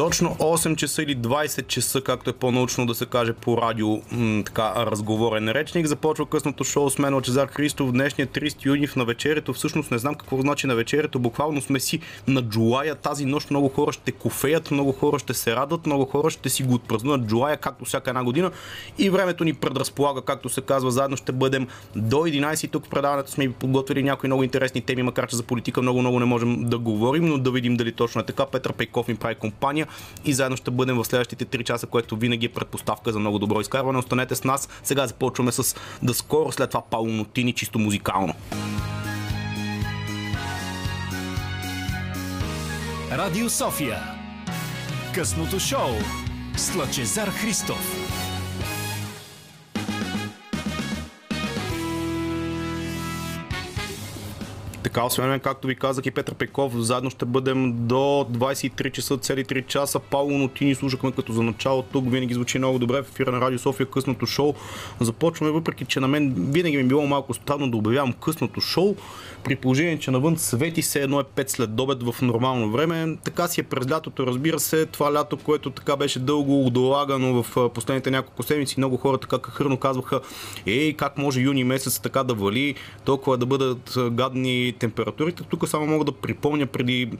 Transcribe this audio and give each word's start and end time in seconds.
Точно 0.00 0.36
8 0.38 0.76
часа 0.76 1.02
или 1.02 1.16
20 1.16 1.66
часа, 1.66 2.00
както 2.00 2.30
е 2.30 2.32
по-научно 2.32 2.86
да 2.86 2.94
се 2.94 3.06
каже 3.06 3.32
по 3.32 3.56
радио, 3.56 4.02
м- 4.12 4.42
така 4.44 4.72
разговорен 4.76 5.48
речник. 5.48 5.86
Започва 5.86 6.26
късното 6.26 6.64
шоу 6.64 6.90
с 6.90 6.98
мен 6.98 7.14
Лачезар 7.14 7.48
Христов. 7.48 7.92
Днешния 7.92 8.26
30 8.26 8.66
юни 8.66 8.86
в 8.86 8.96
навечерието. 8.96 9.52
Всъщност 9.52 9.90
не 9.90 9.98
знам 9.98 10.14
какво 10.14 10.40
значи 10.40 10.66
навечерието. 10.66 11.18
Буквално 11.18 11.60
сме 11.60 11.80
си 11.80 12.00
на 12.28 12.42
Джулая. 12.42 12.94
Тази 12.94 13.24
нощ 13.24 13.50
много 13.50 13.68
хора 13.68 13.92
ще 13.92 14.12
кофеят, 14.12 14.70
много 14.70 14.92
хора 14.92 15.18
ще 15.18 15.34
се 15.34 15.56
радват, 15.56 15.86
много 15.86 16.04
хора 16.04 16.30
ще 16.30 16.48
си 16.48 16.62
го 16.62 16.74
отпразнуват 16.74 17.26
Джулая, 17.26 17.56
както 17.56 17.84
всяка 17.84 18.10
една 18.10 18.24
година. 18.24 18.50
И 18.98 19.10
времето 19.10 19.44
ни 19.44 19.54
предразполага, 19.54 20.22
както 20.22 20.48
се 20.48 20.60
казва. 20.60 20.90
Заедно 20.90 21.16
ще 21.16 21.32
бъдем 21.32 21.66
до 21.96 22.16
11. 22.16 22.70
Тук 22.70 22.86
в 22.86 22.88
предаването 22.88 23.30
сме 23.30 23.46
ви 23.46 23.52
подготвили 23.52 24.02
някои 24.02 24.28
много 24.28 24.42
интересни 24.42 24.80
теми, 24.80 25.02
макар 25.02 25.26
че 25.26 25.36
за 25.36 25.42
политика 25.42 25.82
много-много 25.82 26.20
не 26.20 26.26
можем 26.26 26.64
да 26.64 26.78
говорим, 26.78 27.26
но 27.26 27.38
да 27.38 27.50
видим 27.50 27.76
дали 27.76 27.92
точно 27.92 28.20
е 28.20 28.24
така. 28.24 28.46
Петър 28.46 28.72
Пейков 28.72 29.08
ми 29.08 29.16
прави 29.16 29.34
компания 29.34 29.86
и 30.24 30.32
заедно 30.32 30.56
ще 30.56 30.70
бъдем 30.70 30.96
в 30.96 31.04
следващите 31.04 31.46
3 31.46 31.64
часа, 31.64 31.86
което 31.86 32.16
винаги 32.16 32.46
е 32.46 32.48
предпоставка 32.48 33.12
за 33.12 33.18
много 33.18 33.38
добро 33.38 33.60
изкарване. 33.60 33.98
Останете 33.98 34.34
с 34.34 34.44
нас. 34.44 34.68
Сега 34.82 35.06
започваме 35.06 35.52
с 35.52 35.76
да 36.02 36.14
скоро, 36.14 36.52
след 36.52 36.70
това 36.70 36.82
Пауло 36.82 37.08
Нотини, 37.08 37.52
чисто 37.52 37.78
музикално. 37.78 38.34
Радио 43.12 43.50
София. 43.50 43.98
Късното 45.14 45.60
шоу 45.60 45.90
с 46.56 46.74
Лъчезар 46.74 47.28
Христов. 47.28 48.09
Така, 54.82 55.04
освен 55.04 55.40
както 55.40 55.66
ви 55.66 55.74
казах 55.74 56.06
и 56.06 56.10
Петър 56.10 56.34
Пеков, 56.34 56.72
заедно 56.76 57.10
ще 57.10 57.24
бъдем 57.24 57.86
до 57.86 58.26
23 58.30 58.90
часа, 58.90 59.16
цели 59.16 59.44
3 59.44 59.66
часа. 59.66 60.00
Пауло 60.00 60.38
Нотини 60.38 60.74
слушахме 60.74 61.12
като 61.12 61.32
за 61.32 61.42
начало. 61.42 61.82
Тук 61.82 62.10
винаги 62.10 62.34
звучи 62.34 62.58
много 62.58 62.78
добре 62.78 63.02
в 63.02 63.08
ефира 63.08 63.32
на 63.32 63.40
Радио 63.40 63.58
София 63.58 63.86
късното 63.86 64.26
шоу. 64.26 64.54
Започваме, 65.00 65.52
въпреки 65.52 65.84
че 65.84 66.00
на 66.00 66.08
мен 66.08 66.34
винаги 66.36 66.76
ми 66.76 66.82
е 66.82 66.86
било 66.86 67.06
малко 67.06 67.34
странно 67.34 67.70
да 67.70 67.76
обявявам 67.76 68.12
късното 68.12 68.60
шоу, 68.60 68.96
при 69.44 69.56
положение, 69.56 69.98
че 69.98 70.10
навън 70.10 70.38
свети 70.38 70.82
се 70.82 71.02
едно 71.02 71.20
е 71.20 71.24
5 71.24 71.48
след 71.48 71.80
обед 71.80 72.02
в 72.02 72.22
нормално 72.22 72.72
време. 72.72 73.16
Така 73.24 73.48
си 73.48 73.60
е 73.60 73.64
през 73.64 73.90
лятото, 73.90 74.26
разбира 74.26 74.60
се. 74.60 74.86
Това 74.86 75.12
лято, 75.12 75.36
което 75.36 75.70
така 75.70 75.96
беше 75.96 76.18
дълго 76.18 76.70
долагано 76.70 77.42
в 77.42 77.70
последните 77.74 78.10
няколко 78.10 78.42
седмици, 78.42 78.74
много 78.78 78.96
хора 78.96 79.18
така 79.18 79.38
кахърно 79.38 79.76
казваха, 79.76 80.20
ей, 80.66 80.92
как 80.92 81.18
може 81.18 81.40
юни 81.40 81.64
месец 81.64 81.98
така 81.98 82.24
да 82.24 82.34
вали, 82.34 82.74
толкова 83.04 83.38
да 83.38 83.46
бъдат 83.46 83.98
гадни 84.10 84.69
температурите. 84.72 85.42
Тук 85.42 85.68
само 85.68 85.86
мога 85.86 86.04
да 86.04 86.12
припомня 86.12 86.66
преди 86.66 87.10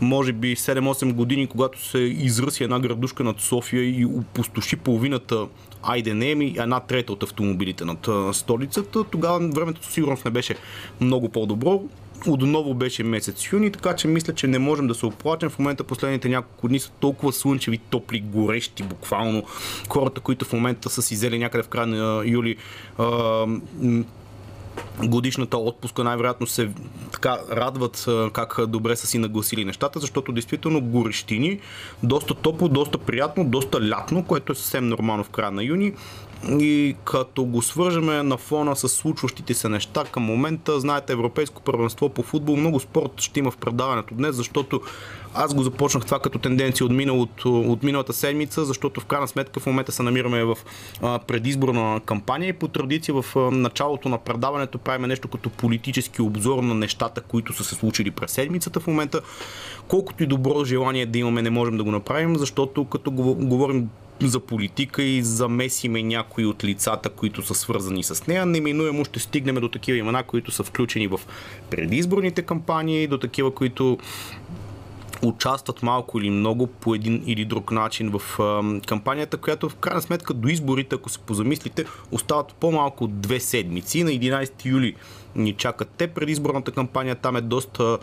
може 0.00 0.32
би 0.32 0.56
7-8 0.56 1.12
години, 1.12 1.46
когато 1.46 1.84
се 1.84 1.98
изръси 1.98 2.64
една 2.64 2.80
градушка 2.80 3.24
над 3.24 3.40
София 3.40 4.00
и 4.00 4.04
опустоши 4.04 4.76
половината, 4.76 5.46
айде 5.82 6.14
не 6.14 6.34
ми, 6.34 6.54
една 6.58 6.80
трета 6.80 7.12
от 7.12 7.22
автомобилите 7.22 7.84
над 7.84 8.08
столицата, 8.36 9.04
тогава 9.04 9.48
времето 9.48 9.92
сигурност 9.92 10.24
не 10.24 10.30
беше 10.30 10.54
много 11.00 11.28
по-добро. 11.28 11.82
Отново 12.26 12.74
беше 12.74 13.02
месец 13.02 13.52
юни, 13.52 13.72
така 13.72 13.96
че 13.96 14.08
мисля, 14.08 14.34
че 14.34 14.46
не 14.46 14.58
можем 14.58 14.86
да 14.86 14.94
се 14.94 15.06
оплачем. 15.06 15.50
В 15.50 15.58
момента 15.58 15.84
последните 15.84 16.28
няколко 16.28 16.68
дни 16.68 16.78
са 16.78 16.90
толкова 17.00 17.32
слънчеви, 17.32 17.78
топли, 17.78 18.20
горещи, 18.20 18.82
буквално. 18.82 19.42
Хората, 19.88 20.20
които 20.20 20.44
в 20.44 20.52
момента 20.52 20.90
са 20.90 21.02
си 21.02 21.14
взели 21.14 21.38
някъде 21.38 21.62
в 21.62 21.68
края 21.68 21.86
на 21.86 22.22
юли 22.26 22.56
годишната 25.04 25.56
отпуска 25.56 26.04
най-вероятно 26.04 26.46
се 26.46 26.70
така 27.12 27.38
радват 27.50 28.06
как 28.32 28.66
добре 28.66 28.96
са 28.96 29.06
си 29.06 29.18
нагласили 29.18 29.64
нещата, 29.64 30.00
защото 30.00 30.32
действително 30.32 30.80
горещини, 30.80 31.60
доста 32.02 32.34
топло, 32.34 32.68
доста 32.68 32.98
приятно, 32.98 33.44
доста 33.44 33.88
лятно, 33.88 34.24
което 34.24 34.52
е 34.52 34.54
съвсем 34.54 34.88
нормално 34.88 35.24
в 35.24 35.30
края 35.30 35.50
на 35.50 35.64
юни. 35.64 35.92
И 36.44 36.96
като 37.04 37.44
го 37.44 37.62
свържеме 37.62 38.22
на 38.22 38.36
фона 38.36 38.76
с 38.76 38.88
случващите 38.88 39.54
се 39.54 39.68
неща 39.68 40.04
към 40.04 40.22
момента, 40.22 40.80
знаете, 40.80 41.12
Европейско 41.12 41.62
първенство 41.62 42.08
по 42.08 42.22
футбол, 42.22 42.56
много 42.56 42.80
спорт 42.80 43.20
ще 43.20 43.40
има 43.40 43.50
в 43.50 43.56
предаването 43.56 44.14
днес, 44.14 44.36
защото 44.36 44.80
аз 45.34 45.54
го 45.54 45.62
започнах 45.62 46.04
това 46.04 46.18
като 46.18 46.38
тенденция 46.38 46.86
от, 46.86 46.92
миналото, 46.92 47.60
от 47.60 47.82
миналата 47.82 48.12
седмица, 48.12 48.64
защото 48.64 49.00
в 49.00 49.04
крайна 49.04 49.28
сметка 49.28 49.60
в 49.60 49.66
момента 49.66 49.92
се 49.92 50.02
намираме 50.02 50.44
в 50.44 50.58
предизборна 51.00 52.00
кампания 52.06 52.48
и 52.48 52.52
по 52.52 52.68
традиция 52.68 53.14
в 53.14 53.50
началото 53.50 54.08
на 54.08 54.18
предаването 54.18 54.78
правим 54.78 55.08
нещо 55.08 55.28
като 55.28 55.50
политически 55.50 56.22
обзор 56.22 56.62
на 56.62 56.74
нещата, 56.74 57.20
които 57.20 57.52
са 57.52 57.64
се 57.64 57.74
случили 57.74 58.10
през 58.10 58.30
седмицата. 58.32 58.80
В 58.80 58.86
момента, 58.86 59.20
колкото 59.88 60.22
и 60.22 60.26
добро 60.26 60.64
желание 60.64 61.06
да 61.06 61.18
имаме, 61.18 61.42
не 61.42 61.50
можем 61.50 61.76
да 61.76 61.84
го 61.84 61.90
направим, 61.90 62.36
защото 62.36 62.84
като 62.84 63.10
говорим 63.10 63.88
за 64.22 64.40
политика 64.40 65.02
и 65.02 65.22
замесиме 65.22 66.02
някои 66.02 66.46
от 66.46 66.64
лицата, 66.64 67.10
които 67.10 67.42
са 67.42 67.54
свързани 67.54 68.02
с 68.02 68.26
нея, 68.26 68.46
неминуемо 68.46 69.04
ще 69.04 69.20
стигнем 69.20 69.54
до 69.54 69.68
такива 69.68 69.98
имена, 69.98 70.22
които 70.22 70.50
са 70.50 70.64
включени 70.64 71.06
в 71.06 71.20
предизборните 71.70 72.42
кампании, 72.42 73.06
до 73.06 73.18
такива, 73.18 73.54
които 73.54 73.98
участват 75.22 75.82
малко 75.82 76.18
или 76.18 76.30
много 76.30 76.66
по 76.66 76.94
един 76.94 77.22
или 77.26 77.44
друг 77.44 77.70
начин 77.70 78.12
в 78.18 78.38
кампанията, 78.86 79.36
която 79.36 79.68
в 79.68 79.74
крайна 79.74 80.02
сметка 80.02 80.34
до 80.34 80.48
изборите, 80.48 80.94
ако 80.94 81.08
се 81.08 81.18
позамислите, 81.18 81.84
остават 82.10 82.54
по-малко 82.54 83.06
две 83.06 83.40
седмици. 83.40 84.04
На 84.04 84.10
11 84.10 84.64
юли 84.64 84.94
ни 85.36 85.52
чакат 85.52 85.88
те. 85.96 86.06
Предизборната 86.06 86.72
кампания 86.72 87.14
там 87.14 87.36
е 87.36 87.40
доста, 87.40 87.98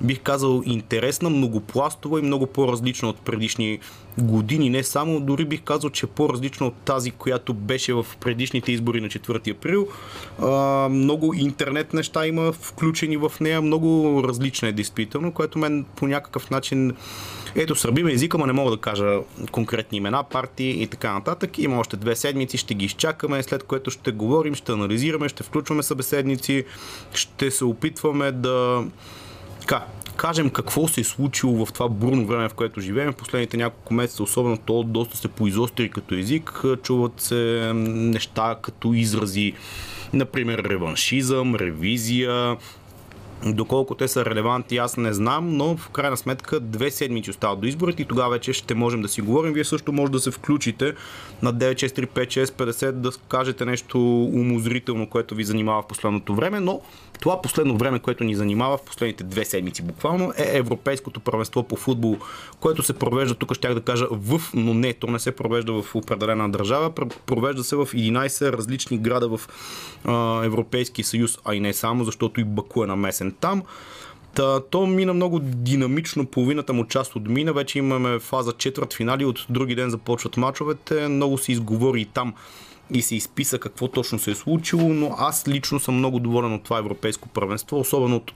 бих 0.00 0.20
казал, 0.20 0.62
интересна, 0.66 1.30
многопластова 1.30 2.18
и 2.18 2.22
много 2.22 2.46
по-различна 2.46 3.08
от 3.08 3.20
предишни 3.20 3.78
години. 4.18 4.70
Не 4.70 4.82
само, 4.82 5.20
дори 5.20 5.44
бих 5.44 5.62
казал, 5.62 5.90
че 5.90 6.06
е 6.06 6.08
по-различна 6.08 6.66
от 6.66 6.74
тази, 6.74 7.10
която 7.10 7.54
беше 7.54 7.94
в 7.94 8.06
предишните 8.20 8.72
избори 8.72 9.00
на 9.00 9.08
4 9.08 9.50
април. 9.50 9.88
А, 10.42 10.88
много 10.88 11.34
интернет 11.34 11.94
неща 11.94 12.26
има 12.26 12.52
включени 12.52 13.16
в 13.16 13.32
нея, 13.40 13.62
много 13.62 14.22
различна 14.24 14.68
е 14.68 14.72
действително, 14.72 15.32
което 15.32 15.58
мен 15.58 15.84
по 15.96 16.06
някакъв 16.06 16.50
начин 16.50 16.92
ето, 17.54 17.74
сърбиме 17.74 18.12
езика, 18.12 18.38
но 18.38 18.46
не 18.46 18.52
мога 18.52 18.70
да 18.70 18.76
кажа 18.76 19.18
конкретни 19.50 19.98
имена, 19.98 20.24
партии 20.24 20.82
и 20.82 20.86
така 20.86 21.12
нататък. 21.12 21.58
Има 21.58 21.78
още 21.78 21.96
две 21.96 22.16
седмици, 22.16 22.58
ще 22.58 22.74
ги 22.74 22.84
изчакаме, 22.84 23.42
след 23.42 23.62
което 23.62 23.90
ще 23.90 24.12
говорим, 24.12 24.54
ще 24.54 24.72
анализираме, 24.72 25.28
ще 25.28 25.42
включваме 25.42 25.82
събеседници, 25.82 26.64
ще 27.14 27.50
се 27.50 27.64
опитваме 27.64 28.32
да 28.32 28.84
така, 29.60 29.84
кажем 30.16 30.50
какво 30.50 30.88
се 30.88 31.00
е 31.00 31.04
случило 31.04 31.66
в 31.66 31.72
това 31.72 31.88
бурно 31.88 32.26
време, 32.26 32.48
в 32.48 32.54
което 32.54 32.80
живеем. 32.80 33.12
Последните 33.12 33.56
няколко 33.56 33.94
месеца, 33.94 34.22
особено 34.22 34.56
то 34.56 34.82
доста 34.82 35.16
се 35.16 35.28
поизостри 35.28 35.90
като 35.90 36.14
език. 36.14 36.64
Чуват 36.82 37.20
се 37.20 37.72
неща 37.74 38.56
като 38.62 38.92
изрази, 38.92 39.52
например, 40.12 40.58
реваншизъм, 40.58 41.54
ревизия, 41.54 42.56
Доколко 43.46 43.94
те 43.94 44.08
са 44.08 44.24
релевантни, 44.24 44.76
аз 44.76 44.96
не 44.96 45.12
знам, 45.12 45.56
но 45.56 45.76
в 45.76 45.88
крайна 45.88 46.16
сметка 46.16 46.60
две 46.60 46.90
седмици 46.90 47.30
остават 47.30 47.60
до 47.60 47.66
изборите 47.66 48.02
и 48.02 48.04
тогава 48.04 48.30
вече 48.30 48.52
ще 48.52 48.74
можем 48.74 49.02
да 49.02 49.08
си 49.08 49.20
говорим. 49.20 49.52
Вие 49.52 49.64
също 49.64 49.92
може 49.92 50.12
да 50.12 50.20
се 50.20 50.30
включите 50.30 50.94
на 51.42 51.54
9635650 51.54 52.90
да 52.90 53.10
кажете 53.28 53.64
нещо 53.64 54.24
умозрително, 54.24 55.06
което 55.06 55.34
ви 55.34 55.44
занимава 55.44 55.82
в 55.82 55.86
последното 55.86 56.34
време, 56.34 56.60
но 56.60 56.80
това 57.20 57.42
последно 57.42 57.76
време, 57.76 57.98
което 57.98 58.24
ни 58.24 58.34
занимава 58.34 58.76
в 58.76 58.82
последните 58.82 59.24
две 59.24 59.44
седмици 59.44 59.82
буквално 59.82 60.32
е 60.36 60.56
Европейското 60.56 61.20
първенство 61.20 61.62
по 61.62 61.76
футбол, 61.76 62.16
което 62.60 62.82
се 62.82 62.92
провежда, 62.92 63.34
тук 63.34 63.54
ще 63.54 63.74
да 63.74 63.80
кажа 63.80 64.06
в, 64.10 64.40
но 64.54 64.74
не, 64.74 64.92
то 64.92 65.06
не 65.06 65.18
се 65.18 65.32
провежда 65.32 65.82
в 65.82 65.94
определена 65.94 66.50
държава, 66.50 66.90
провежда 67.26 67.64
се 67.64 67.76
в 67.76 67.86
11 67.86 68.52
различни 68.52 68.98
града 68.98 69.28
в 69.28 69.40
а, 70.04 70.44
Европейския 70.44 71.04
съюз, 71.04 71.38
а 71.44 71.54
и 71.54 71.60
не 71.60 71.72
само, 71.72 72.04
защото 72.04 72.40
и 72.40 72.44
Баку 72.44 72.84
е 72.84 72.86
намесен 72.86 73.34
там. 73.40 73.62
Та, 74.34 74.60
то 74.60 74.86
мина 74.86 75.14
много 75.14 75.38
динамично, 75.42 76.26
половината 76.26 76.72
му 76.72 76.86
част 76.86 77.16
от 77.16 77.28
мина, 77.28 77.52
вече 77.52 77.78
имаме 77.78 78.18
фаза 78.18 78.52
четвърт 78.52 78.94
финали, 78.94 79.24
от 79.24 79.46
други 79.50 79.74
ден 79.74 79.90
започват 79.90 80.36
мачовете, 80.36 81.08
много 81.08 81.38
се 81.38 81.52
изговори 81.52 82.00
и 82.00 82.04
там 82.04 82.34
и 82.90 83.02
се 83.02 83.16
изписа 83.16 83.58
какво 83.58 83.88
точно 83.88 84.18
се 84.18 84.30
е 84.30 84.34
случило, 84.34 84.88
но 84.88 85.14
аз 85.18 85.48
лично 85.48 85.80
съм 85.80 85.94
много 85.94 86.18
доволен 86.18 86.54
от 86.54 86.62
това 86.62 86.78
европейско 86.78 87.28
първенство, 87.28 87.80
особено 87.80 88.16
от 88.16 88.32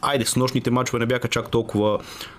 Айде, 0.00 0.24
с 0.24 0.36
нощните 0.36 0.70
мачове 0.70 0.98
не 0.98 1.06
бяха 1.06 1.28
чак 1.28 1.50
толкова, 1.50 1.98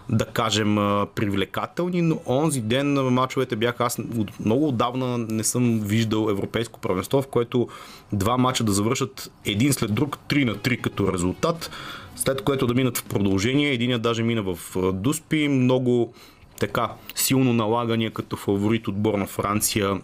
да 0.10 0.26
кажем, 0.26 0.76
привлекателни, 1.16 2.02
но 2.02 2.20
онзи 2.28 2.62
ден 2.62 2.94
мачовете 2.94 3.56
бяха, 3.56 3.86
аз 3.86 3.98
много 4.46 4.68
отдавна 4.68 5.18
не 5.18 5.44
съм 5.44 5.80
виждал 5.80 6.28
европейско 6.30 6.80
първенство, 6.80 7.22
в 7.22 7.28
което 7.28 7.68
два 8.14 8.38
мача 8.38 8.64
да 8.64 8.72
завършат 8.72 9.32
един 9.46 9.74
след 9.74 9.94
друг, 9.94 10.18
3 10.30 10.46
на 10.46 10.56
3 10.56 10.82
като 10.82 11.14
резултат, 11.14 11.72
след 12.16 12.42
което 12.42 12.68
да 12.68 12.74
минат 12.74 12.98
в 12.98 13.04
продължение, 13.04 13.72
единият 13.72 14.02
даже 14.02 14.24
мина 14.24 14.42
в 14.42 14.58
Дуспи, 14.94 15.48
много 15.48 16.14
така 16.60 16.90
силно 17.16 17.54
налагания 17.54 18.12
като 18.12 18.36
фаворит 18.36 18.88
отбор 18.88 19.14
на 19.14 19.28
Франция 19.28 20.02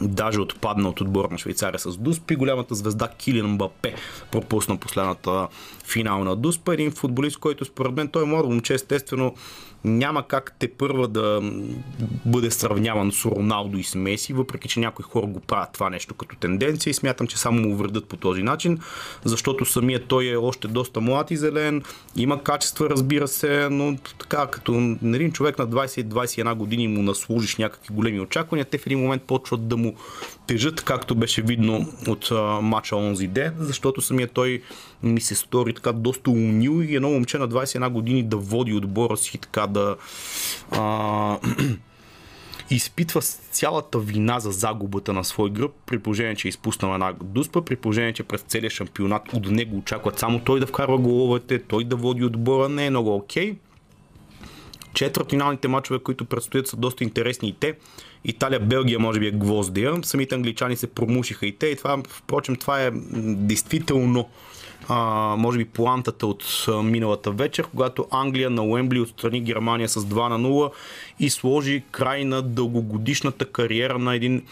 даже 0.00 0.40
отпадна 0.40 0.88
от 0.88 1.00
отбор 1.00 1.28
на 1.30 1.38
Швейцария 1.38 1.78
с 1.78 1.96
Дуспи. 1.96 2.36
Голямата 2.36 2.74
звезда 2.74 3.08
Килин 3.08 3.46
Мбапе 3.46 3.94
пропусна 4.30 4.76
последната 4.76 5.48
финална 5.84 6.36
Дуспа. 6.36 6.74
Един 6.74 6.90
футболист, 6.90 7.38
който 7.38 7.64
според 7.64 7.92
мен 7.92 8.08
той 8.08 8.22
е 8.22 8.26
младо 8.26 8.48
момче, 8.48 8.74
естествено 8.74 9.34
няма 9.84 10.28
как 10.28 10.56
те 10.58 10.68
първа 10.68 11.08
да 11.08 11.40
бъде 12.24 12.50
сравняван 12.50 13.12
с 13.12 13.24
Роналдо 13.24 13.78
и 13.78 13.84
с 13.84 13.94
Меси, 13.94 14.32
въпреки 14.32 14.68
че 14.68 14.80
някои 14.80 15.02
хора 15.02 15.26
го 15.26 15.40
правят 15.40 15.72
това 15.72 15.90
нещо 15.90 16.14
като 16.14 16.36
тенденция 16.36 16.90
и 16.90 16.94
смятам, 16.94 17.26
че 17.26 17.38
само 17.38 17.60
му 17.60 17.76
вредят 17.76 18.06
по 18.06 18.16
този 18.16 18.42
начин, 18.42 18.78
защото 19.24 19.64
самият 19.64 20.04
той 20.08 20.26
е 20.26 20.36
още 20.36 20.68
доста 20.68 21.00
млад 21.00 21.30
и 21.30 21.36
зелен, 21.36 21.82
има 22.16 22.42
качества, 22.42 22.90
разбира 22.90 23.28
се, 23.28 23.68
но 23.70 23.96
така 24.18 24.46
като 24.46 24.72
на 25.02 25.16
един 25.16 25.32
човек 25.32 25.58
на 25.58 25.68
20-21 25.68 26.54
години 26.54 26.88
му 26.88 27.02
наслужиш 27.02 27.56
някакви 27.56 27.94
големи 27.94 28.20
очаквания, 28.20 28.64
те 28.64 28.78
в 28.78 28.86
един 28.86 28.98
момент 28.98 29.22
почват 29.22 29.68
да 29.68 29.76
му 29.76 29.94
тежат, 30.46 30.82
както 30.82 31.14
беше 31.14 31.42
видно 31.42 31.86
от 32.08 32.28
а, 32.30 32.60
матча 32.60 32.96
онзи 32.96 33.26
ден, 33.26 33.54
защото 33.58 34.00
самият 34.00 34.32
той 34.32 34.62
ми 35.02 35.20
се 35.20 35.34
стори 35.34 35.74
така 35.74 35.92
доста 35.92 36.30
умил 36.30 36.82
и 36.82 36.96
едно 36.96 37.10
момче 37.10 37.38
на 37.38 37.48
21 37.48 37.88
години 37.88 38.22
да 38.22 38.36
води 38.36 38.74
отбора 38.74 39.16
си 39.16 39.38
така 39.38 39.66
да 39.66 39.96
а, 40.70 41.38
изпитва 42.70 43.20
цялата 43.50 43.98
вина 43.98 44.40
за 44.40 44.50
загубата 44.50 45.12
на 45.12 45.24
свой 45.24 45.50
гръб, 45.50 45.72
при 45.86 45.98
положение, 45.98 46.34
че 46.34 46.48
е 46.48 46.50
изпуснал 46.50 46.94
една 46.94 47.12
дуспа, 47.22 47.62
при 47.62 47.76
положение, 47.76 48.12
че 48.12 48.22
през 48.22 48.40
целия 48.40 48.70
шампионат 48.70 49.32
от 49.32 49.50
него 49.50 49.76
очакват 49.76 50.18
само 50.18 50.40
той 50.40 50.60
да 50.60 50.66
вкарва 50.66 50.98
головете, 50.98 51.58
той 51.58 51.84
да 51.84 51.96
води 51.96 52.24
отбора, 52.24 52.68
не 52.68 52.86
е 52.86 52.90
много 52.90 53.14
окей. 53.14 53.52
Okay. 53.52 53.56
Четвъртфиналните 54.94 55.68
матчове, 55.68 55.98
които 55.98 56.24
предстоят 56.24 56.68
са 56.68 56.76
доста 56.76 57.04
интересни 57.04 57.48
и 57.48 57.52
те. 57.52 57.74
Италия, 58.24 58.60
Белгия 58.60 58.98
може 58.98 59.20
би 59.20 59.26
е 59.26 59.30
гвоздия. 59.30 59.94
Самите 60.02 60.34
англичани 60.34 60.76
се 60.76 60.86
промушиха 60.86 61.46
и 61.46 61.52
те. 61.52 61.66
И 61.66 61.76
това, 61.76 62.02
впрочем, 62.08 62.56
това 62.56 62.82
е 62.82 62.90
действително 63.24 64.28
а, 64.88 65.34
може 65.38 65.58
би 65.58 65.64
плантата 65.64 66.26
от 66.26 66.64
а, 66.68 66.82
миналата 66.82 67.30
вечер, 67.30 67.66
когато 67.70 68.06
Англия 68.10 68.50
на 68.50 68.64
Уембли 68.64 69.00
отстрани 69.00 69.40
Германия 69.40 69.88
с 69.88 70.00
2 70.00 70.28
на 70.28 70.38
0 70.48 70.72
и 71.20 71.30
сложи 71.30 71.82
край 71.90 72.24
на 72.24 72.42
дългогодишната 72.42 73.44
кариера 73.44 73.98
на 73.98 74.14
един 74.14 74.42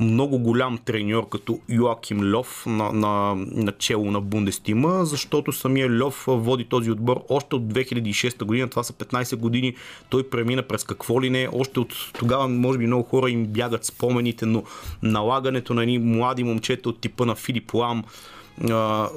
много 0.00 0.38
голям 0.38 0.78
треньор 0.78 1.28
като 1.28 1.60
Йоаким 1.68 2.34
Льов 2.34 2.64
на, 2.66 2.92
на, 2.92 3.34
на 3.36 3.72
чело 3.72 4.10
на 4.10 4.20
Бундестима, 4.20 5.04
защото 5.04 5.52
самия 5.52 6.00
Льов 6.00 6.24
води 6.28 6.64
този 6.64 6.90
отбор 6.90 7.22
още 7.28 7.56
от 7.56 7.62
2006 7.62 8.44
година, 8.44 8.68
това 8.68 8.82
са 8.82 8.92
15 8.92 9.36
години, 9.36 9.74
той 10.08 10.22
премина 10.22 10.62
през 10.62 10.84
какво 10.84 11.22
ли 11.22 11.30
не, 11.30 11.48
още 11.52 11.80
от 11.80 11.94
тогава 12.18 12.48
може 12.48 12.78
би 12.78 12.86
много 12.86 13.02
хора 13.02 13.30
им 13.30 13.46
бягат 13.46 13.84
спомените, 13.84 14.46
но 14.46 14.62
налагането 15.02 15.74
на 15.74 15.82
едни 15.82 15.98
млади 15.98 16.44
момчета 16.44 16.88
от 16.88 17.00
типа 17.00 17.24
на 17.24 17.34
Филип 17.34 17.74
Лам, 17.74 18.04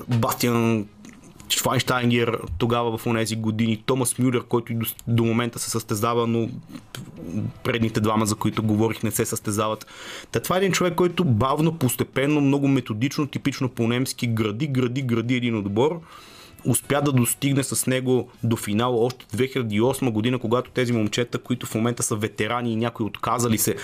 Бастиан 0.08 0.86
Швайнштайнгер 1.50 2.40
тогава 2.58 2.98
в 2.98 3.14
тези 3.14 3.36
години, 3.36 3.84
Томас 3.86 4.20
Мюлер, 4.20 4.44
който 4.44 4.72
и 4.72 4.76
до, 4.76 4.86
до 5.08 5.24
момента 5.24 5.60
се 5.60 5.70
състезава, 5.70 6.28
но 6.28 6.50
предните 7.64 8.00
двама, 8.00 8.26
за 8.26 8.36
които 8.36 8.64
говорих, 8.64 9.04
не 9.04 9.12
се 9.12 9.26
състезават. 9.26 9.88
Та 10.32 10.40
това 10.40 10.56
е 10.56 10.60
един 10.60 10.72
човек, 10.72 10.96
който 10.96 11.24
бавно, 11.26 11.78
постепенно, 11.78 12.42
много 12.42 12.68
методично, 12.68 13.28
типично 13.28 13.70
по-немски 13.70 14.28
гради, 14.28 14.68
гради, 14.68 15.02
гради 15.02 15.36
един 15.36 15.58
отбор 15.58 16.02
успя 16.66 17.02
да 17.02 17.12
достигне 17.12 17.64
с 17.64 17.88
него 17.88 18.30
до 18.44 18.56
финал 18.56 19.06
още 19.06 19.26
2008 19.26 20.12
година, 20.12 20.40
когато 20.40 20.72
тези 20.72 20.94
момчета, 20.94 21.38
които 21.38 21.66
в 21.66 21.76
момента 21.76 22.04
са 22.04 22.16
ветерани 22.16 22.74
и 22.74 22.76
някои 22.76 23.06
отказали 23.06 23.58
се 23.58 23.76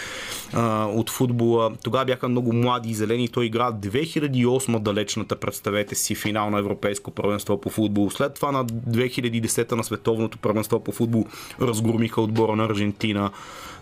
а, 0.54 0.86
от 0.86 1.10
футбола, 1.10 1.72
тогава 1.84 2.06
бяха 2.06 2.30
много 2.30 2.54
млади 2.54 2.90
и 2.90 2.94
зелени 2.94 3.28
той 3.28 3.46
игра 3.46 3.72
2008 3.72 4.80
далечната, 4.80 5.36
представете 5.36 5.96
си, 5.96 6.16
финал 6.16 6.50
на 6.50 6.60
Европейско 6.60 7.12
първенство 7.12 7.62
по 7.62 7.70
футбол. 7.70 8.10
След 8.10 8.34
това 8.34 8.52
на 8.52 8.66
2010 8.66 9.72
на 9.72 9.84
Световното 9.84 10.38
първенство 10.38 10.80
по 10.80 10.92
футбол 10.92 11.26
разгромиха 11.62 12.22
отбора 12.22 12.56
на 12.56 12.66
Аржентина. 12.66 13.32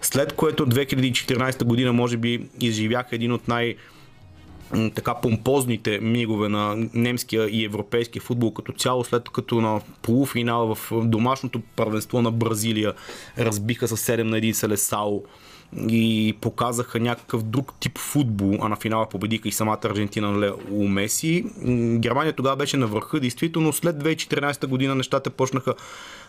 След 0.01 0.33
което 0.33 0.65
2014 0.65 1.63
година 1.63 1.93
може 1.93 2.17
би 2.17 2.45
изживяха 2.59 3.15
един 3.15 3.31
от 3.31 3.47
най- 3.47 3.75
така 4.95 5.15
помпозните 5.15 5.99
мигове 5.99 6.49
на 6.49 6.87
немския 6.93 7.49
и 7.49 7.65
европейския 7.65 8.21
футбол 8.21 8.51
като 8.51 8.71
цяло, 8.71 9.03
след 9.03 9.29
като 9.29 9.61
на 9.61 9.81
полуфинал 10.01 10.75
в 10.75 10.91
домашното 11.03 11.61
първенство 11.75 12.21
на 12.21 12.31
Бразилия 12.31 12.93
разбиха 13.37 13.87
с 13.87 13.97
7 13.97 14.23
на 14.23 14.37
1 14.37 14.51
Селесао 14.51 15.21
и 15.77 16.37
показаха 16.41 16.99
някакъв 16.99 17.43
друг 17.43 17.73
тип 17.79 17.97
футбол, 17.97 18.57
а 18.61 18.69
на 18.69 18.75
финала 18.75 19.09
победиха 19.09 19.47
и 19.47 19.51
самата 19.51 19.79
Аржентина 19.83 20.31
на 20.31 20.39
Лео 20.39 20.87
Меси. 20.87 21.45
Германия 21.99 22.33
тогава 22.33 22.55
беше 22.55 22.77
на 22.77 22.87
върха, 22.87 23.19
действително 23.19 23.73
след 23.73 23.95
2014 23.95 24.67
година 24.67 24.95
нещата 24.95 25.29
почнаха 25.29 25.73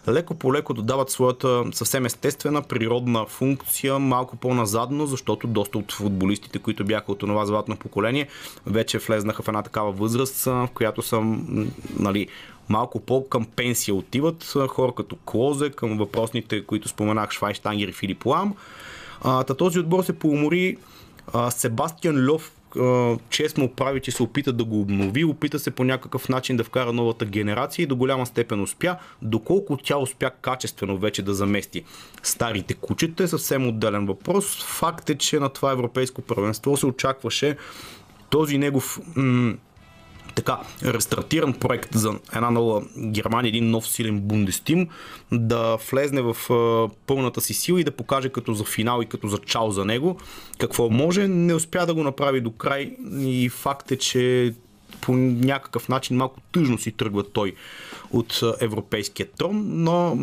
леко 0.08 0.34
по 0.34 0.54
леко 0.54 0.74
да 0.74 0.82
дават 0.82 1.10
своята 1.10 1.64
съвсем 1.72 2.06
естествена 2.06 2.62
природна 2.62 3.26
функция 3.26 3.98
малко 3.98 4.36
по-назадно, 4.36 5.06
защото 5.06 5.46
доста 5.46 5.78
от 5.78 5.92
футболистите, 5.92 6.58
които 6.58 6.84
бяха 6.84 7.12
от 7.12 7.18
това 7.18 7.46
златно 7.46 7.76
поколение, 7.76 8.28
вече 8.66 8.98
влезнаха 8.98 9.42
в 9.42 9.48
една 9.48 9.62
такава 9.62 9.92
възраст, 9.92 10.44
в 10.44 10.68
която 10.74 11.02
са 11.02 11.36
нали, 11.98 12.28
малко 12.68 13.00
по-към 13.00 13.46
пенсия 13.56 13.94
отиват 13.94 14.54
хора 14.68 14.92
като 14.92 15.16
Клозе, 15.16 15.70
към 15.70 15.98
въпросните, 15.98 16.64
които 16.64 16.88
споменах 16.88 17.30
Швайштангер 17.30 17.88
и 17.88 17.92
Филип 17.92 18.26
Лам. 18.26 18.54
А, 19.22 19.44
този 19.44 19.78
отбор 19.78 20.02
се 20.02 20.12
поумори. 20.12 20.76
Себастиан 21.50 22.30
Льов 22.30 22.52
чест 23.30 23.58
му 23.58 23.74
прави, 23.74 24.00
че 24.00 24.10
се 24.10 24.22
опита 24.22 24.52
да 24.52 24.64
го 24.64 24.80
обнови, 24.80 25.24
опита 25.24 25.58
се 25.58 25.70
по 25.70 25.84
някакъв 25.84 26.28
начин 26.28 26.56
да 26.56 26.64
вкара 26.64 26.92
новата 26.92 27.24
генерация 27.24 27.82
и 27.82 27.86
до 27.86 27.96
голяма 27.96 28.26
степен 28.26 28.60
успя. 28.60 28.96
Доколко 29.22 29.76
тя 29.76 29.98
успя 29.98 30.30
качествено 30.30 30.98
вече 30.98 31.22
да 31.22 31.34
замести 31.34 31.84
старите 32.22 32.74
кучета 32.74 33.22
е 33.22 33.28
съвсем 33.28 33.68
отделен 33.68 34.06
въпрос. 34.06 34.64
Факт 34.64 35.10
е, 35.10 35.14
че 35.14 35.40
на 35.40 35.48
това 35.48 35.72
европейско 35.72 36.22
първенство 36.22 36.76
се 36.76 36.86
очакваше 36.86 37.56
този 38.30 38.58
негов 38.58 39.00
м- 39.16 39.54
така 40.34 40.58
рестартиран 40.84 41.52
проект 41.52 41.94
за 41.94 42.14
една 42.36 42.50
нова 42.50 42.82
Германия, 42.98 43.48
един 43.48 43.70
нов 43.70 43.88
силен 43.88 44.20
бундестим, 44.20 44.88
да 45.32 45.78
влезне 45.90 46.22
в 46.22 46.36
пълната 47.06 47.40
си 47.40 47.54
сила 47.54 47.80
и 47.80 47.84
да 47.84 47.90
покаже 47.90 48.28
като 48.28 48.54
за 48.54 48.64
финал 48.64 49.02
и 49.02 49.06
като 49.06 49.28
за 49.28 49.38
чао 49.38 49.70
за 49.70 49.84
него 49.84 50.16
какво 50.58 50.90
може. 50.90 51.28
Не 51.28 51.54
успя 51.54 51.86
да 51.86 51.94
го 51.94 52.02
направи 52.02 52.40
до 52.40 52.50
край 52.50 52.96
и 53.20 53.48
факт 53.48 53.92
е, 53.92 53.96
че 53.96 54.54
по 55.00 55.12
някакъв 55.16 55.88
начин 55.88 56.16
малко 56.16 56.40
тъжно 56.52 56.78
си 56.78 56.92
тръгва 56.92 57.24
той 57.32 57.54
от 58.12 58.40
европейския 58.60 59.26
трон, 59.26 59.62
но 59.66 60.16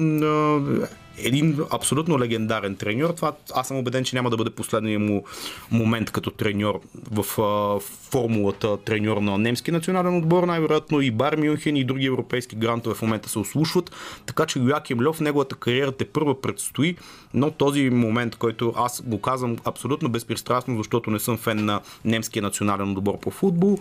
един 1.23 1.59
абсолютно 1.71 2.19
легендарен 2.19 2.75
треньор. 2.75 3.09
Това 3.09 3.33
аз 3.55 3.67
съм 3.67 3.77
убеден, 3.77 4.03
че 4.03 4.15
няма 4.15 4.29
да 4.29 4.37
бъде 4.37 4.49
последния 4.49 4.99
му 4.99 5.23
момент 5.71 6.11
като 6.11 6.31
треньор 6.31 6.79
в 7.11 7.41
а, 7.41 7.79
формулата 8.11 8.77
треньор 8.77 9.17
на 9.17 9.37
немски 9.37 9.71
национален 9.71 10.17
отбор. 10.17 10.43
Най-вероятно 10.43 11.01
и 11.01 11.11
Бар 11.11 11.35
Мюнхен 11.35 11.75
и 11.77 11.83
други 11.83 12.05
европейски 12.05 12.55
грантове 12.55 12.95
в 12.95 13.01
момента 13.01 13.29
се 13.29 13.39
ослушват. 13.39 13.91
Така 14.25 14.45
че 14.45 14.59
Йоаким 14.59 15.07
Льов, 15.07 15.19
неговата 15.19 15.55
кариера 15.55 15.91
те 15.91 16.05
първа 16.05 16.41
предстои, 16.41 16.95
но 17.33 17.51
този 17.51 17.89
момент, 17.89 18.35
който 18.35 18.73
аз 18.77 19.01
го 19.05 19.21
казвам 19.21 19.57
абсолютно 19.65 20.09
безпристрастно, 20.09 20.77
защото 20.77 21.11
не 21.11 21.19
съм 21.19 21.37
фен 21.37 21.65
на 21.65 21.81
немския 22.05 22.43
национален 22.43 22.91
отбор 22.91 23.19
по 23.19 23.31
футбол, 23.31 23.77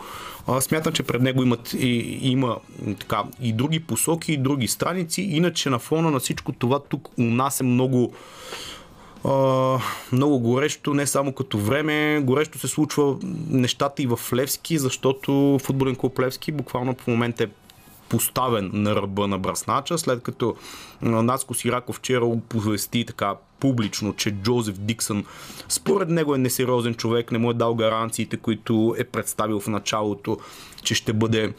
а, 0.47 0.61
смятам, 0.61 0.93
че 0.93 1.03
пред 1.03 1.23
него 1.23 1.43
имат 1.43 1.73
и, 1.73 2.19
има 2.23 2.57
така, 2.99 3.23
и 3.43 3.53
други 3.53 3.81
посоки, 3.81 4.33
и 4.33 4.37
други 4.37 4.69
страници. 4.69 5.23
Иначе 5.23 5.71
на 5.71 5.79
фона 5.79 6.11
на 6.11 6.19
всичко 6.19 6.53
това 6.53 6.81
тук 6.81 7.09
у 7.19 7.23
нас 7.31 7.61
е 7.61 7.65
много 7.65 8.13
много 10.13 10.41
горещо, 10.41 10.95
не 10.95 11.07
само 11.07 11.33
като 11.33 11.59
време. 11.59 12.21
Горещо 12.25 12.59
се 12.59 12.69
случва 12.69 13.17
нещата 13.49 14.03
и 14.03 14.07
в 14.07 14.21
Левски, 14.35 14.79
защото 14.79 15.59
футболен 15.63 15.97
клуб 15.97 16.19
Левски 16.19 16.53
буквално 16.53 16.95
по 16.95 17.11
момента 17.11 17.45
е 17.45 17.49
поставен 18.09 18.71
на 18.73 18.95
ръба 18.97 19.29
на 19.29 19.39
браснача, 19.39 19.99
след 19.99 20.23
като 20.23 20.55
Наско 21.03 21.55
Сираков 21.55 21.97
вчера 21.97 22.25
оповести 22.25 23.05
така 23.05 23.35
публично, 23.61 24.15
че 24.15 24.31
Джозеф 24.31 24.79
Диксън 24.79 25.25
според 25.69 26.09
него 26.09 26.35
е 26.35 26.39
несериозен 26.39 26.95
човек, 26.95 27.33
не 27.33 27.39
му 27.39 27.51
е 27.51 27.55
дал 27.55 27.75
гаранциите, 27.75 28.37
които 28.37 28.95
е 28.99 29.05
представил 29.05 29.61
в 29.61 29.69
началото, 29.69 30.39
че 30.83 30.95
ще 30.95 31.13
бъде 31.13 31.53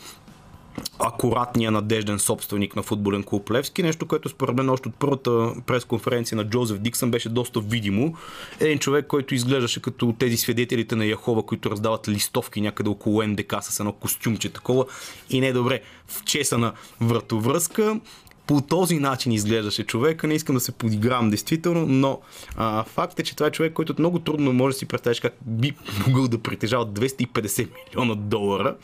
акуратния 1.00 1.72
надежден 1.72 2.20
собственик 2.20 2.76
на 2.76 2.84
футболен 2.84 3.24
клуб 3.24 3.52
Левски. 3.52 3.84
Нещо, 3.84 4.06
което 4.06 4.30
според 4.30 4.56
мен 4.56 4.70
още 4.70 4.90
от 4.90 4.96
първата 4.96 5.54
пресконференция 5.66 6.36
на 6.36 6.44
Джозеф 6.44 6.80
Диксън 6.80 7.12
беше 7.12 7.30
доста 7.30 7.60
видимо. 7.60 8.16
Един 8.60 8.80
човек, 8.80 9.08
който 9.08 9.36
изглеждаше 9.36 9.82
като 9.82 10.16
тези 10.20 10.38
свидетелите 10.38 10.96
на 10.96 11.06
Яхова, 11.06 11.46
които 11.46 11.72
раздават 11.72 12.08
листовки 12.08 12.62
някъде 12.62 12.90
около 12.90 13.24
НДК 13.24 13.54
с 13.62 13.80
едно 13.80 13.94
костюмче 13.94 14.50
такова 14.50 14.86
и 15.30 15.42
не 15.42 15.54
добре 15.54 15.82
в 16.08 16.24
чесана 16.24 16.74
вратовръзка 17.02 18.00
по 18.48 18.62
този 18.62 19.00
начин 19.00 19.32
изглеждаше 19.32 19.84
човека. 19.84 20.28
Не 20.28 20.34
искам 20.34 20.56
да 20.56 20.60
се 20.60 20.72
подигравам 20.72 21.30
действително, 21.30 21.86
но 21.86 22.20
а, 22.56 22.84
факт 22.84 23.20
е, 23.20 23.24
че 23.24 23.36
това 23.36 23.48
е 23.48 23.52
човек, 23.52 23.74
който 23.74 23.96
много 24.00 24.20
трудно 24.20 24.54
може 24.54 24.74
да 24.74 24.80
си 24.80 24.86
представиш 24.86 25.20
как 25.20 25.34
би 25.42 25.74
могъл 26.08 26.28
да 26.28 26.38
притежава 26.38 26.88
250 26.88 27.68
милиона 27.88 28.16
долара. 28.16 28.76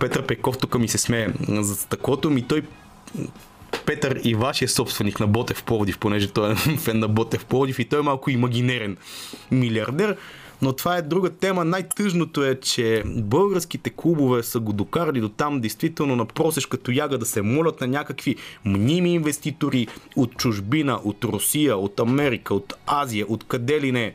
Петър 0.00 0.26
Пеков 0.26 0.58
тук 0.58 0.78
ми 0.78 0.88
се 0.88 0.98
смее 0.98 1.28
за 1.48 1.74
стъклото 1.74 2.30
ми. 2.30 2.42
Той 2.42 2.62
Петър 3.86 4.20
и 4.24 4.34
вашия 4.34 4.68
собственик 4.68 5.20
на 5.20 5.26
Ботев 5.26 5.62
Пловдив, 5.62 5.98
понеже 5.98 6.28
той 6.28 6.52
е 6.52 6.54
фен 6.78 6.98
на 6.98 7.08
Ботев 7.08 7.44
Пловдив 7.44 7.78
и 7.78 7.84
той 7.84 7.98
е 7.98 8.02
малко 8.02 8.30
имагинерен 8.30 8.96
милиардер. 9.50 10.16
Но 10.62 10.72
това 10.72 10.96
е 10.96 11.02
друга 11.02 11.30
тема. 11.30 11.64
Най-тъжното 11.64 12.44
е, 12.44 12.60
че 12.60 13.02
българските 13.06 13.90
клубове 13.90 14.42
са 14.42 14.60
го 14.60 14.72
докарали 14.72 15.20
до 15.20 15.28
там, 15.28 15.60
действително 15.60 16.16
на 16.16 16.26
просеш 16.26 16.66
като 16.66 16.90
яга 16.90 17.18
да 17.18 17.26
се 17.26 17.42
молят 17.42 17.80
на 17.80 17.86
някакви 17.86 18.36
мними 18.64 19.14
инвеститори 19.14 19.86
от 20.16 20.36
чужбина, 20.36 21.00
от 21.04 21.24
Русия, 21.24 21.76
от 21.76 22.00
Америка, 22.00 22.54
от 22.54 22.74
Азия, 22.86 23.26
от 23.28 23.44
къде 23.44 23.80
ли 23.80 23.92
не 23.92 24.14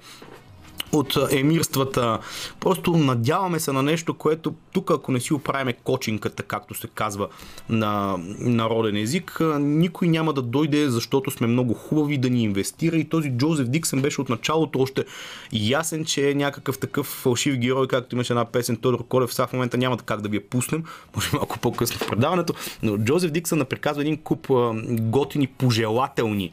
от 0.97 1.17
емирствата. 1.31 2.19
Просто 2.59 2.91
надяваме 2.91 3.59
се 3.59 3.71
на 3.71 3.83
нещо, 3.83 4.13
което 4.13 4.53
тук, 4.73 4.91
ако 4.91 5.11
не 5.11 5.19
си 5.19 5.33
оправиме 5.33 5.73
кочинката, 5.73 6.43
както 6.43 6.73
се 6.73 6.87
казва 6.87 7.27
на 7.69 8.17
народен 8.39 8.97
език, 8.97 9.41
никой 9.59 10.07
няма 10.07 10.33
да 10.33 10.41
дойде, 10.41 10.89
защото 10.89 11.31
сме 11.31 11.47
много 11.47 11.73
хубави 11.73 12.17
да 12.17 12.29
ни 12.29 12.43
инвестира. 12.43 12.97
И 12.97 13.09
този 13.09 13.29
Джозеф 13.29 13.67
Диксън 13.67 14.01
беше 14.01 14.21
от 14.21 14.29
началото 14.29 14.79
още 14.79 15.05
ясен, 15.53 16.05
че 16.05 16.29
е 16.29 16.33
някакъв 16.35 16.79
такъв 16.79 17.05
фалшив 17.05 17.57
герой, 17.57 17.87
както 17.87 18.15
имаше 18.15 18.33
една 18.33 18.45
песен 18.45 18.77
Тодор 18.77 19.07
Колев. 19.07 19.33
Сега 19.33 19.47
в 19.47 19.53
момента 19.53 19.77
няма 19.77 19.97
как 19.97 20.21
да 20.21 20.29
ви 20.29 20.37
я 20.37 20.49
пуснем, 20.49 20.83
може 21.15 21.29
малко 21.33 21.59
по-късно 21.59 21.99
в 21.99 22.09
предаването. 22.09 22.53
Но 22.83 22.97
Джозеф 22.97 23.31
Диксън 23.31 23.59
наприказва 23.59 24.01
един 24.01 24.17
куп 24.17 24.47
готини, 24.89 25.47
пожелателни 25.47 26.51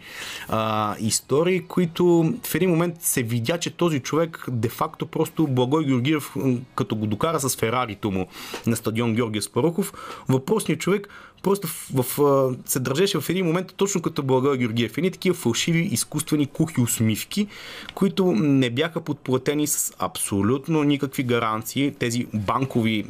а, 0.49 0.97
истории, 1.01 1.61
които 1.61 2.35
в 2.45 2.55
един 2.55 2.71
момент 2.71 2.95
се 3.01 3.23
видя, 3.23 3.59
че 3.59 3.71
този 3.71 4.01
човек 4.01 4.32
човек 4.33 4.45
де-факто 4.49 5.07
просто 5.07 5.47
Благой 5.47 5.85
Георгиев, 5.85 6.35
като 6.75 6.97
го 6.97 7.07
докара 7.07 7.41
с 7.41 7.57
Ферарито 7.57 8.11
му 8.11 8.29
на 8.67 8.77
стадион 8.77 9.15
Георгия 9.15 9.43
Спарухов, 9.43 9.93
въпросният 10.29 10.81
човек 10.81 11.09
просто 11.43 11.69
в, 11.69 12.03
в, 12.03 12.57
се 12.67 12.81
държеше 12.81 13.21
в 13.21 13.31
един 13.31 13.47
момент 13.47 13.75
точно 13.77 14.03
като 14.03 14.23
Благой 14.23 14.59
Георгиев. 14.59 14.99
Едни 14.99 15.11
такива 15.11 15.35
фалшиви, 15.35 15.81
изкуствени 15.81 16.47
кухи 16.47 16.81
усмивки, 16.81 17.47
които 17.95 18.33
не 18.33 18.71
бяха 18.71 19.01
подплатени 19.01 19.67
с 19.67 19.93
абсолютно 19.99 20.83
никакви 20.83 21.23
гаранции. 21.23 21.95
Тези 21.99 22.27
банкови 22.35 23.05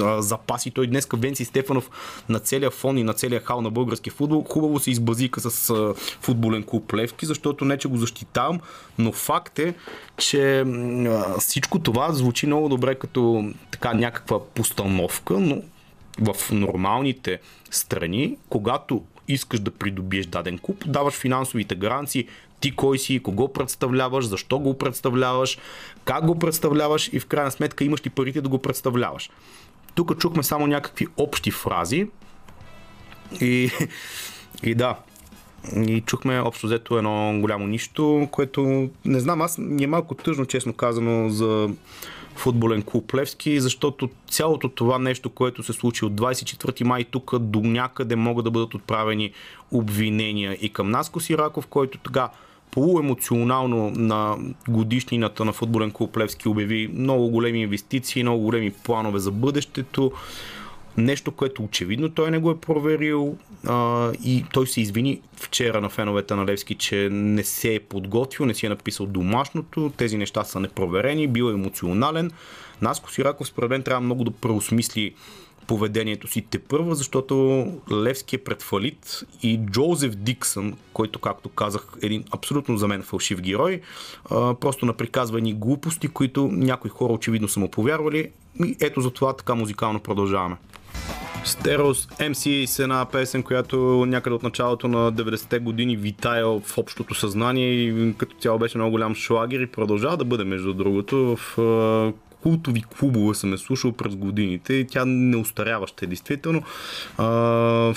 а, 0.00 0.22
запаси. 0.22 0.70
Той 0.70 0.86
днес 0.86 1.08
Венци 1.12 1.44
Стефанов 1.44 1.90
на 2.28 2.38
целия 2.38 2.70
фон 2.70 2.98
и 2.98 3.04
на 3.04 3.12
целия 3.12 3.40
хал 3.40 3.60
на 3.62 3.70
български 3.70 4.10
футбол 4.10 4.46
хубаво 4.48 4.78
се 4.78 4.90
избазика 4.90 5.40
с 5.40 5.70
а, 5.70 5.94
футболен 6.20 6.62
клуб 6.62 6.94
Левки, 6.94 7.26
защото 7.26 7.64
не 7.64 7.78
че 7.78 7.88
го 7.88 7.96
защитавам, 7.96 8.60
но 8.98 9.12
факт 9.12 9.58
е, 9.58 9.74
че 10.16 10.60
а, 10.60 11.38
всичко 11.38 11.78
това 11.78 12.12
звучи 12.12 12.46
много 12.46 12.68
добре 12.68 12.94
като 12.94 13.50
така 13.70 13.94
някаква 13.94 14.44
постановка, 14.44 15.40
но 15.40 15.62
в 16.20 16.52
нормалните 16.52 17.40
страни, 17.70 18.36
когато 18.48 19.04
искаш 19.28 19.60
да 19.60 19.70
придобиеш 19.70 20.26
даден 20.26 20.58
куп, 20.58 20.84
даваш 20.86 21.14
финансовите 21.14 21.74
гаранции, 21.74 22.28
ти 22.60 22.76
кой 22.76 22.98
си, 22.98 23.22
кого 23.22 23.52
представляваш, 23.52 24.24
защо 24.24 24.58
го 24.58 24.78
представляваш, 24.78 25.58
как 26.04 26.26
го 26.26 26.38
представляваш 26.38 27.10
и 27.12 27.20
в 27.20 27.26
крайна 27.26 27.50
сметка 27.50 27.84
имаш 27.84 28.00
и 28.04 28.10
парите 28.10 28.40
да 28.40 28.48
го 28.48 28.58
представляваш. 28.58 29.30
Тук 29.94 30.18
чухме 30.18 30.42
само 30.42 30.66
някакви 30.66 31.06
общи 31.16 31.50
фрази 31.50 32.06
и, 33.40 33.70
и 34.62 34.74
да, 34.74 34.96
и 35.76 36.00
чухме 36.00 36.40
общо 36.40 36.66
взето 36.66 36.98
едно 36.98 37.38
голямо 37.40 37.66
нищо, 37.66 38.28
което 38.30 38.90
не 39.04 39.20
знам, 39.20 39.42
аз 39.42 39.58
ми 39.58 39.84
е 39.84 39.86
малко 39.86 40.14
тъжно, 40.14 40.46
честно 40.46 40.72
казано, 40.72 41.28
за 41.30 41.70
футболен 42.40 42.82
клуб 42.82 43.14
Левски, 43.14 43.60
защото 43.60 44.10
цялото 44.30 44.68
това 44.68 44.98
нещо, 44.98 45.30
което 45.30 45.62
се 45.62 45.72
случи 45.72 46.04
от 46.04 46.12
24 46.12 46.84
май 46.84 47.04
тук 47.04 47.38
до 47.38 47.60
някъде 47.60 48.16
могат 48.16 48.44
да 48.44 48.50
бъдат 48.50 48.74
отправени 48.74 49.32
обвинения 49.70 50.58
и 50.60 50.68
към 50.68 50.90
Наско 50.90 51.20
Сираков, 51.20 51.66
който 51.66 51.98
тогава 51.98 52.30
полуемоционално 52.70 53.90
на 53.90 54.36
годишнината 54.68 55.44
на 55.44 55.52
футболен 55.52 55.90
клуб 55.90 56.16
Левски 56.16 56.48
обяви 56.48 56.90
много 56.94 57.28
големи 57.28 57.62
инвестиции, 57.62 58.22
много 58.22 58.44
големи 58.44 58.70
планове 58.70 59.18
за 59.18 59.30
бъдещето. 59.30 60.12
Нещо, 60.96 61.32
което 61.32 61.62
очевидно 61.62 62.10
той 62.10 62.30
не 62.30 62.38
го 62.38 62.50
е 62.50 62.60
проверил 62.60 63.36
а, 63.66 64.12
и 64.24 64.44
той 64.52 64.66
се 64.66 64.80
извини 64.80 65.20
вчера 65.36 65.80
на 65.80 65.88
феновете 65.88 66.34
на 66.34 66.46
Левски, 66.46 66.74
че 66.74 67.08
не 67.12 67.44
се 67.44 67.74
е 67.74 67.80
подготвил, 67.80 68.46
не 68.46 68.54
си 68.54 68.66
е 68.66 68.68
написал 68.68 69.06
домашното, 69.06 69.92
тези 69.96 70.16
неща 70.16 70.44
са 70.44 70.60
непроверени, 70.60 71.26
бил 71.26 71.44
е 71.44 71.52
емоционален. 71.52 72.30
Наско 72.82 73.10
Сираков 73.10 73.46
според 73.46 73.70
мен 73.70 73.82
трябва 73.82 74.00
много 74.00 74.24
да 74.24 74.30
преосмисли 74.30 75.14
поведението 75.66 76.28
си 76.28 76.46
те 76.50 76.58
първа, 76.58 76.94
защото 76.94 77.66
Левски 77.92 78.36
е 78.36 78.44
пред 78.44 78.62
фалит 78.62 79.24
и 79.42 79.60
Джозеф 79.70 80.16
Диксън, 80.16 80.76
който, 80.92 81.18
както 81.18 81.48
казах, 81.48 81.86
е 82.02 82.06
един 82.06 82.24
абсолютно 82.30 82.76
за 82.76 82.88
мен 82.88 83.02
фалшив 83.02 83.40
герой, 83.40 83.80
просто 84.60 84.86
наприказва 84.86 85.38
едни 85.38 85.54
глупости, 85.54 86.08
които 86.08 86.48
някои 86.52 86.90
хора 86.90 87.12
очевидно 87.12 87.48
са 87.48 87.60
му 87.60 87.70
повярвали 87.70 88.30
и 88.64 88.76
ето 88.80 89.00
за 89.00 89.10
това 89.10 89.32
така 89.32 89.54
музикално 89.54 90.00
продължаваме. 90.00 90.56
Стерос 91.44 92.06
MC 92.06 92.66
с 92.66 92.78
една 92.78 93.04
песен, 93.04 93.42
която 93.42 93.76
някъде 94.08 94.36
от 94.36 94.42
началото 94.42 94.88
на 94.88 95.12
90-те 95.12 95.58
години 95.58 95.96
витая 95.96 96.46
в 96.46 96.78
общото 96.78 97.14
съзнание 97.14 97.72
и 97.72 98.14
като 98.18 98.36
цяло 98.36 98.58
беше 98.58 98.78
много 98.78 98.90
голям 98.90 99.14
шлагер 99.14 99.60
и 99.60 99.66
продължава 99.66 100.16
да 100.16 100.24
бъде 100.24 100.44
между 100.44 100.74
другото 100.74 101.36
в 101.36 102.12
култови 102.42 102.82
клубове 102.98 103.34
съм 103.34 103.52
е 103.52 103.58
слушал 103.58 103.92
през 103.92 104.16
годините 104.16 104.74
и 104.74 104.86
тя 104.86 105.04
не 105.06 105.36
устарява 105.36 105.86
ще 105.86 106.06
действително. 106.06 106.62
А, 107.18 107.94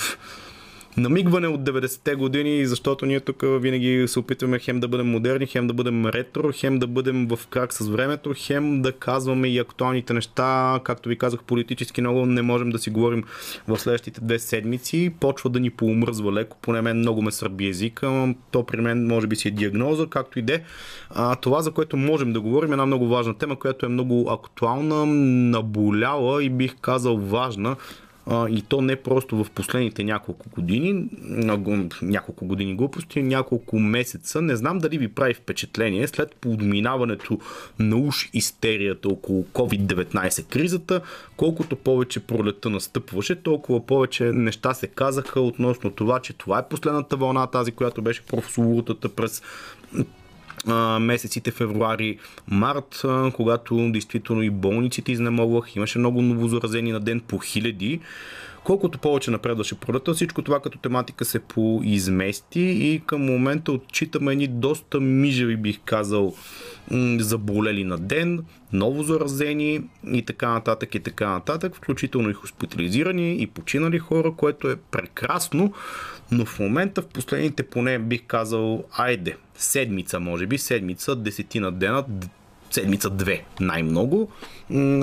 намигване 0.98 1.48
от 1.48 1.62
90-те 1.62 2.16
години, 2.16 2.66
защото 2.66 3.06
ние 3.06 3.20
тук 3.20 3.44
винаги 3.44 4.04
се 4.08 4.20
опитваме 4.20 4.60
хем 4.60 4.80
да 4.80 4.88
бъдем 4.88 5.08
модерни, 5.08 5.46
хем 5.46 5.68
да 5.68 5.74
бъдем 5.74 6.06
ретро, 6.06 6.52
хем 6.54 6.80
да 6.80 6.88
бъдем 6.88 7.28
в 7.28 7.48
крак 7.48 7.74
с 7.74 7.88
времето, 7.88 8.34
хем 8.38 8.82
да 8.82 8.92
казваме 8.92 9.48
и 9.48 9.60
актуалните 9.60 10.14
неща. 10.14 10.80
Както 10.84 11.10
ви 11.10 11.18
казах, 11.18 11.44
политически 11.44 12.02
много 12.02 12.26
не 12.26 12.42
можем 12.42 12.70
да 12.70 12.80
си 12.80 12.90
говорим 12.90 13.24
в 13.68 13.80
следващите 13.80 14.22
две 14.22 14.40
седмици. 14.40 15.14
Почва 15.20 15.50
да 15.50 15.60
ни 15.60 15.70
поумръзва 15.70 16.34
леко, 16.34 16.58
поне 16.62 16.82
мен 16.82 16.98
много 16.98 17.22
ме 17.22 17.32
сърби 17.32 17.68
езика. 17.68 18.34
То 18.52 18.66
при 18.66 18.82
мен 18.82 19.08
може 19.08 19.28
би 19.28 19.36
си 19.36 19.48
е 19.48 19.52
диагноза, 19.52 20.08
както 20.10 20.40
и 20.40 20.42
де. 20.42 20.64
А, 21.10 21.36
това, 21.36 21.62
за 21.62 21.72
което 21.72 21.98
можем 21.98 22.34
да 22.34 22.42
говорим, 22.42 22.72
е 22.72 22.74
една 22.74 22.86
много 22.86 23.08
важна 23.08 23.38
тема, 23.38 23.56
която 23.56 23.86
е 23.86 23.90
много 23.90 24.30
актуална, 24.32 25.06
наболяла 25.06 26.44
и 26.44 26.50
бих 26.50 26.76
казал 26.82 27.18
важна 27.18 27.76
и 28.32 28.62
то 28.70 28.82
не 28.82 28.96
просто 28.96 29.44
в 29.44 29.52
последните 29.52 30.04
няколко 30.04 30.50
години, 30.50 31.06
няколко 32.02 32.46
години 32.46 32.76
глупости, 32.76 33.24
няколко 33.24 33.80
месеца. 33.80 34.42
Не 34.42 34.56
знам 34.56 34.80
дали 34.80 34.98
ви 34.98 35.08
прави 35.08 35.34
впечатление 35.34 36.08
след 36.08 36.36
подминаването 36.36 37.40
на 37.80 37.98
уж 37.98 38.30
истерията 38.34 39.10
около 39.10 39.44
COVID-19 39.44 40.46
кризата, 40.46 41.02
колкото 41.38 41.76
повече 41.76 42.20
пролета 42.20 42.70
настъпваше, 42.70 43.36
толкова 43.36 43.86
повече 43.86 44.24
неща 44.24 44.74
се 44.74 44.88
казаха 44.88 45.42
относно 45.42 45.92
това, 45.92 46.20
че 46.20 46.34
това 46.34 46.60
е 46.60 46.68
последната 46.70 47.18
вълна, 47.18 47.48
тази, 47.48 47.72
която 47.72 48.02
беше 48.02 48.26
профсовутата 48.26 49.10
през 49.10 49.42
месеците 51.00 51.52
февруари, 51.52 52.18
март, 52.48 53.02
когато 53.34 53.92
действително 53.92 54.42
и 54.44 54.50
болниците 54.50 55.12
изнемогвах, 55.12 55.76
имаше 55.76 56.00
много 56.00 56.22
новозаразени 56.22 56.92
на 56.92 57.00
ден 57.00 57.22
по 57.28 57.40
хиляди. 57.40 58.00
Колкото 58.64 59.00
повече 59.00 59.32
напредваше 59.32 59.76
пролета, 59.76 60.14
всичко 60.14 60.42
това 60.42 60.60
като 60.60 60.78
тематика 60.78 61.26
се 61.26 61.40
поизмести 61.40 62.62
и 62.62 63.02
към 63.06 63.26
момента 63.26 63.72
отчитаме 63.72 64.32
едни 64.32 64.48
доста 64.48 65.00
мижеви, 65.00 65.58
бих 65.58 65.80
казал, 65.86 66.34
заболели 67.18 67.84
на 67.84 67.98
ден, 67.98 68.44
ново 68.74 69.04
заразени 69.04 69.82
и 70.14 70.26
така 70.26 70.50
нататък 70.50 70.96
и 70.96 71.00
така 71.00 71.30
нататък, 71.30 71.76
включително 71.76 72.30
и 72.30 72.34
хоспитализирани 72.34 73.42
и 73.42 73.48
починали 73.48 74.00
хора, 74.00 74.34
което 74.38 74.70
е 74.70 74.76
прекрасно, 74.76 75.74
но 76.34 76.46
в 76.46 76.60
момента 76.60 77.02
в 77.02 77.08
последните 77.08 77.64
поне 77.64 78.00
бих 78.00 78.24
казал, 78.28 78.84
айде, 78.92 79.38
седмица 79.56 80.20
може 80.20 80.46
би, 80.46 80.58
седмица, 80.58 81.16
десетина 81.16 81.72
дена, 81.72 82.06
седмица 82.72 83.10
две 83.10 83.44
най-много, 83.60 84.32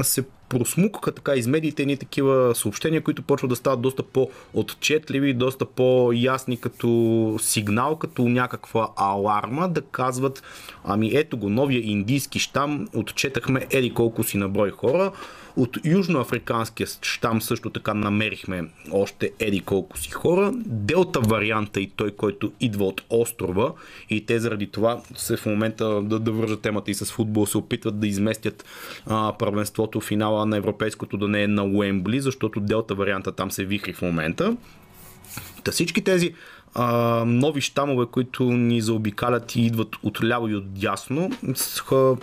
се 0.03 0.25
просмукаха 0.49 1.13
така 1.13 1.35
из 1.35 1.47
медиите 1.47 1.87
ни 1.87 1.97
такива 1.97 2.55
съобщения, 2.55 3.01
които 3.01 3.23
почват 3.23 3.49
да 3.49 3.57
стават 3.57 3.81
доста 3.81 4.03
по-отчетливи, 4.03 5.35
доста 5.35 5.65
по-ясни 5.65 6.57
като 6.57 7.37
сигнал, 7.41 7.97
като 7.97 8.23
някаква 8.23 8.89
аларма, 8.97 9.69
да 9.69 9.83
казват, 9.83 10.43
ами 10.85 11.11
ето 11.15 11.37
го, 11.37 11.49
новия 11.49 11.83
индийски 11.85 12.39
щам, 12.39 12.89
отчетахме 12.95 13.67
еди 13.71 13.95
колко 13.95 14.25
си 14.25 14.37
на 14.37 14.49
брой 14.49 14.71
хора, 14.71 15.13
от 15.57 15.79
южноафриканския 15.85 16.89
щам 17.03 17.43
също 17.43 17.71
така 17.71 17.95
намерихме 17.95 18.65
още 18.93 19.31
еди 19.39 19.61
колко 19.61 19.99
си 19.99 20.11
хора. 20.11 20.53
Делта 20.67 21.21
варианта 21.21 21.81
и 21.81 21.91
той, 21.97 22.11
който 22.11 22.53
идва 22.61 22.85
от 22.85 23.03
острова 23.11 23.73
и 24.11 24.27
те 24.27 24.39
заради 24.39 24.67
това 24.67 25.01
се 25.17 25.37
в 25.37 25.47
момента 25.47 26.03
да, 26.03 26.19
да 26.19 26.33
вържат 26.33 26.61
темата 26.61 26.91
и 26.91 26.95
с 26.95 27.13
футбол 27.13 27.47
се 27.47 27.59
опитват 27.59 28.01
да 28.01 28.07
изместят 28.07 28.65
а, 29.07 29.33
първенството 29.39 30.01
финала 30.01 30.47
на 30.47 30.57
европейското 30.57 31.17
да 31.17 31.29
не 31.29 31.43
е 31.43 31.49
на 31.49 31.65
Уембли, 31.65 32.21
защото 32.21 32.61
Делта 32.61 32.95
варианта 32.95 33.33
там 33.33 33.51
се 33.51 33.65
вихри 33.65 33.93
в 33.93 34.03
момента. 34.03 34.57
Та 35.65 35.73
всички 35.73 36.05
тези 36.05 36.35
а, 36.75 37.25
нови 37.27 37.61
щамове, 37.61 38.07
които 38.07 38.45
ни 38.45 38.81
заобикалят 38.81 39.57
и 39.57 39.67
идват 39.67 39.97
от 40.03 40.25
ляво 40.25 40.49
и 40.49 40.55
от 40.55 40.73
дясно, 40.73 41.31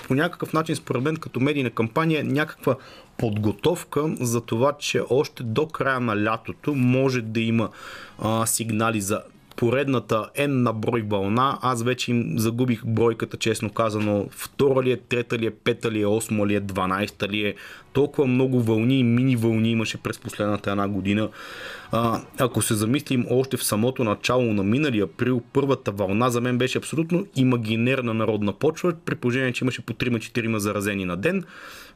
по 0.08 0.16
някакъв 0.16 0.54
начин, 0.54 0.76
според 0.76 1.04
мен, 1.04 1.18
като 1.18 1.40
медийна 1.40 1.70
кампания, 1.70 2.24
някаква 2.24 2.76
подготовка 3.18 4.16
за 4.20 4.42
това, 4.42 4.74
че 4.80 5.02
още 5.10 5.44
до 5.44 5.68
края 5.68 6.00
на 6.00 6.24
лятото 6.24 6.76
може 6.76 7.22
да 7.22 7.40
има 7.40 7.70
а, 8.20 8.46
сигнали 8.46 9.02
за 9.02 9.22
поредната 9.58 10.30
N 10.38 10.48
на 10.48 10.74
брой 10.74 11.02
вълна. 11.02 11.58
Аз 11.62 11.84
вече 11.84 12.12
им 12.12 12.34
загубих 12.40 12.86
бройката, 12.86 13.38
честно 13.38 13.70
казано. 13.70 14.26
Втора 14.32 14.84
ли 14.84 14.92
е, 14.92 14.98
трета 14.98 15.38
ли 15.38 15.46
е, 15.46 15.52
пета 15.52 15.92
ли 15.92 16.02
е, 16.02 16.08
осма 16.08 16.48
ли 16.48 16.56
е, 16.56 16.60
дванайста 16.60 17.28
ли 17.28 17.48
е. 17.48 17.56
Толкова 17.98 18.28
много 18.28 18.62
вълни 18.62 19.00
и 19.00 19.04
мини 19.04 19.36
вълни 19.36 19.72
имаше 19.72 19.98
през 19.98 20.20
последната 20.20 20.72
една 20.72 20.88
година. 20.88 21.30
А, 21.92 22.22
ако 22.40 22.62
се 22.62 22.74
замислим 22.74 23.26
още 23.30 23.58
в 23.58 23.64
самото 23.64 24.04
начало 24.04 24.54
на 24.54 24.64
миналия 24.64 25.04
април, 25.04 25.42
първата 25.54 25.92
вълна 25.92 26.30
за 26.30 26.42
мен 26.42 26.58
беше 26.58 26.78
абсолютно 26.78 27.28
имагинерна 27.36 28.14
народна 28.14 28.54
почва, 28.54 28.94
при 29.06 29.16
положение, 29.16 29.54
че 29.54 29.64
имаше 29.64 29.82
по 29.82 29.94
3-4 29.94 30.58
заразени 30.58 31.06
на 31.06 31.18
ден, 31.18 31.44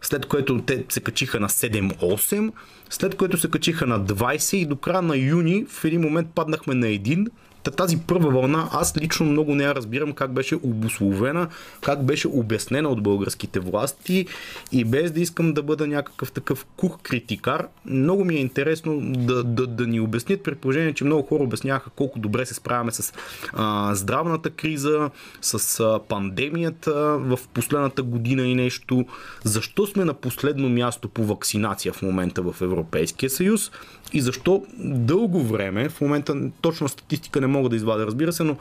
след 0.02 0.26
което 0.26 0.62
те 0.62 0.86
се 0.90 1.00
качиха 1.00 1.40
на 1.40 1.50
7-8, 1.50 2.52
след 2.90 3.16
което 3.16 3.38
се 3.38 3.50
качиха 3.50 3.88
на 3.88 4.00
20 4.00 4.56
и 4.56 4.66
до 4.66 4.76
края 4.76 5.02
на 5.02 5.18
юни 5.18 5.66
в 5.70 5.86
един 5.86 6.02
момент 6.02 6.28
паднахме 6.36 6.76
на 6.76 6.88
1 6.88 7.28
тази 7.64 7.98
първа 7.98 8.30
вълна, 8.30 8.70
аз 8.72 8.98
лично 8.98 9.26
много 9.26 9.56
не 9.56 9.64
я 9.64 9.76
разбирам 9.76 10.14
как 10.14 10.34
беше 10.34 10.56
обословена, 10.56 11.48
как 11.82 12.06
беше 12.06 12.28
обяснена 12.28 12.90
от 12.90 13.04
българските 13.04 13.60
власти 13.60 14.26
и 14.72 14.86
без 14.86 15.12
да 15.12 15.20
искам 15.20 15.54
да 15.54 15.64
бъда 15.64 15.88
някакъв 15.88 16.32
такъв 16.32 16.66
кух 16.78 16.98
критикар, 17.04 17.68
много 17.86 18.26
ми 18.26 18.36
е 18.36 18.40
интересно 18.40 19.00
да, 19.02 19.44
да, 19.44 19.68
да 19.68 19.88
ни 19.88 20.00
обяснят, 20.00 20.44
при 20.44 20.56
положение, 20.56 20.94
че 20.94 21.04
много 21.04 21.28
хора 21.28 21.44
обясняха 21.44 21.90
колко 21.90 22.20
добре 22.20 22.46
се 22.46 22.54
справяме 22.54 22.92
с 22.92 23.14
а, 23.54 23.96
здравната 23.96 24.50
криза, 24.50 25.10
с 25.42 25.80
а, 25.80 26.00
пандемията 26.10 26.94
в 27.20 27.40
последната 27.54 28.04
година 28.04 28.48
и 28.48 28.56
нещо. 28.56 29.06
Защо 29.44 29.88
сме 29.88 30.06
на 30.06 30.14
последно 30.14 30.70
място 30.70 31.10
по 31.10 31.26
вакцинация 31.26 31.94
в 31.94 32.02
момента 32.02 32.42
в 32.42 32.56
Европейския 32.62 33.30
съюз? 33.30 33.72
И 34.14 34.22
защо 34.22 34.64
дълго 34.80 35.44
време, 35.44 35.90
в 35.90 36.02
момента 36.02 36.52
точна 36.62 36.90
статистика 36.90 37.42
не 37.42 37.48
мога 37.48 37.70
да 37.70 37.76
извадя, 37.76 38.06
разбира 38.06 38.34
се, 38.34 38.44
но 38.44 38.58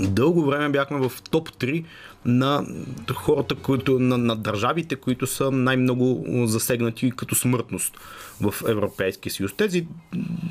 дълго 0.00 0.44
време 0.44 0.68
бяхме 0.68 1.08
в 1.08 1.12
топ 1.30 1.50
3 1.50 1.84
на 2.24 2.66
хората, 3.14 3.54
които, 3.54 3.98
на, 3.98 4.18
на 4.18 4.36
държавите, 4.36 4.96
които 4.96 5.26
са 5.26 5.50
най-много 5.50 6.24
засегнати 6.46 7.10
като 7.10 7.34
смъртност 7.34 7.98
в 8.40 8.54
Европейския 8.68 9.32
съюз. 9.32 9.52
Тези 9.52 9.86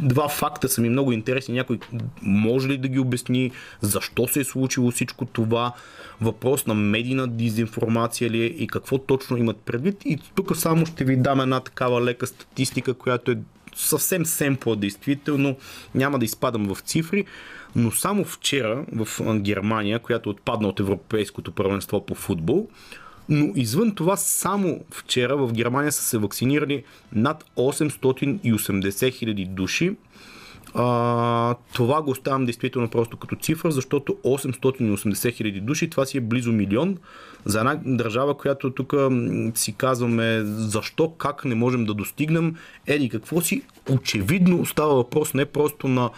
два 0.01 0.29
факта 0.29 0.69
са 0.69 0.81
ми 0.81 0.89
много 0.89 1.11
интересни. 1.11 1.53
Някой 1.53 1.79
може 2.21 2.69
ли 2.69 2.77
да 2.77 2.87
ги 2.87 2.99
обясни 2.99 3.51
защо 3.81 4.27
се 4.27 4.39
е 4.39 4.43
случило 4.43 4.91
всичко 4.91 5.25
това? 5.25 5.73
Въпрос 6.21 6.67
на 6.67 6.73
медийна 6.73 7.27
дезинформация 7.27 8.29
ли 8.29 8.41
е 8.41 8.45
и 8.45 8.67
какво 8.67 8.97
точно 8.97 9.37
имат 9.37 9.57
предвид? 9.57 10.05
И 10.05 10.19
тук 10.35 10.57
само 10.57 10.85
ще 10.85 11.03
ви 11.03 11.17
дам 11.17 11.41
една 11.41 11.59
такава 11.59 12.01
лека 12.01 12.27
статистика, 12.27 12.93
която 12.93 13.31
е 13.31 13.37
съвсем 13.75 14.25
семпла, 14.25 14.75
действително, 14.75 15.55
няма 15.95 16.19
да 16.19 16.25
изпадам 16.25 16.73
в 16.73 16.81
цифри, 16.81 17.25
но 17.75 17.91
само 17.91 18.25
вчера 18.25 18.85
в 18.95 19.07
Германия, 19.39 19.99
която 19.99 20.29
отпадна 20.29 20.67
от 20.67 20.79
Европейското 20.79 21.51
първенство 21.51 22.05
по 22.05 22.15
футбол, 22.15 22.67
но 23.29 23.51
извън 23.55 23.95
това, 23.95 24.17
само 24.17 24.79
вчера 24.91 25.37
в 25.37 25.53
Германия 25.53 25.91
са 25.91 26.03
се 26.03 26.17
вакцинирали 26.17 26.83
над 27.13 27.45
880 27.57 29.13
хиляди 29.13 29.45
души. 29.45 29.95
А, 30.73 31.55
това 31.73 32.01
го 32.01 32.11
оставям 32.11 32.45
действително 32.45 32.89
просто 32.89 33.17
като 33.17 33.35
цифра, 33.35 33.71
защото 33.71 34.13
880 34.13 35.33
хиляди 35.33 35.61
души, 35.61 35.89
това 35.89 36.05
си 36.05 36.17
е 36.17 36.21
близо 36.21 36.51
милион 36.51 36.97
за 37.45 37.59
една 37.59 37.79
държава, 37.85 38.37
която 38.37 38.71
тук 38.71 38.93
си 39.55 39.73
казваме 39.73 40.41
защо, 40.45 41.09
как 41.09 41.45
не 41.45 41.55
можем 41.55 41.85
да 41.85 41.93
достигнем, 41.93 42.55
еди 42.87 43.09
какво 43.09 43.41
си, 43.41 43.61
очевидно 43.89 44.65
става 44.65 44.95
въпрос 44.95 45.33
не 45.33 45.45
просто 45.45 45.87
на 45.87 46.09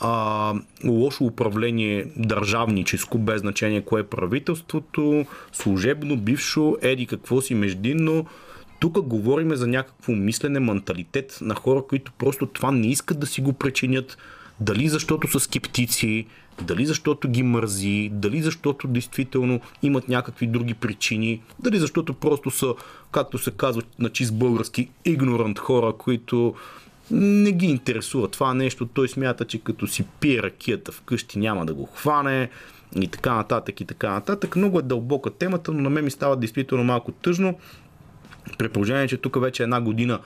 а, 0.00 0.54
лошо 0.84 1.24
управление 1.24 2.06
държавническо, 2.16 3.18
без 3.18 3.40
значение 3.40 3.80
кое 3.80 4.00
е 4.00 4.04
правителството, 4.04 5.26
служебно, 5.52 6.16
бившо, 6.16 6.76
еди 6.82 7.06
какво 7.06 7.40
си 7.40 7.54
междинно. 7.54 8.26
Тук 8.80 9.00
говорим 9.00 9.54
за 9.54 9.66
някакво 9.66 10.12
мислене, 10.12 10.60
менталитет 10.60 11.38
на 11.40 11.54
хора, 11.54 11.82
които 11.88 12.12
просто 12.18 12.46
това 12.46 12.70
не 12.70 12.86
искат 12.86 13.20
да 13.20 13.26
си 13.26 13.40
го 13.40 13.52
причинят, 13.52 14.18
дали 14.60 14.88
защото 14.88 15.28
са 15.28 15.40
скептици, 15.40 16.26
дали 16.62 16.86
защото 16.86 17.28
ги 17.28 17.42
мързи, 17.42 18.10
дали 18.12 18.42
защото 18.42 18.88
действително 18.88 19.60
имат 19.82 20.08
някакви 20.08 20.46
други 20.46 20.74
причини, 20.74 21.42
дали 21.58 21.78
защото 21.78 22.14
просто 22.14 22.50
са, 22.50 22.74
както 23.12 23.38
се 23.38 23.50
казва 23.50 23.82
на 23.98 24.10
чист 24.10 24.34
български, 24.34 24.88
игнорант 25.04 25.58
хора, 25.58 25.92
които 25.98 26.54
не 27.10 27.52
ги 27.52 27.66
интересува 27.66 28.28
това 28.28 28.54
нещо. 28.54 28.86
Той 28.86 29.08
смята, 29.08 29.44
че 29.44 29.58
като 29.58 29.86
си 29.86 30.04
пие 30.20 30.42
ракията 30.42 30.92
вкъщи 30.92 31.38
няма 31.38 31.66
да 31.66 31.74
го 31.74 31.86
хване 31.86 32.50
и 33.00 33.08
така 33.08 33.34
нататък 33.34 33.80
и 33.80 33.84
така 33.84 34.10
нататък. 34.10 34.56
Много 34.56 34.78
е 34.78 34.82
дълбока 34.82 35.30
темата, 35.30 35.72
но 35.72 35.80
на 35.80 35.90
мен 35.90 36.04
ми 36.04 36.10
става 36.10 36.36
действително 36.36 36.84
малко 36.84 37.12
тъжно. 37.12 37.58
При 38.58 38.68
положение, 38.68 39.08
че 39.08 39.16
тук 39.16 39.40
вече 39.40 39.62
една 39.62 39.80
година 39.80 40.18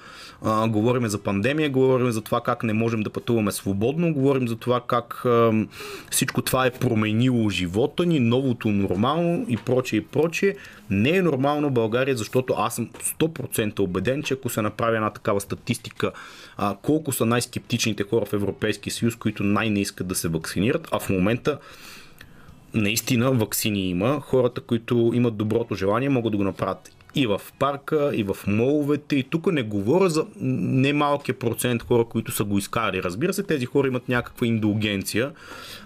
а, 0.44 0.68
говорим 0.68 1.06
за 1.06 1.22
пандемия, 1.22 1.70
говорим 1.70 2.10
за 2.10 2.20
това 2.20 2.40
как 2.40 2.62
не 2.62 2.72
можем 2.72 3.00
да 3.00 3.10
пътуваме 3.10 3.52
свободно, 3.52 4.14
говорим 4.14 4.48
за 4.48 4.56
това 4.56 4.80
как 4.86 5.24
а, 5.24 5.66
всичко 6.10 6.42
това 6.42 6.66
е 6.66 6.70
променило 6.70 7.50
живота 7.50 8.06
ни, 8.06 8.20
новото 8.20 8.68
нормално 8.68 9.44
и 9.48 9.56
прочее 9.56 9.98
и 9.98 10.04
прочее. 10.04 10.54
Не 10.90 11.10
е 11.10 11.22
нормално 11.22 11.70
България, 11.70 12.16
защото 12.16 12.54
аз 12.58 12.74
съм 12.74 12.88
100% 13.18 13.80
убеден, 13.80 14.22
че 14.22 14.34
ако 14.34 14.48
се 14.48 14.62
направи 14.62 14.96
една 14.96 15.10
такава 15.10 15.40
статистика, 15.40 16.12
а, 16.56 16.76
колко 16.82 17.12
са 17.12 17.26
най-скептичните 17.26 18.02
хора 18.02 18.24
в 18.24 18.32
Европейския 18.32 18.92
съюз, 18.92 19.16
които 19.16 19.44
най-не 19.44 19.80
искат 19.80 20.06
да 20.06 20.14
се 20.14 20.28
вакцинират, 20.28 20.88
а 20.92 20.98
в 20.98 21.08
момента 21.10 21.58
наистина 22.74 23.30
вакцини 23.30 23.90
има. 23.90 24.20
Хората, 24.20 24.60
които 24.60 25.12
имат 25.14 25.36
доброто 25.36 25.74
желание, 25.74 26.08
могат 26.08 26.32
да 26.32 26.36
го 26.36 26.44
направят 26.44 26.95
и 27.16 27.26
в 27.26 27.40
парка, 27.58 28.10
и 28.14 28.22
в 28.22 28.36
моловете. 28.46 29.16
И 29.16 29.22
тук 29.22 29.52
не 29.52 29.62
говоря 29.62 30.08
за 30.08 30.26
немалкия 30.40 31.38
процент 31.38 31.82
хора, 31.82 32.04
които 32.04 32.32
са 32.32 32.44
го 32.44 32.58
изкарали. 32.58 33.02
Разбира 33.02 33.32
се, 33.32 33.42
тези 33.42 33.66
хора 33.66 33.88
имат 33.88 34.08
някаква 34.08 34.46
индулгенция, 34.46 35.32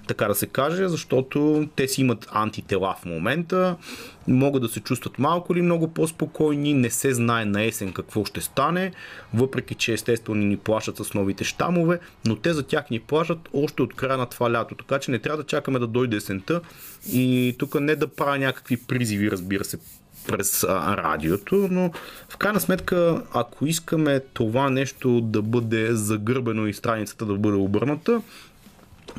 така 0.06 0.28
да 0.28 0.34
се 0.34 0.46
каже, 0.46 0.88
защото 0.88 1.68
те 1.76 1.88
си 1.88 2.00
имат 2.00 2.28
антитела 2.32 2.96
в 3.02 3.04
момента, 3.04 3.76
могат 4.28 4.62
да 4.62 4.68
се 4.68 4.80
чувстват 4.80 5.18
малко 5.18 5.52
или 5.52 5.62
много 5.62 5.88
по-спокойни, 5.88 6.74
не 6.74 6.90
се 6.90 7.14
знае 7.14 7.44
на 7.44 7.62
есен 7.62 7.92
какво 7.92 8.24
ще 8.24 8.40
стане, 8.40 8.92
въпреки 9.34 9.74
че 9.74 9.92
естествено 9.92 10.42
ни 10.42 10.56
плащат 10.56 10.96
с 10.96 11.14
новите 11.14 11.44
щамове, 11.44 11.98
но 12.26 12.36
те 12.36 12.52
за 12.52 12.62
тях 12.62 12.90
ни 12.90 13.00
плащат 13.00 13.48
още 13.52 13.82
от 13.82 13.94
края 13.94 14.18
на 14.18 14.26
това 14.26 14.52
лято, 14.52 14.74
така 14.74 14.98
че 14.98 15.10
не 15.10 15.18
трябва 15.18 15.36
да 15.36 15.46
чакаме 15.46 15.78
да 15.78 15.86
дойде 15.86 16.16
есента 16.16 16.60
и 17.12 17.56
тук 17.58 17.80
не 17.80 17.96
да 17.96 18.08
правя 18.08 18.38
някакви 18.38 18.76
призиви, 18.76 19.30
разбира 19.30 19.64
се, 19.64 19.78
през 20.26 20.64
а, 20.64 20.96
радиото, 20.96 21.68
но 21.70 21.90
в 22.28 22.36
крайна 22.36 22.60
сметка, 22.60 23.22
ако 23.34 23.66
искаме 23.66 24.20
това 24.32 24.70
нещо 24.70 25.20
да 25.20 25.42
бъде 25.42 25.94
загърбено 25.94 26.66
и 26.66 26.74
страницата 26.74 27.26
да 27.26 27.34
бъде 27.34 27.56
обърната, 27.56 28.22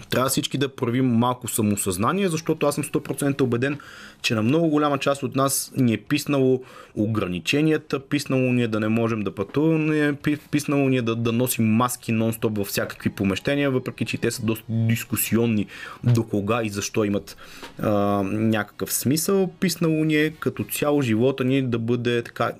трябва 0.10 0.30
всички 0.30 0.58
да 0.58 0.76
проявим 0.76 1.06
малко 1.06 1.48
самосъзнание, 1.48 2.30
защото 2.30 2.68
аз 2.68 2.76
съм 2.76 2.84
100% 2.84 3.42
убеден, 3.42 3.80
че 4.22 4.36
на 4.36 4.44
много 4.44 4.68
голяма 4.68 4.98
част 4.98 5.24
от 5.24 5.36
нас 5.36 5.72
ни 5.78 5.94
е 5.94 5.98
писнало 5.98 6.62
ограниченията, 6.96 8.00
писнало 8.00 8.54
ни 8.54 8.64
е 8.64 8.68
да 8.68 8.80
не 8.80 8.88
можем 8.88 9.22
да 9.22 9.36
пътуваме, 9.36 10.18
писнало 10.52 10.90
ни 10.90 10.98
е 10.98 11.02
да, 11.02 11.16
да 11.16 11.32
носим 11.32 11.66
маски 11.66 12.12
нон-стоп 12.14 12.58
във 12.58 12.68
всякакви 12.68 13.10
помещения, 13.10 13.72
въпреки 13.72 14.06
че 14.06 14.18
те 14.18 14.32
са 14.32 14.46
доста 14.46 14.66
дискусионни 14.70 15.66
до 16.04 16.24
кога 16.24 16.64
и 16.64 16.70
защо 16.70 17.04
имат 17.04 17.38
а, 17.80 17.92
някакъв 18.24 18.94
смисъл. 18.94 19.52
Писнало 19.60 20.04
ни 20.04 20.16
е 20.16 20.30
като 20.30 20.64
цяло 20.64 21.02
живота 21.02 21.44
ни 21.44 21.62
да 21.62 21.80
бъде 21.80 22.24
така 22.24 22.52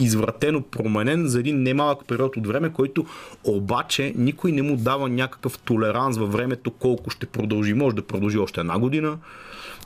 извратено, 0.00 0.62
променен 0.62 1.28
за 1.28 1.40
един 1.40 1.62
немалък 1.62 2.06
период 2.06 2.36
от 2.36 2.46
време, 2.46 2.72
който 2.72 3.06
обаче 3.44 4.12
никой 4.16 4.52
не 4.52 4.62
му 4.62 4.76
дава 4.76 5.08
някакъв 5.08 5.58
толеранс 5.58 6.18
във 6.18 6.32
времето 6.32 6.70
колко 6.70 7.10
ще 7.10 7.26
продължи. 7.26 7.74
Може 7.74 7.96
да 7.96 8.02
продължи 8.02 8.38
още 8.38 8.60
една 8.60 8.78
година, 8.78 9.18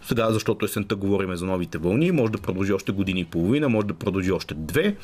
сега, 0.09 0.31
защото 0.31 0.65
есента 0.65 0.97
говорим 0.97 1.37
за 1.37 1.47
новите 1.47 1.79
вълни, 1.79 2.13
може 2.13 2.33
да 2.33 2.39
продължи 2.39 2.73
още 2.73 2.93
години 2.93 3.21
и 3.21 3.25
половина, 3.25 3.69
може 3.69 3.87
да 3.87 3.95
продължи 3.95 4.33
още 4.33 4.55
две. 4.55 4.97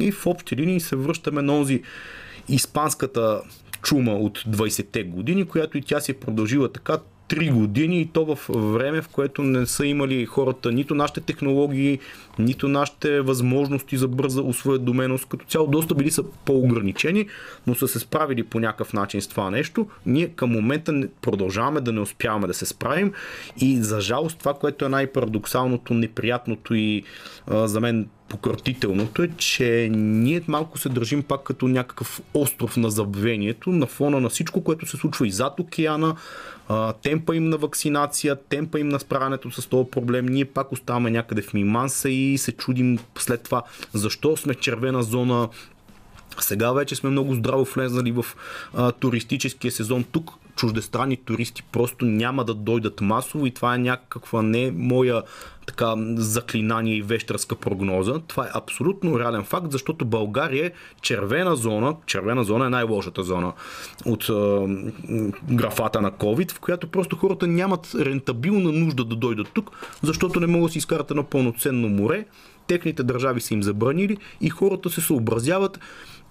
И 0.00 0.12
в 0.12 0.26
общи 0.26 0.56
линии 0.56 0.80
се 0.80 0.96
връщаме 0.96 1.42
на 1.42 1.52
този 1.52 1.82
испанската 2.48 3.42
чума 3.82 4.12
от 4.12 4.38
20-те 4.38 5.04
години, 5.04 5.44
която 5.44 5.78
и 5.78 5.82
тя 5.82 6.00
си 6.00 6.10
е 6.10 6.14
продължила 6.14 6.72
така 6.72 6.98
три 7.28 7.50
години 7.50 8.00
и 8.00 8.06
то 8.06 8.24
в 8.24 8.38
време, 8.48 9.02
в 9.02 9.08
което 9.08 9.42
не 9.42 9.66
са 9.66 9.86
имали 9.86 10.26
хората 10.26 10.72
нито 10.72 10.94
нашите 10.94 11.20
технологии, 11.20 11.98
нито 12.38 12.68
нашите 12.68 13.20
възможности 13.20 13.96
за 13.96 14.08
бърза 14.08 14.42
осведоменост. 14.42 15.26
Като 15.26 15.46
цяло 15.46 15.66
доста 15.66 15.94
били 15.94 16.10
са 16.10 16.22
по-ограничени, 16.44 17.26
но 17.66 17.74
са 17.74 17.88
се 17.88 17.98
справили 17.98 18.42
по 18.42 18.60
някакъв 18.60 18.92
начин 18.92 19.20
с 19.20 19.28
това 19.28 19.50
нещо. 19.50 19.86
Ние 20.06 20.28
към 20.28 20.50
момента 20.50 21.08
продължаваме 21.22 21.80
да 21.80 21.92
не 21.92 22.00
успяваме 22.00 22.46
да 22.46 22.54
се 22.54 22.66
справим 22.66 23.12
и 23.60 23.76
за 23.76 24.00
жалост 24.00 24.38
това, 24.38 24.54
което 24.54 24.84
е 24.84 24.88
най-парадоксалното, 24.88 25.94
неприятното 25.94 26.74
и 26.74 27.02
а, 27.46 27.68
за 27.68 27.80
мен 27.80 28.08
пократителното 28.32 29.22
е, 29.22 29.30
че 29.36 29.88
ние 29.92 30.42
малко 30.48 30.78
се 30.78 30.88
държим 30.88 31.22
пак 31.22 31.42
като 31.42 31.68
някакъв 31.68 32.20
остров 32.34 32.76
на 32.76 32.90
забвението 32.90 33.70
на 33.70 33.86
фона 33.86 34.20
на 34.20 34.28
всичко, 34.28 34.64
което 34.64 34.86
се 34.86 34.96
случва 34.96 35.26
и 35.26 35.30
зад 35.30 35.60
океана, 35.60 36.16
темпа 37.02 37.36
им 37.36 37.48
на 37.48 37.56
вакцинация, 37.56 38.36
темпа 38.36 38.80
им 38.80 38.88
на 38.88 39.00
справянето 39.00 39.50
с 39.50 39.66
този 39.66 39.90
проблем. 39.90 40.26
Ние 40.26 40.44
пак 40.44 40.72
оставаме 40.72 41.10
някъде 41.10 41.42
в 41.42 41.54
миманса 41.54 42.10
и 42.10 42.38
се 42.38 42.52
чудим 42.52 42.98
след 43.18 43.42
това 43.42 43.62
защо 43.92 44.36
сме 44.36 44.54
червена 44.54 45.02
зона, 45.02 45.48
сега 46.40 46.72
вече 46.72 46.96
сме 46.96 47.10
много 47.10 47.34
здраво 47.34 47.64
влезнали 47.64 48.12
в 48.12 48.24
а, 48.74 48.92
туристическия 48.92 49.72
сезон. 49.72 50.04
Тук 50.04 50.30
чуждестранни 50.56 51.16
туристи 51.16 51.62
просто 51.72 52.04
няма 52.04 52.44
да 52.44 52.54
дойдат 52.54 53.00
масово 53.00 53.46
и 53.46 53.50
това 53.50 53.74
е 53.74 53.78
някаква 53.78 54.42
не 54.42 54.72
моя 54.74 55.22
така 55.66 55.94
заклинание 56.16 56.96
и 56.96 57.02
вещерска 57.02 57.56
прогноза. 57.56 58.20
Това 58.26 58.44
е 58.44 58.50
абсолютно 58.54 59.18
реален 59.18 59.44
факт, 59.44 59.72
защото 59.72 60.04
България 60.04 60.66
е 60.66 60.72
червена 61.02 61.56
зона, 61.56 61.96
червена 62.06 62.44
зона 62.44 62.66
е 62.66 62.70
най-лошата 62.70 63.22
зона 63.22 63.52
от 64.06 64.28
е, 64.28 64.32
графата 65.54 66.00
на 66.00 66.12
COVID, 66.12 66.52
в 66.52 66.60
която 66.60 66.86
просто 66.86 67.16
хората 67.16 67.46
нямат 67.46 67.94
рентабилна 67.94 68.72
нужда 68.72 69.04
да 69.04 69.16
дойдат 69.16 69.48
тук, 69.54 69.70
защото 70.02 70.40
не 70.40 70.46
могат 70.46 70.68
да 70.68 70.72
си 70.72 70.78
изкарат 70.78 71.10
едно 71.10 71.24
пълноценно 71.24 71.88
море, 71.88 72.26
техните 72.66 73.02
държави 73.02 73.40
са 73.40 73.54
им 73.54 73.62
забранили 73.62 74.16
и 74.40 74.50
хората 74.50 74.90
се 74.90 75.00
съобразяват 75.00 75.80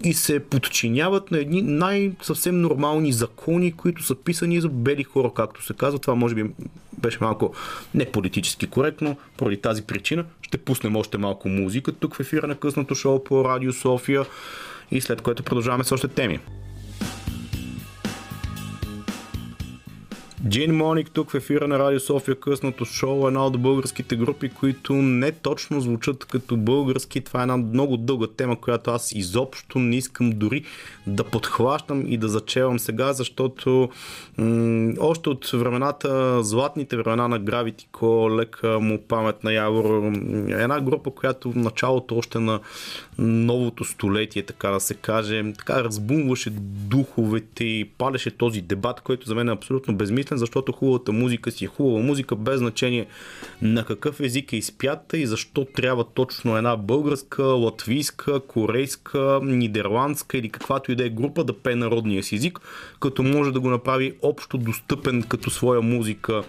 и 0.04 0.14
се 0.14 0.40
подчиняват 0.40 1.30
на 1.30 1.38
едни 1.38 1.62
най-съвсем 1.62 2.60
нормални 2.60 3.12
закони, 3.12 3.72
които 3.72 4.02
са 4.02 4.14
писани 4.14 4.60
за 4.60 4.68
бели 4.68 5.04
хора, 5.04 5.30
както 5.36 5.64
се 5.64 5.74
казва. 5.74 5.98
Това 5.98 6.14
може 6.14 6.34
би 6.34 6.50
беше 6.98 7.18
малко 7.20 7.54
не 7.94 8.04
политически 8.04 8.66
коректно, 8.66 9.16
поради 9.36 9.56
тази 9.56 9.82
причина. 9.82 10.24
Ще 10.42 10.58
пуснем 10.58 10.96
още 10.96 11.18
малко 11.18 11.48
музика 11.48 11.92
тук 11.92 12.16
в 12.16 12.20
ефира 12.20 12.46
на 12.46 12.54
късното 12.54 12.94
шоу 12.94 13.24
по 13.24 13.44
Радио 13.44 13.72
София 13.72 14.24
и 14.90 15.00
след 15.00 15.22
което 15.22 15.42
продължаваме 15.42 15.84
с 15.84 15.92
още 15.92 16.08
теми. 16.08 16.40
Джин 20.48 20.76
Моник 20.76 21.10
тук 21.10 21.30
в 21.30 21.34
ефира 21.34 21.68
на 21.68 21.78
Радио 21.78 22.00
София 22.00 22.40
късното 22.40 22.84
шоу, 22.84 23.26
една 23.26 23.46
от 23.46 23.60
българските 23.60 24.16
групи, 24.16 24.48
които 24.48 24.92
не 24.94 25.32
точно 25.32 25.80
звучат 25.80 26.24
като 26.24 26.56
български. 26.56 27.20
Това 27.20 27.40
е 27.40 27.42
една 27.42 27.56
много 27.56 27.96
дълга 27.96 28.26
тема, 28.36 28.60
която 28.60 28.90
аз 28.90 29.12
изобщо 29.12 29.78
не 29.78 29.96
искам 29.96 30.30
дори 30.30 30.64
да 31.06 31.24
подхващам 31.24 32.04
и 32.06 32.16
да 32.16 32.28
зачевам 32.28 32.78
сега, 32.78 33.12
защото 33.12 33.88
м- 34.38 34.92
още 35.00 35.28
от 35.28 35.50
времената, 35.50 36.42
златните 36.42 36.96
времена 36.96 37.28
на 37.28 37.40
Gravity 37.40 37.86
Call, 37.92 38.36
лека 38.36 38.80
му 38.80 39.02
памет 39.08 39.44
на 39.44 39.52
Явор, 39.52 40.12
една 40.48 40.80
група, 40.80 41.10
която 41.10 41.52
в 41.52 41.56
началото 41.56 42.16
още 42.16 42.38
на 42.38 42.60
новото 43.18 43.84
столетие, 43.84 44.42
така 44.42 44.68
да 44.68 44.80
се 44.80 44.94
каже, 44.94 45.52
така 45.58 45.84
разбумваше 45.84 46.50
духовете 46.50 47.64
и 47.64 47.84
палеше 47.98 48.30
този 48.30 48.60
дебат, 48.60 49.00
който 49.00 49.26
за 49.26 49.34
мен 49.34 49.48
е 49.48 49.52
абсолютно 49.52 49.96
безмислен, 49.96 50.31
защото 50.38 50.72
хубавата 50.72 51.12
музика 51.12 51.50
си 51.50 51.64
е 51.64 51.68
хубава 51.68 52.02
музика, 52.02 52.36
без 52.36 52.58
значение 52.58 53.06
на 53.62 53.84
какъв 53.84 54.20
език 54.20 54.52
е 54.52 54.56
изпята 54.56 55.18
и 55.18 55.26
защо 55.26 55.64
трябва 55.64 56.04
точно 56.04 56.56
една 56.56 56.76
българска, 56.76 57.42
латвийска, 57.42 58.40
корейска, 58.40 59.40
нидерландска 59.42 60.38
или 60.38 60.48
каквато 60.48 60.92
и 60.92 60.96
да 60.96 61.06
е 61.06 61.10
група 61.10 61.44
да 61.44 61.58
пее 61.58 61.74
народния 61.74 62.22
си 62.22 62.34
език, 62.34 62.60
като 63.00 63.22
може 63.22 63.52
да 63.52 63.60
го 63.60 63.70
направи 63.70 64.14
общо 64.22 64.58
достъпен 64.58 65.22
като 65.22 65.50
своя 65.50 65.82
музика 65.82 66.42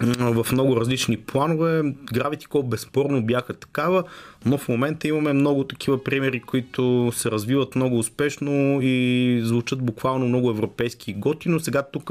в 0.00 0.46
много 0.52 0.76
различни 0.76 1.16
планове. 1.16 1.82
Gravity 2.12 2.48
Call 2.48 2.68
безспорно 2.68 3.22
бяха 3.22 3.54
такава, 3.54 4.04
но 4.46 4.58
в 4.58 4.68
момента 4.68 5.08
имаме 5.08 5.32
много 5.32 5.64
такива 5.64 6.04
примери, 6.04 6.40
които 6.40 7.12
се 7.14 7.30
развиват 7.30 7.76
много 7.76 7.98
успешно 7.98 8.78
и 8.82 9.40
звучат 9.44 9.82
буквално 9.82 10.28
много 10.28 10.50
европейски 10.50 11.10
и 11.10 11.14
готино. 11.14 11.60
Сега 11.60 11.82
тук 11.82 12.10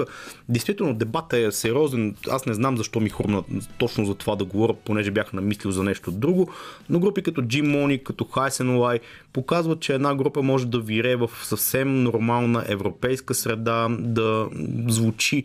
действително 0.49 0.93
дебата 0.93 1.37
е 1.37 1.51
сериозен. 1.51 2.15
Аз 2.29 2.45
не 2.45 2.53
знам 2.53 2.77
защо 2.77 2.99
ми 2.99 3.09
хрумна 3.09 3.43
точно 3.77 4.05
за 4.05 4.15
това 4.15 4.35
да 4.35 4.45
говоря, 4.45 4.73
понеже 4.85 5.11
бях 5.11 5.33
намислил 5.33 5.71
за 5.71 5.83
нещо 5.83 6.11
друго, 6.11 6.49
но 6.89 6.99
групи 6.99 7.23
като 7.23 7.41
Jim 7.41 7.65
Money, 7.65 8.03
като 8.03 8.23
Heisenway 8.23 8.99
показват, 9.33 9.79
че 9.79 9.93
една 9.93 10.15
група 10.15 10.41
може 10.41 10.65
да 10.65 10.79
вире 10.79 11.15
в 11.15 11.29
съвсем 11.43 12.03
нормална 12.03 12.63
европейска 12.67 13.33
среда, 13.33 13.87
да 13.99 14.47
звучи 14.87 15.43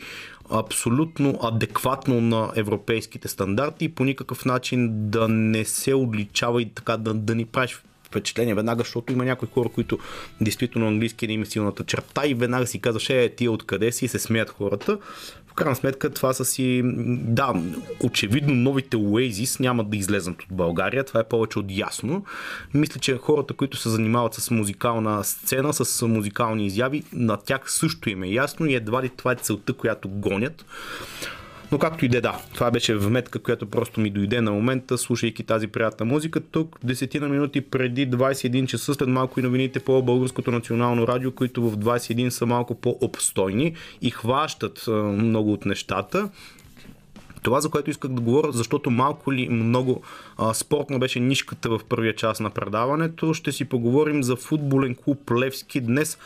абсолютно 0.50 1.38
адекватно 1.42 2.20
на 2.20 2.52
европейските 2.56 3.28
стандарти 3.28 3.84
и 3.84 3.88
по 3.88 4.04
никакъв 4.04 4.44
начин 4.44 4.88
да 5.10 5.28
не 5.28 5.64
се 5.64 5.94
отличава 5.94 6.62
и 6.62 6.70
така 6.70 6.96
да, 6.96 7.14
да 7.14 7.34
ни 7.34 7.44
правиш 7.44 7.82
впечатление 8.10 8.54
веднага, 8.54 8.80
защото 8.80 9.12
има 9.12 9.24
някои 9.24 9.48
хора, 9.54 9.68
които 9.68 9.98
действително 10.40 10.88
английски 10.88 11.26
не 11.26 11.32
има 11.32 11.46
силната 11.46 11.84
черта 11.84 12.26
и 12.26 12.34
веднага 12.34 12.66
си 12.66 12.80
казваш, 12.80 13.10
е, 13.10 13.34
тия 13.36 13.52
откъде 13.52 13.92
си 13.92 14.04
и 14.04 14.08
се 14.08 14.18
смеят 14.18 14.50
хората. 14.50 14.98
Крайна 15.60 15.76
сметка 15.76 16.10
това 16.10 16.32
са 16.32 16.44
си, 16.44 16.82
да, 16.84 17.54
очевидно 18.02 18.54
новите 18.54 18.96
Oasis 18.96 19.60
няма 19.60 19.84
да 19.84 19.96
излезнат 19.96 20.42
от 20.42 20.48
България, 20.50 21.04
това 21.04 21.20
е 21.20 21.28
повече 21.28 21.58
от 21.58 21.66
ясно. 21.68 22.24
Мисля, 22.74 23.00
че 23.00 23.16
хората, 23.16 23.54
които 23.54 23.76
се 23.76 23.88
занимават 23.88 24.34
с 24.34 24.50
музикална 24.50 25.24
сцена, 25.24 25.72
с 25.72 26.06
музикални 26.06 26.66
изяви, 26.66 27.02
на 27.12 27.36
тях 27.36 27.72
също 27.72 28.10
им 28.10 28.22
е 28.22 28.28
ясно 28.28 28.66
и 28.66 28.74
едва 28.74 29.02
ли 29.02 29.08
това 29.08 29.32
е 29.32 29.36
целта, 29.36 29.72
която 29.72 30.08
гонят. 30.08 30.64
Но 31.72 31.78
както 31.78 32.04
и 32.04 32.08
да, 32.08 32.20
да, 32.20 32.40
това 32.54 32.70
беше 32.70 32.96
вметка, 32.96 33.38
която 33.38 33.66
просто 33.66 34.00
ми 34.00 34.10
дойде 34.10 34.40
на 34.40 34.52
момента, 34.52 34.98
слушайки 34.98 35.42
тази 35.42 35.66
приятна 35.66 36.06
музика. 36.06 36.40
Тук, 36.40 36.78
десетина 36.84 37.28
минути 37.28 37.60
преди 37.60 38.10
21 38.10 38.66
часа, 38.66 38.94
след 38.94 39.08
малко 39.08 39.40
и 39.40 39.42
новините 39.42 39.80
по 39.80 40.02
Българското 40.02 40.50
национално 40.50 41.06
радио, 41.06 41.32
които 41.32 41.70
в 41.70 41.76
21 41.76 42.28
са 42.28 42.46
малко 42.46 42.74
по-обстойни 42.74 43.74
и 44.02 44.10
хващат 44.10 44.84
много 45.12 45.52
от 45.52 45.66
нещата. 45.66 46.30
Това, 47.42 47.60
за 47.60 47.68
което 47.68 47.90
исках 47.90 48.10
да 48.10 48.20
говоря, 48.20 48.52
защото 48.52 48.90
малко 48.90 49.32
ли 49.32 49.48
много 49.48 50.02
а, 50.38 50.54
спортно 50.54 50.98
беше 50.98 51.20
нишката 51.20 51.68
в 51.68 51.80
първия 51.88 52.14
час 52.14 52.40
на 52.40 52.50
предаването, 52.50 53.34
ще 53.34 53.52
си 53.52 53.64
поговорим 53.64 54.22
за 54.22 54.36
футболен 54.36 54.94
клуб 54.94 55.30
Левски. 55.30 55.80
Днес 55.80 56.18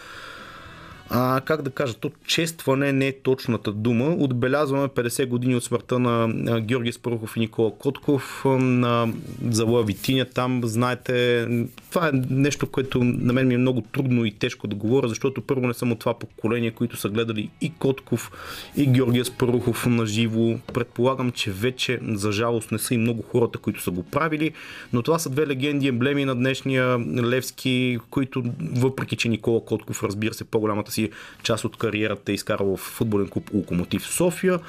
а, 1.10 1.40
как 1.40 1.62
да 1.62 1.70
кажа, 1.70 1.94
то 1.94 2.10
честване 2.26 2.92
не 2.92 3.06
е 3.06 3.20
точната 3.20 3.72
дума. 3.72 4.16
Отбелязваме 4.18 4.88
50 4.88 5.26
години 5.26 5.56
от 5.56 5.64
смъртта 5.64 5.98
на 5.98 6.60
Георги 6.60 6.92
Спарухов 6.92 7.36
и 7.36 7.40
Никола 7.40 7.72
Котков 7.78 8.42
на 8.58 9.08
завоя 9.50 9.84
Витиня. 9.84 10.24
Там, 10.24 10.60
знаете, 10.64 11.46
това 11.90 12.08
е 12.08 12.10
нещо, 12.30 12.66
което 12.66 13.04
на 13.04 13.32
мен 13.32 13.48
ми 13.48 13.54
е 13.54 13.58
много 13.58 13.80
трудно 13.80 14.24
и 14.24 14.30
тежко 14.30 14.66
да 14.66 14.76
говоря, 14.76 15.08
защото 15.08 15.42
първо 15.42 15.66
не 15.66 15.74
съм 15.74 15.92
от 15.92 15.98
това 15.98 16.18
поколение, 16.18 16.70
които 16.70 16.96
са 16.96 17.08
гледали 17.08 17.50
и 17.60 17.72
Котков, 17.78 18.30
и 18.76 18.86
Георгия 18.86 19.24
Спарухов 19.24 19.86
на 19.86 20.06
живо. 20.06 20.58
Предполагам, 20.72 21.32
че 21.32 21.50
вече, 21.50 22.00
за 22.12 22.32
жалост, 22.32 22.72
не 22.72 22.78
са 22.78 22.94
и 22.94 22.98
много 22.98 23.22
хората, 23.22 23.58
които 23.58 23.82
са 23.82 23.90
го 23.90 24.02
правили, 24.02 24.50
но 24.92 25.02
това 25.02 25.18
са 25.18 25.30
две 25.30 25.46
легенди, 25.46 25.88
емблеми 25.88 26.24
на 26.24 26.34
днешния 26.34 26.98
Левски, 27.22 27.98
които, 28.10 28.44
въпреки 28.60 29.16
че 29.16 29.28
Никола 29.28 29.64
Котков, 29.64 30.02
разбира 30.02 30.34
се, 30.34 30.44
по-голямата 30.44 30.93
си 30.94 31.10
част 31.42 31.64
от 31.64 31.76
кариерата 31.76 32.32
е 32.32 32.34
изкарал 32.34 32.76
в 32.76 32.80
футболен 32.80 33.28
клуб 33.28 33.50
Локомотив 33.54 34.06
София. 34.06 34.60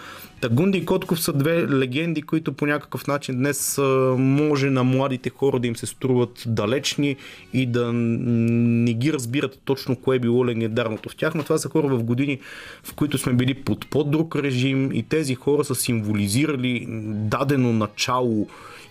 Тагунди 0.42 0.78
и 0.78 0.86
Котков 0.86 1.22
са 1.22 1.34
две 1.34 1.68
легенди, 1.68 2.22
които 2.22 2.54
по 2.54 2.66
някакъв 2.66 3.08
начин 3.08 3.36
днес 3.38 3.78
може 4.18 4.70
на 4.70 4.84
младите 4.84 5.30
хора 5.30 5.60
да 5.60 5.68
им 5.68 5.76
се 5.76 5.86
струват 5.86 6.44
далечни 6.48 7.16
и 7.54 7.66
да 7.66 7.94
не 7.94 8.94
ги 8.94 9.14
разбират 9.14 9.62
точно 9.66 9.96
кое 9.96 10.16
е 10.16 10.20
било 10.20 10.46
легендарното 10.46 11.10
в 11.10 11.16
тях, 11.16 11.36
но 11.36 11.44
това 11.44 11.58
са 11.58 11.70
хора 11.70 11.88
в 11.88 12.04
години, 12.04 12.40
в 12.84 12.94
които 12.94 13.18
сме 13.18 13.34
били 13.34 13.54
под 13.54 13.90
по-друг 13.90 14.36
режим 14.36 14.92
и 14.92 15.04
тези 15.04 15.36
хора 15.36 15.64
са 15.64 15.76
символизирали 15.76 16.86
дадено 17.10 17.74
начало 17.74 18.48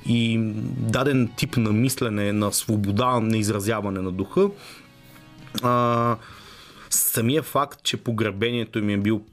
и 0.09 0.39
даден 0.79 1.31
тип 1.37 1.57
на 1.57 1.73
мислене, 1.73 2.33
на 2.33 2.53
свобода, 2.53 3.21
на 3.21 3.37
изразяване 3.37 4.01
на 4.01 4.13
духа. 4.13 4.49
А, 5.63 6.17
самия 6.95 7.43
факт, 7.43 7.83
че 7.83 7.97
погребението 7.97 8.79
им 8.79 8.89
е 8.89 8.97
бил 8.97 9.25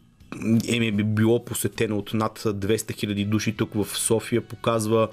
е 0.67 0.91
било 0.91 1.45
посетено 1.45 1.97
от 1.97 2.13
над 2.13 2.39
200 2.39 2.75
000 2.75 3.25
души 3.25 3.57
тук 3.57 3.73
в 3.73 3.85
София, 3.97 4.41
показва 4.41 5.07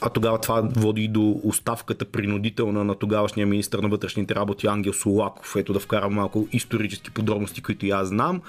а 0.00 0.08
тогава 0.08 0.38
това 0.38 0.68
води 0.76 1.08
до 1.08 1.40
оставката 1.44 2.04
принудителна 2.04 2.84
на 2.84 2.94
тогавашния 2.94 3.46
министр 3.46 3.82
на 3.82 3.88
вътрешните 3.88 4.34
работи 4.34 4.66
Ангел 4.66 4.92
Солаков, 4.92 5.56
ето 5.56 5.72
да 5.72 5.78
вкарам 5.78 6.14
малко 6.14 6.48
исторически 6.52 7.10
подробности, 7.10 7.62
които 7.62 7.86
и 7.86 7.90
аз 7.90 8.08
знам, 8.08 8.42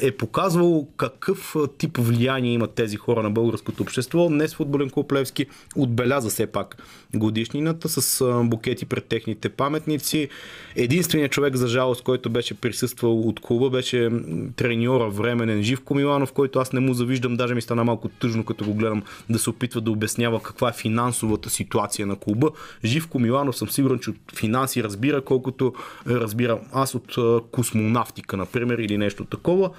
е 0.00 0.12
показвал 0.12 0.88
какъв 0.96 1.56
тип 1.78 1.98
влияние 1.98 2.52
имат 2.52 2.74
тези 2.74 2.96
хора 2.96 3.22
на 3.22 3.30
българското 3.30 3.82
общество. 3.82 4.28
Днес 4.28 4.54
футболен 4.54 4.90
клуб 4.90 5.12
Левски 5.12 5.46
отбеляза 5.76 6.28
все 6.28 6.46
пак 6.46 6.82
годишнината 7.14 7.88
с 7.88 8.24
букети 8.44 8.86
пред 8.86 9.04
техните 9.04 9.48
паметници. 9.48 10.28
Единственият 10.76 11.32
човек, 11.32 11.56
за 11.56 11.68
жалост, 11.68 12.02
който 12.02 12.30
беше 12.30 12.54
присъствал 12.54 13.20
от 13.20 13.40
клуба, 13.40 13.70
беше 13.70 14.10
треньора 14.56 15.10
временен 15.10 15.62
Живко 15.62 15.94
Миланов, 15.94 16.32
който 16.32 16.58
аз 16.58 16.72
не 16.72 16.80
му 16.80 16.94
завиждам, 16.94 17.36
даже 17.36 17.54
ми 17.54 17.62
стана 17.62 17.84
малко 17.84 18.08
тъжно, 18.08 18.44
като 18.44 18.64
го 18.64 18.74
гледам 18.74 19.02
да 19.30 19.38
се 19.38 19.50
опитва 19.50 19.80
да 19.80 19.90
обяснява 19.90 20.42
каква 20.52 20.68
е 20.68 20.72
финансовата 20.72 21.50
ситуация 21.50 22.06
на 22.06 22.16
клуба. 22.16 22.50
Живко 22.84 23.18
Миланов 23.18 23.56
съм 23.56 23.68
сигурен, 23.68 23.98
че 23.98 24.10
от 24.10 24.16
финанси 24.36 24.84
разбира, 24.84 25.20
колкото 25.20 25.74
разбирам 26.06 26.58
аз 26.72 26.94
от 26.94 27.16
космонавтика, 27.50 28.36
например, 28.36 28.78
или 28.78 28.98
нещо 28.98 29.24
такова. 29.24 29.70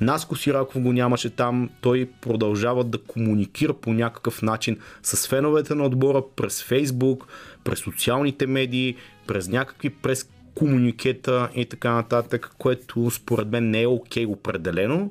Наско 0.00 0.36
Сираков 0.36 0.82
го 0.82 0.92
нямаше 0.92 1.30
там. 1.30 1.70
Той 1.80 2.08
продължава 2.20 2.84
да 2.84 2.98
комуникира 2.98 3.74
по 3.74 3.92
някакъв 3.92 4.42
начин 4.42 4.78
с 5.02 5.28
феновете 5.28 5.74
на 5.74 5.84
отбора 5.84 6.22
през 6.36 6.62
Фейсбук, 6.62 7.26
през 7.64 7.78
социалните 7.78 8.46
медии, 8.46 8.96
през 9.26 9.48
някакви 9.48 9.90
през 9.90 10.28
комуникета 10.54 11.48
и 11.54 11.66
така 11.66 11.92
нататък, 11.92 12.54
което 12.58 13.10
според 13.10 13.48
мен 13.48 13.70
не 13.70 13.82
е 13.82 13.86
окей 13.86 14.26
okay 14.26 14.32
определено 14.32 15.10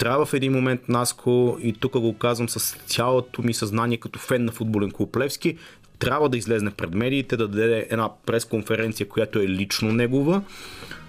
трябва 0.00 0.26
в 0.26 0.34
един 0.34 0.52
момент 0.52 0.88
Наско, 0.88 1.58
и 1.62 1.72
тук 1.72 1.92
го 1.92 2.18
казвам 2.18 2.48
с 2.48 2.76
цялото 2.86 3.42
ми 3.42 3.54
съзнание 3.54 3.96
като 3.96 4.18
фен 4.18 4.44
на 4.44 4.52
футболен 4.52 4.90
клуб 4.90 5.16
Левски, 5.16 5.58
трябва 5.98 6.28
да 6.28 6.36
излезне 6.36 6.70
пред 6.70 6.94
медиите, 6.94 7.36
да 7.36 7.48
даде 7.48 7.86
една 7.90 8.10
пресконференция, 8.26 9.08
която 9.08 9.38
е 9.38 9.48
лично 9.48 9.92
негова, 9.92 10.42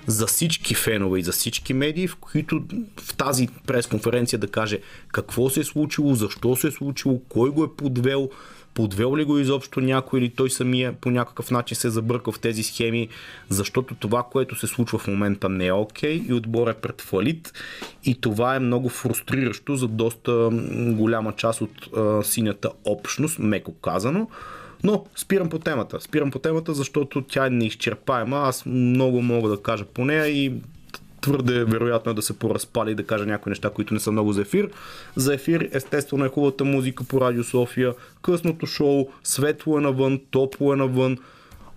за 0.07 0.27
всички 0.27 0.75
фенове 0.75 1.19
и 1.19 1.23
за 1.23 1.31
всички 1.31 1.73
медии, 1.73 2.07
в 2.07 2.15
които 2.15 2.63
в 2.99 3.17
тази 3.17 3.47
пресконференция 3.67 4.39
да 4.39 4.47
каже 4.47 4.79
какво 5.07 5.49
се 5.49 5.59
е 5.59 5.63
случило, 5.63 6.15
защо 6.15 6.55
се 6.55 6.67
е 6.67 6.71
случило, 6.71 7.21
кой 7.29 7.49
го 7.49 7.63
е 7.63 7.75
подвел, 7.77 8.29
подвел 8.73 9.17
ли 9.17 9.23
го 9.23 9.37
изобщо 9.37 9.81
някой 9.81 10.19
или 10.19 10.29
той 10.29 10.49
самия 10.49 10.93
по 10.93 11.11
някакъв 11.11 11.51
начин 11.51 11.77
се 11.77 11.87
е 11.87 11.91
забъркал 11.91 12.33
в 12.33 12.39
тези 12.39 12.63
схеми, 12.63 13.07
защото 13.49 13.95
това, 13.95 14.23
което 14.23 14.55
се 14.55 14.67
случва 14.67 14.99
в 14.99 15.07
момента 15.07 15.49
не 15.49 15.65
е 15.65 15.71
окей 15.71 16.21
okay, 16.21 16.29
и 16.29 16.33
отбор 16.33 16.67
е 16.67 16.73
пред 16.73 17.01
фалит 17.01 17.53
и 18.03 18.21
това 18.21 18.55
е 18.55 18.59
много 18.59 18.89
фрустриращо 18.89 19.75
за 19.75 19.87
доста 19.87 20.49
голяма 20.73 21.33
част 21.35 21.61
от 21.61 21.97
а, 21.97 22.23
синята 22.23 22.69
общност, 22.85 23.39
меко 23.39 23.73
казано. 23.73 24.27
Но 24.83 25.05
спирам 25.15 25.49
по 25.49 25.59
темата. 25.59 26.01
Спирам 26.01 26.31
по 26.31 26.39
темата, 26.39 26.73
защото 26.73 27.21
тя 27.21 27.45
е 27.45 27.49
неизчерпаема. 27.49 28.37
Аз 28.37 28.65
много 28.65 29.21
мога 29.21 29.49
да 29.49 29.61
кажа 29.61 29.85
по 29.85 30.05
нея 30.05 30.27
и 30.27 30.53
твърде 31.21 31.65
вероятно 31.65 32.11
е 32.11 32.15
да 32.15 32.21
се 32.21 32.39
поразпали 32.39 32.95
да 32.95 33.03
кажа 33.03 33.25
някои 33.25 33.49
неща, 33.49 33.69
които 33.69 33.93
не 33.93 33.99
са 33.99 34.11
много 34.11 34.33
за 34.33 34.41
ефир. 34.41 34.69
За 35.15 35.33
ефир 35.33 35.69
естествено 35.71 36.25
е 36.25 36.29
хубавата 36.29 36.65
музика 36.65 37.03
по 37.03 37.21
Радио 37.21 37.43
София, 37.43 37.93
късното 38.21 38.65
шоу, 38.65 39.07
светло 39.23 39.77
е 39.77 39.81
навън, 39.81 40.19
топло 40.31 40.73
е 40.73 40.75
навън. 40.75 41.17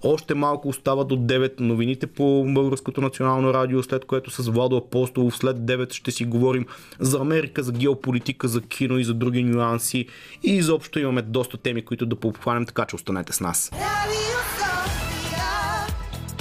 Още 0.07 0.35
малко 0.35 0.68
остава 0.68 1.04
до 1.04 1.16
9 1.16 1.61
новините 1.61 2.07
по 2.07 2.44
Българското 2.48 3.00
национално 3.00 3.54
радио, 3.54 3.83
след 3.83 4.04
което 4.04 4.30
с 4.30 4.50
Владо 4.50 4.76
Апостолов 4.76 5.37
след 5.37 5.57
9 5.57 5.92
ще 5.92 6.11
си 6.11 6.24
говорим 6.24 6.66
за 7.00 7.18
Америка, 7.18 7.62
за 7.62 7.72
геополитика, 7.72 8.48
за 8.48 8.61
кино 8.61 8.98
и 8.98 9.04
за 9.04 9.14
други 9.14 9.42
нюанси. 9.42 10.07
И 10.42 10.57
изобщо 10.57 10.98
имаме 10.98 11.22
доста 11.22 11.57
теми, 11.57 11.83
които 11.83 12.07
да 12.07 12.16
пообхванем, 12.16 12.66
така 12.66 12.85
че 12.85 12.96
останете 12.96 13.33
с 13.33 13.40
нас. 13.40 13.70
Радио 13.72 14.54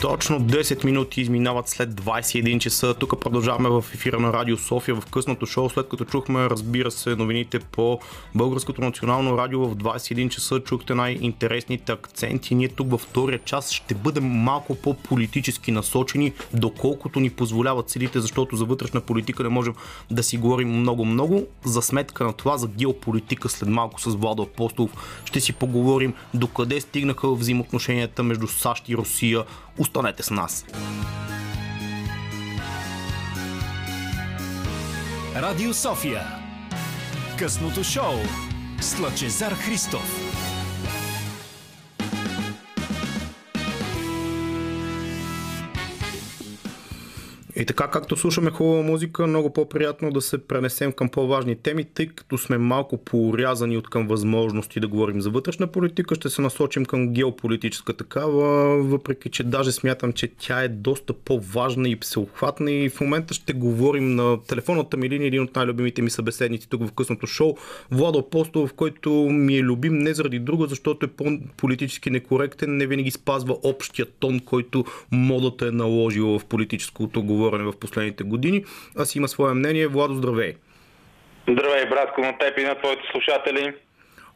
точно 0.03 0.41
10 0.41 0.85
минути 0.85 1.21
изминават 1.21 1.69
след 1.69 1.89
21 1.93 2.59
часа. 2.59 2.93
Тук 2.93 3.21
продължаваме 3.21 3.69
в 3.69 3.85
ефира 3.93 4.19
на 4.19 4.33
Радио 4.33 4.57
София 4.57 4.95
в 4.95 5.05
късното 5.05 5.45
шоу, 5.45 5.69
след 5.69 5.89
като 5.89 6.05
чухме, 6.05 6.49
разбира 6.49 6.91
се, 6.91 7.15
новините 7.15 7.59
по 7.59 7.99
Българското 8.35 8.81
национално 8.81 9.37
радио 9.37 9.69
в 9.69 9.75
21 9.75 10.29
часа. 10.29 10.59
Чухте 10.59 10.95
най-интересните 10.95 11.91
акценти. 11.91 12.55
Ние 12.55 12.67
тук 12.67 12.91
във 12.91 13.01
втория 13.01 13.39
час 13.39 13.71
ще 13.71 13.95
бъдем 13.95 14.25
малко 14.25 14.75
по-политически 14.75 15.71
насочени, 15.71 16.33
доколкото 16.53 17.19
ни 17.19 17.29
позволяват 17.29 17.89
силите, 17.89 18.19
защото 18.19 18.55
за 18.55 18.65
вътрешна 18.65 19.01
политика 19.01 19.43
не 19.43 19.49
можем 19.49 19.73
да 20.11 20.23
си 20.23 20.37
говорим 20.37 20.79
много-много. 20.79 21.47
За 21.65 21.81
сметка 21.81 22.23
на 22.23 22.33
това, 22.33 22.57
за 22.57 22.67
геополитика 22.67 23.49
след 23.49 23.69
малко 23.69 24.01
с 24.01 24.15
Владо 24.15 24.43
Апостолов 24.43 24.91
ще 25.25 25.39
си 25.39 25.53
поговорим 25.53 26.13
докъде 26.33 26.81
стигнаха 26.81 27.33
взаимоотношенията 27.35 28.23
между 28.23 28.47
САЩ 28.47 28.89
и 28.89 28.97
Русия, 28.97 29.43
Останете 29.77 30.23
с 30.23 30.29
нас! 30.29 30.65
Радио 35.35 35.73
София 35.73 36.21
Късното 37.39 37.83
шоу 37.83 38.13
с 38.81 38.99
Лъчезар 38.99 39.51
Христов 39.51 40.32
И 47.55 47.65
така, 47.65 47.87
както 47.87 48.15
слушаме 48.15 48.51
хубава 48.51 48.81
музика, 48.81 49.27
много 49.27 49.53
по-приятно 49.53 50.11
да 50.11 50.21
се 50.21 50.47
пренесем 50.47 50.91
към 50.91 51.09
по-важни 51.09 51.55
теми, 51.55 51.83
тъй 51.83 52.07
като 52.07 52.37
сме 52.37 52.57
малко 52.57 52.97
порязани 52.97 53.77
от 53.77 53.89
към 53.89 54.07
възможности 54.07 54.79
да 54.79 54.87
говорим 54.87 55.21
за 55.21 55.29
вътрешна 55.29 55.67
политика, 55.67 56.15
ще 56.15 56.29
се 56.29 56.41
насочим 56.41 56.85
към 56.85 57.13
геополитическа 57.13 57.93
такава, 57.93 58.77
въпреки 58.83 59.29
че 59.29 59.43
даже 59.43 59.71
смятам, 59.71 60.13
че 60.13 60.27
тя 60.27 60.63
е 60.63 60.67
доста 60.67 61.13
по-важна 61.13 61.89
и 61.89 61.97
всеобхватна. 62.01 62.71
И 62.71 62.89
в 62.89 63.01
момента 63.01 63.33
ще 63.33 63.53
говорим 63.53 64.15
на 64.15 64.37
телефонната 64.47 64.97
ми 64.97 65.09
линия, 65.09 65.27
един 65.27 65.43
от 65.43 65.55
най-любимите 65.55 66.01
ми 66.01 66.09
събеседници 66.09 66.69
тук 66.69 66.87
в 66.87 66.91
късното 66.91 67.27
шоу, 67.27 67.55
Владо 67.91 68.19
Апостолов, 68.19 68.73
който 68.73 69.11
ми 69.13 69.57
е 69.57 69.63
любим 69.63 69.97
не 69.97 70.13
заради 70.13 70.39
друго, 70.39 70.65
защото 70.65 71.05
е 71.05 71.09
по-политически 71.09 72.09
некоректен, 72.09 72.77
не 72.77 72.87
винаги 72.87 73.11
спазва 73.11 73.57
общия 73.63 74.05
тон, 74.19 74.39
който 74.39 74.85
модата 75.11 75.67
е 75.67 75.71
наложила 75.71 76.39
в 76.39 76.45
политическото 76.45 77.23
говорене 77.23 77.42
говорене 77.43 77.63
в 77.63 77.79
последните 77.79 78.23
години, 78.23 78.65
а 78.97 79.05
си 79.05 79.17
има 79.17 79.27
свое 79.27 79.53
мнение. 79.53 79.87
Владо, 79.87 80.13
здравей! 80.13 80.53
Здравей, 81.49 81.85
братко, 81.89 82.21
на 82.21 82.37
теб 82.37 82.57
и 82.57 82.63
на 82.63 82.75
твоите 82.75 83.01
слушатели. 83.11 83.73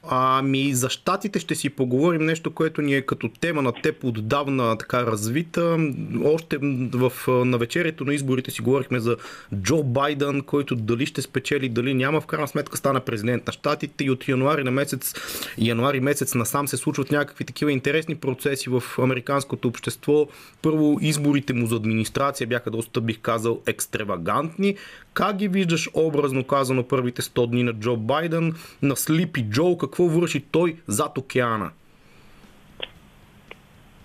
Ами 0.09 0.73
за 0.73 0.89
щатите 0.89 1.39
ще 1.39 1.55
си 1.55 1.69
поговорим 1.69 2.25
нещо, 2.25 2.51
което 2.51 2.81
ни 2.81 2.95
е 2.95 3.01
като 3.01 3.29
тема 3.29 3.61
на 3.61 3.73
теб 3.83 4.03
отдавна 4.03 4.77
така 4.77 5.05
развита. 5.05 5.77
Още 6.25 6.57
в 6.93 7.11
навечерието 7.27 8.05
на 8.05 8.13
изборите 8.13 8.51
си 8.51 8.61
говорихме 8.61 8.99
за 8.99 9.17
Джо 9.55 9.83
Байден, 9.83 10.41
който 10.41 10.75
дали 10.75 11.05
ще 11.05 11.21
спечели, 11.21 11.69
дали 11.69 11.93
няма. 11.93 12.21
В 12.21 12.25
крайна 12.25 12.47
сметка 12.47 12.77
стана 12.77 12.99
президент 12.99 13.47
на 13.47 13.53
щатите 13.53 14.03
и 14.03 14.09
от 14.09 14.27
януари 14.27 14.63
на 14.63 14.71
месец, 14.71 15.13
януари 15.57 15.99
месец 15.99 16.35
насам 16.35 16.67
се 16.67 16.77
случват 16.77 17.11
някакви 17.11 17.45
такива 17.45 17.71
интересни 17.71 18.15
процеси 18.15 18.69
в 18.69 18.83
американското 18.97 19.67
общество. 19.67 20.27
Първо 20.61 20.97
изборите 21.01 21.53
му 21.53 21.67
за 21.67 21.75
администрация 21.75 22.47
бяха 22.47 22.71
доста, 22.71 23.01
бих 23.01 23.19
казал, 23.19 23.61
екстравагантни. 23.65 24.75
Как 25.17 25.37
ги 25.37 25.47
виждаш 25.47 25.89
образно 25.93 26.43
казано 26.43 26.87
първите 26.87 27.21
100 27.21 27.47
дни 27.47 27.63
на 27.63 27.73
Джо 27.73 27.97
Байден, 27.97 28.53
на 28.81 28.95
Слипи 28.95 29.49
Джо, 29.49 29.77
какво 29.77 30.03
върши 30.03 30.45
той 30.51 30.75
зад 30.87 31.17
океана? 31.17 31.71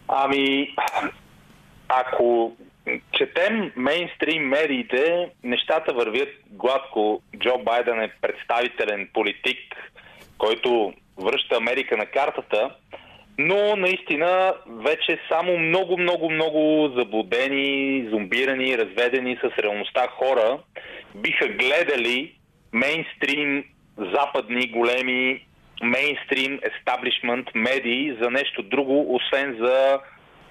Ами, 0.08 0.74
ако 1.88 2.56
четем 3.12 3.72
мейнстрим 3.76 4.48
медиите, 4.48 5.30
нещата 5.44 5.92
вървят 5.92 6.28
гладко. 6.50 7.22
Джо 7.38 7.58
Байден 7.58 8.00
е 8.00 8.12
представителен 8.20 9.08
политик, 9.12 9.58
който 10.38 10.92
връща 11.18 11.56
Америка 11.56 11.96
на 11.96 12.06
картата, 12.06 12.70
но 13.38 13.76
наистина 13.76 14.54
вече 14.66 15.18
само 15.32 15.58
много, 15.58 15.98
много, 15.98 16.30
много 16.30 16.92
заблудени, 16.96 18.08
зомбирани, 18.10 18.78
разведени 18.78 19.36
с 19.36 19.62
реалността 19.62 20.06
хора 20.08 20.58
биха 21.14 21.48
гледали 21.48 22.34
мейнстрим 22.72 23.64
западни 23.98 24.66
големи 24.66 25.46
мейнстрим 25.82 26.60
естаблишмент 26.62 27.46
медии 27.54 28.16
за 28.22 28.30
нещо 28.30 28.62
друго, 28.62 29.14
освен 29.14 29.56
за 29.60 29.98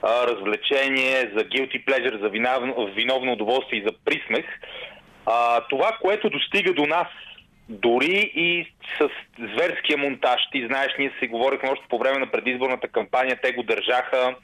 а, 0.01 0.27
развлечение, 0.27 1.31
за 1.37 1.43
guilty 1.43 1.85
pleasure, 1.85 2.21
за 2.21 2.29
виновно, 2.29 2.89
виновно 2.95 3.33
удоволствие 3.33 3.79
и 3.79 3.83
за 3.87 3.93
присмех. 4.05 4.45
А, 5.25 5.61
това, 5.69 5.97
което 6.01 6.29
достига 6.29 6.73
до 6.73 6.85
нас 6.85 7.07
дори 7.71 8.31
и 8.35 8.73
с 8.99 9.09
зверския 9.39 9.97
монтаж. 9.97 10.41
Ти 10.51 10.67
знаеш, 10.67 10.95
ние 10.99 11.11
си 11.19 11.27
говорихме 11.27 11.69
още 11.69 11.85
по 11.89 11.97
време 11.97 12.19
на 12.19 12.31
предизборната 12.31 12.87
кампания, 12.87 13.39
те 13.43 13.51
го 13.51 13.63
държаха 13.63 14.35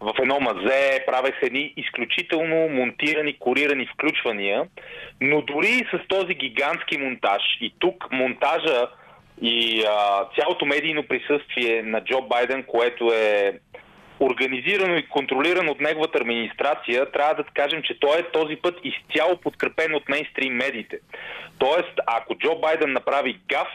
в 0.00 0.14
едно 0.22 0.40
мазе, 0.40 1.04
правеха 1.06 1.46
едни 1.46 1.74
изключително 1.76 2.68
монтирани, 2.68 3.38
корирани 3.38 3.86
включвания, 3.86 4.64
но 5.20 5.42
дори 5.42 5.68
и 5.68 5.86
с 5.96 6.08
този 6.08 6.34
гигантски 6.34 6.98
монтаж 6.98 7.42
и 7.60 7.74
тук 7.78 8.12
монтажа 8.12 8.86
и 9.42 9.84
а, 9.88 10.24
цялото 10.38 10.66
медийно 10.66 11.02
присъствие 11.02 11.82
на 11.82 12.04
Джо 12.04 12.22
Байден, 12.22 12.62
което 12.62 13.12
е 13.12 13.52
организирано 14.22 14.96
и 14.96 15.08
контролирано 15.08 15.72
от 15.72 15.80
неговата 15.80 16.18
администрация, 16.18 17.10
трябва 17.10 17.34
да 17.34 17.44
кажем, 17.44 17.82
че 17.82 18.00
той 18.00 18.18
е 18.18 18.30
този 18.32 18.56
път 18.56 18.74
изцяло 18.84 19.36
подкрепен 19.36 19.94
от 19.94 20.08
мейнстрим 20.08 20.54
медиите. 20.54 20.98
Тоест, 21.58 21.94
ако 22.06 22.38
Джо 22.38 22.58
Байден 22.58 22.92
направи 22.92 23.40
гаф, 23.48 23.68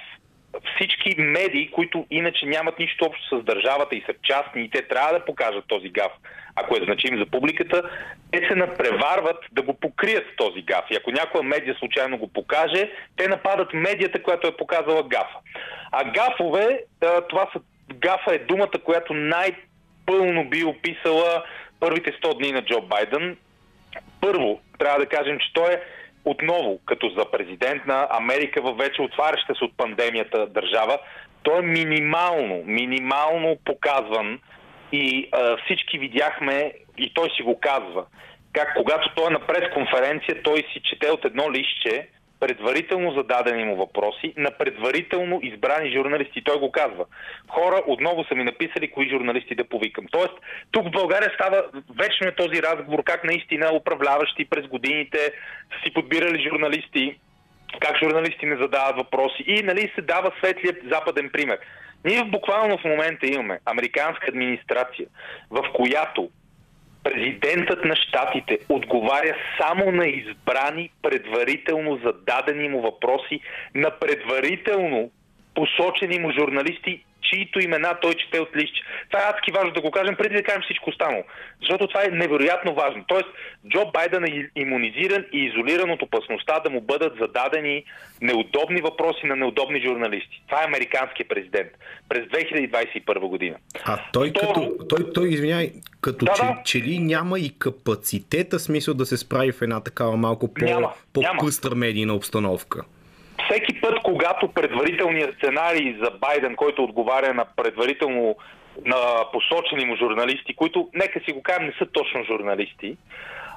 всички 0.75 1.21
медии, 1.21 1.71
които 1.71 2.05
иначе 2.11 2.45
нямат 2.45 2.79
нищо 2.79 3.05
общо 3.05 3.39
с 3.39 3.43
държавата 3.43 3.95
и 3.95 4.03
са 4.05 4.13
частни 4.23 4.63
и 4.63 4.69
те 4.69 4.87
трябва 4.87 5.13
да 5.13 5.25
покажат 5.25 5.63
този 5.67 5.89
гаф, 5.89 6.11
ако 6.55 6.75
е 6.75 6.85
значим 6.85 7.19
за 7.19 7.25
публиката, 7.25 7.89
те 8.31 8.47
се 8.47 8.55
напреварват 8.55 9.37
да 9.51 9.61
го 9.61 9.73
покрият 9.73 10.25
този 10.37 10.61
гаф. 10.61 10.85
И 10.91 10.95
ако 10.95 11.11
някоя 11.11 11.43
медия 11.43 11.75
случайно 11.79 12.17
го 12.17 12.33
покаже, 12.33 12.91
те 13.17 13.27
нападат 13.27 13.73
медията, 13.73 14.23
която 14.23 14.47
е 14.47 14.57
показала 14.57 15.03
гафа. 15.03 15.37
А 15.91 16.03
гафове, 16.11 16.79
това 17.29 17.49
са 17.53 17.59
гафа 17.93 18.35
е 18.35 18.39
думата, 18.39 18.79
която 18.83 19.13
най-пълно 20.07 20.49
би 20.49 20.63
описала 20.63 21.43
първите 21.79 22.11
100 22.11 22.37
дни 22.37 22.51
на 22.51 22.61
Джо 22.61 22.81
Байден. 22.81 23.37
Първо, 24.21 24.61
трябва 24.79 24.99
да 24.99 25.05
кажем, 25.05 25.39
че 25.39 25.53
той 25.53 25.73
е 25.73 25.81
отново, 26.25 26.79
като 26.85 27.09
за 27.09 27.31
президент 27.31 27.85
на 27.85 28.07
Америка 28.09 28.61
във 28.61 28.77
вече 28.77 29.01
отваряща 29.01 29.55
се 29.55 29.63
от 29.63 29.77
пандемията 29.77 30.47
държава, 30.47 30.97
той 31.43 31.59
е 31.59 31.61
минимално, 31.61 32.63
минимално 32.65 33.57
показван 33.65 34.39
и 34.91 35.29
а, 35.31 35.57
всички 35.65 35.99
видяхме, 35.99 36.73
и 36.97 37.13
той 37.13 37.29
си 37.35 37.43
го 37.43 37.59
казва, 37.59 38.05
как 38.53 38.73
когато 38.75 39.15
той 39.15 39.27
е 39.27 39.33
на 39.33 39.39
пресконференция, 39.39 40.43
той 40.43 40.57
си 40.57 40.81
чете 40.83 41.11
от 41.11 41.25
едно 41.25 41.51
лище 41.51 42.07
предварително 42.39 43.11
зададени 43.11 43.63
му 43.63 43.75
въпроси 43.75 44.33
на 44.37 44.51
предварително 44.51 45.39
избрани 45.43 45.91
журналисти. 45.91 46.43
Той 46.43 46.59
го 46.59 46.71
казва. 46.71 47.05
Хора 47.49 47.81
отново 47.87 48.23
са 48.23 48.35
ми 48.35 48.43
написали 48.43 48.91
кои 48.91 49.09
журналисти 49.09 49.55
да 49.55 49.69
повикам. 49.69 50.05
Тоест, 50.11 50.33
тук 50.71 50.87
в 50.87 50.91
България 50.91 51.31
става 51.35 51.63
вечно 51.99 52.27
е 52.27 52.35
този 52.35 52.63
разговор, 52.63 53.03
как 53.03 53.23
наистина 53.23 53.73
управляващи 53.73 54.45
през 54.45 54.67
годините 54.67 55.17
са 55.73 55.79
си 55.83 55.93
подбирали 55.93 56.49
журналисти, 56.49 57.19
как 57.79 57.99
журналисти 58.03 58.45
не 58.45 58.55
задават 58.55 58.95
въпроси 58.97 59.43
и 59.47 59.63
нали, 59.63 59.91
се 59.95 60.01
дава 60.01 60.31
светлият 60.37 60.77
западен 60.91 61.29
пример. 61.33 61.59
Ние 62.05 62.23
буквално 62.23 62.77
в 62.77 62.83
момента 62.83 63.27
имаме 63.27 63.59
американска 63.65 64.25
администрация, 64.29 65.07
в 65.49 65.63
която 65.73 66.29
президентът 67.09 67.85
на 67.85 67.95
щатите 67.95 68.59
отговаря 68.69 69.35
само 69.61 69.91
на 69.91 70.07
избрани 70.07 70.89
предварително 71.01 71.99
зададени 72.05 72.69
му 72.69 72.81
въпроси 72.81 73.39
на 73.75 73.91
предварително 73.91 75.11
посочени 75.55 76.19
му 76.19 76.31
журналисти 76.31 77.03
чието 77.21 77.59
имена 77.59 77.97
той 78.01 78.13
чете 78.13 78.39
от 78.39 78.55
лист. 78.55 78.73
Това 79.09 79.23
е 79.23 79.29
адски 79.29 79.51
важно 79.51 79.71
да 79.71 79.81
го 79.81 79.91
кажем, 79.91 80.15
преди 80.15 80.35
да 80.35 80.43
кажем 80.43 80.61
всичко 80.61 80.89
останало. 80.89 81.23
Защото 81.61 81.87
това 81.87 82.03
е 82.03 82.07
невероятно 82.07 82.73
важно. 82.73 83.03
Тоест, 83.07 83.27
Джо 83.69 83.91
Байден 83.93 84.23
е 84.25 84.49
иммунизиран 84.55 85.25
и 85.33 85.39
изолиран 85.45 85.91
от 85.91 86.01
опасността 86.01 86.59
да 86.59 86.69
му 86.69 86.81
бъдат 86.81 87.13
зададени 87.21 87.83
неудобни 88.21 88.81
въпроси 88.81 89.25
на 89.25 89.35
неудобни 89.35 89.81
журналисти. 89.81 90.43
Това 90.47 90.61
е 90.61 90.65
американският 90.65 91.29
президент 91.29 91.71
през 92.09 92.25
2021 92.25 93.19
година. 93.19 93.55
А 93.85 93.99
той 94.13 94.29
Второ... 94.29 94.47
като, 94.47 94.87
той, 94.89 95.13
той 95.13 95.29
извиняй, 95.29 95.71
като 96.01 96.25
да, 96.25 96.33
че, 96.33 96.41
да. 96.41 96.61
че 96.65 96.81
ли 96.81 96.99
няма 96.99 97.39
и 97.39 97.59
капацитета, 97.59 98.59
смисъл 98.59 98.93
да 98.93 99.05
се 99.05 99.17
справи 99.17 99.51
в 99.51 99.61
една 99.61 99.83
такава 99.83 100.17
малко 100.17 100.53
по, 100.53 100.65
няма, 100.65 100.93
по-къстър 101.13 101.73
медийна 101.73 102.13
обстановка? 102.13 102.83
Път, 103.87 104.03
когато 104.03 104.47
предварителният 104.47 105.35
сценарий 105.35 105.95
за 106.03 106.11
Байден, 106.11 106.55
който 106.55 106.83
отговаря 106.83 107.33
на 107.33 107.45
предварително 107.55 108.35
на 108.85 108.95
посочени 109.31 109.85
му 109.85 109.95
журналисти, 109.95 110.55
които, 110.55 110.89
нека 110.93 111.19
си 111.19 111.31
го 111.31 111.43
кажем, 111.43 111.65
не 111.65 111.73
са 111.79 111.85
точно 111.91 112.23
журналисти, 112.23 112.97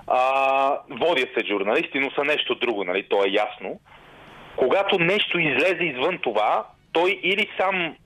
а, 0.07 0.79
водят 0.91 1.29
се 1.39 1.47
журналисти, 1.47 1.99
но 1.99 2.11
са 2.11 2.25
нещо 2.25 2.55
друго, 2.55 2.85
нали, 2.85 3.07
то 3.09 3.25
е 3.25 3.31
ясно. 3.31 3.81
Когато 4.57 4.99
нещо 4.99 5.39
излезе 5.39 5.85
извън 5.85 6.19
това, 6.19 6.67
той 6.93 7.21
или 7.23 7.49
сам 7.61 7.97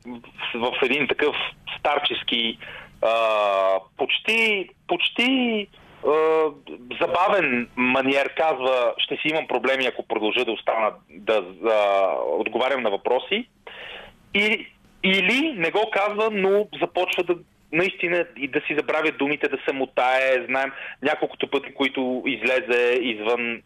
в, 0.54 0.72
в 0.80 0.82
един 0.82 1.08
такъв 1.08 1.36
старчески, 1.78 2.58
а, 3.02 3.14
почти, 3.96 4.68
почти 4.88 5.66
забавен 7.00 7.68
маниер 7.76 8.34
казва, 8.34 8.94
ще 8.98 9.16
си 9.16 9.28
имам 9.28 9.46
проблеми, 9.46 9.86
ако 9.86 10.06
продължа 10.08 10.44
да 10.44 10.52
остана 10.52 10.92
да, 11.10 11.42
да 11.42 12.08
отговарям 12.22 12.82
на 12.82 12.90
въпроси. 12.90 13.48
И, 14.34 14.66
или 15.02 15.52
не 15.56 15.70
го 15.70 15.90
казва, 15.92 16.30
но 16.32 16.68
започва 16.80 17.22
да 17.22 17.34
наистина 17.72 18.26
и 18.36 18.48
да 18.48 18.60
си 18.60 18.74
забравя 18.76 19.12
думите, 19.18 19.48
да 19.48 19.58
се 19.68 19.72
мутае. 19.72 20.46
Знаем 20.48 20.72
няколкото 21.02 21.50
пъти, 21.50 21.74
които 21.74 22.22
излезе 22.26 22.98
извън 23.00 23.62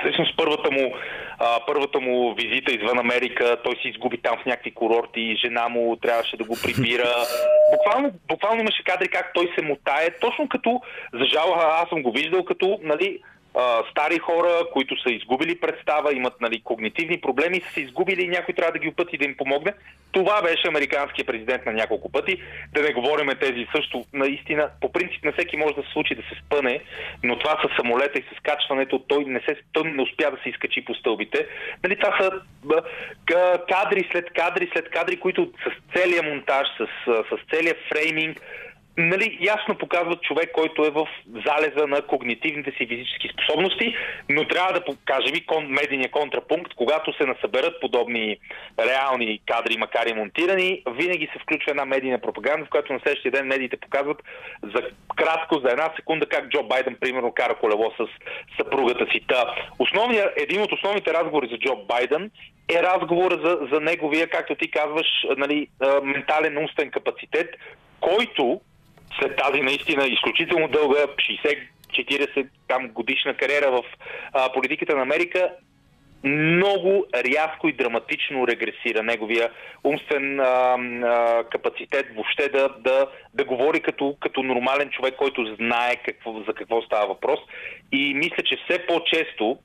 Всъщност 0.00 0.36
първата 0.36 0.70
му, 0.70 0.94
а, 1.38 1.66
първата 1.66 2.00
му 2.00 2.34
визита 2.34 2.72
извън 2.72 2.98
Америка, 2.98 3.56
той 3.64 3.76
се 3.82 3.88
изгуби 3.88 4.18
там 4.22 4.36
в 4.42 4.46
някакви 4.46 4.74
курорти, 4.74 5.36
жена 5.44 5.68
му 5.68 5.96
трябваше 5.96 6.36
да 6.36 6.44
го 6.44 6.56
прибира. 6.62 7.14
Буквално, 7.72 8.12
буквално 8.28 8.60
имаше 8.60 8.84
кадри 8.84 9.08
как 9.08 9.30
той 9.34 9.52
се 9.54 9.64
мутае, 9.64 10.10
точно 10.20 10.48
като, 10.48 10.80
за 11.12 11.24
жал, 11.24 11.54
аз 11.54 11.88
съм 11.88 12.02
го 12.02 12.12
виждал 12.12 12.44
като, 12.44 12.78
нали, 12.82 13.18
стари 13.90 14.18
хора, 14.18 14.62
които 14.72 15.02
са 15.02 15.12
изгубили 15.12 15.60
представа, 15.60 16.12
имат 16.12 16.40
нали, 16.40 16.60
когнитивни 16.64 17.20
проблеми, 17.20 17.60
са 17.60 17.72
се 17.72 17.80
изгубили 17.80 18.22
и 18.22 18.28
някой 18.28 18.54
трябва 18.54 18.72
да 18.72 18.78
ги 18.78 18.88
опъти 18.88 19.18
да 19.18 19.24
им 19.24 19.36
помогне. 19.36 19.72
Това 20.12 20.42
беше 20.42 20.68
американският 20.68 21.26
президент 21.26 21.66
на 21.66 21.72
няколко 21.72 22.12
пъти. 22.12 22.42
Да 22.72 22.82
не 22.82 22.92
говорим 22.92 23.28
тези 23.40 23.66
също, 23.76 24.04
наистина, 24.12 24.70
по 24.80 24.92
принцип 24.92 25.24
на 25.24 25.32
всеки 25.32 25.56
може 25.56 25.74
да 25.74 25.82
се 25.82 25.92
случи 25.92 26.14
да 26.14 26.22
се 26.22 26.40
спъне, 26.46 26.80
но 27.22 27.38
това 27.38 27.62
с 27.62 27.76
самолета 27.76 28.18
и 28.18 28.22
с 28.22 28.40
качването, 28.42 28.98
той 28.98 29.24
не, 29.24 29.40
се, 29.40 29.56
той 29.72 29.90
не 29.90 30.02
успя 30.02 30.30
да 30.30 30.38
се 30.42 30.48
изкачи 30.48 30.84
по 30.84 30.94
стълбите. 30.94 31.46
Нали, 31.82 31.96
това 31.96 32.18
са 32.20 32.30
кадри 33.68 34.08
след 34.12 34.32
кадри 34.32 34.70
след 34.72 34.90
кадри, 34.90 35.20
които 35.20 35.52
с 35.66 35.98
целия 35.98 36.22
монтаж, 36.22 36.66
с, 36.78 36.86
с 37.06 37.56
целия 37.56 37.74
фрейминг, 37.88 38.40
нали, 38.98 39.38
ясно 39.40 39.78
показват 39.78 40.22
човек, 40.22 40.50
който 40.52 40.84
е 40.84 40.90
в 40.90 41.08
залеза 41.26 41.86
на 41.86 42.02
когнитивните 42.02 42.70
си 42.70 42.86
физически 42.86 43.28
способности, 43.28 43.96
но 44.28 44.48
трябва 44.48 44.72
да 44.72 44.84
покажем 44.84 45.34
и 45.34 45.46
кон, 45.46 45.66
медийния 45.66 46.10
контрапункт, 46.10 46.74
когато 46.74 47.12
се 47.12 47.26
насъберат 47.26 47.80
подобни 47.80 48.38
реални 48.78 49.40
кадри, 49.46 49.76
макар 49.78 50.06
и 50.06 50.14
монтирани, 50.14 50.82
винаги 50.90 51.28
се 51.32 51.38
включва 51.38 51.70
една 51.70 51.84
медийна 51.84 52.18
пропаганда, 52.18 52.66
в 52.66 52.70
която 52.70 52.92
на 52.92 53.00
следващия 53.00 53.32
ден 53.32 53.46
медиите 53.46 53.76
показват 53.76 54.22
за 54.62 54.82
кратко, 55.16 55.60
за 55.64 55.70
една 55.70 55.92
секунда, 55.96 56.26
как 56.26 56.48
Джо 56.48 56.62
Байден, 56.62 56.96
примерно, 57.00 57.32
кара 57.32 57.54
колело 57.54 57.92
с 57.98 58.06
съпругата 58.56 59.06
си. 59.12 59.20
Та, 59.28 59.54
основния, 59.78 60.30
един 60.36 60.62
от 60.62 60.72
основните 60.72 61.14
разговори 61.14 61.48
за 61.50 61.58
Джо 61.58 61.76
Байден 61.76 62.30
е 62.68 62.82
разговор 62.82 63.32
за, 63.44 63.58
за 63.72 63.80
неговия, 63.80 64.26
както 64.28 64.54
ти 64.54 64.70
казваш, 64.70 65.06
нали, 65.36 65.68
ментален 66.02 66.58
умствен 66.58 66.90
капацитет, 66.90 67.50
който 68.00 68.60
след 69.20 69.36
тази 69.36 69.60
наистина 69.60 70.06
изключително 70.06 70.68
дълга 70.68 71.06
60-40 71.92 72.48
там 72.68 72.88
годишна 72.88 73.34
кариера 73.34 73.70
в 73.70 73.82
а, 74.32 74.52
политиката 74.52 74.96
на 74.96 75.02
Америка, 75.02 75.50
много 76.24 77.06
рязко 77.14 77.68
и 77.68 77.72
драматично 77.72 78.46
регресира 78.46 79.02
неговия 79.02 79.50
умствен 79.84 80.40
а, 80.40 80.44
а, 80.44 81.44
капацитет 81.44 82.06
въобще 82.14 82.48
да, 82.48 82.68
да, 82.78 83.06
да 83.34 83.44
говори 83.44 83.80
като, 83.80 84.16
като 84.20 84.42
нормален 84.42 84.90
човек, 84.90 85.14
който 85.16 85.56
знае 85.56 85.96
какво, 85.96 86.32
за 86.32 86.54
какво 86.54 86.82
става 86.82 87.06
въпрос. 87.06 87.40
И 87.92 88.14
мисля, 88.14 88.42
че 88.44 88.56
все 88.56 88.86
по-често 88.86 89.58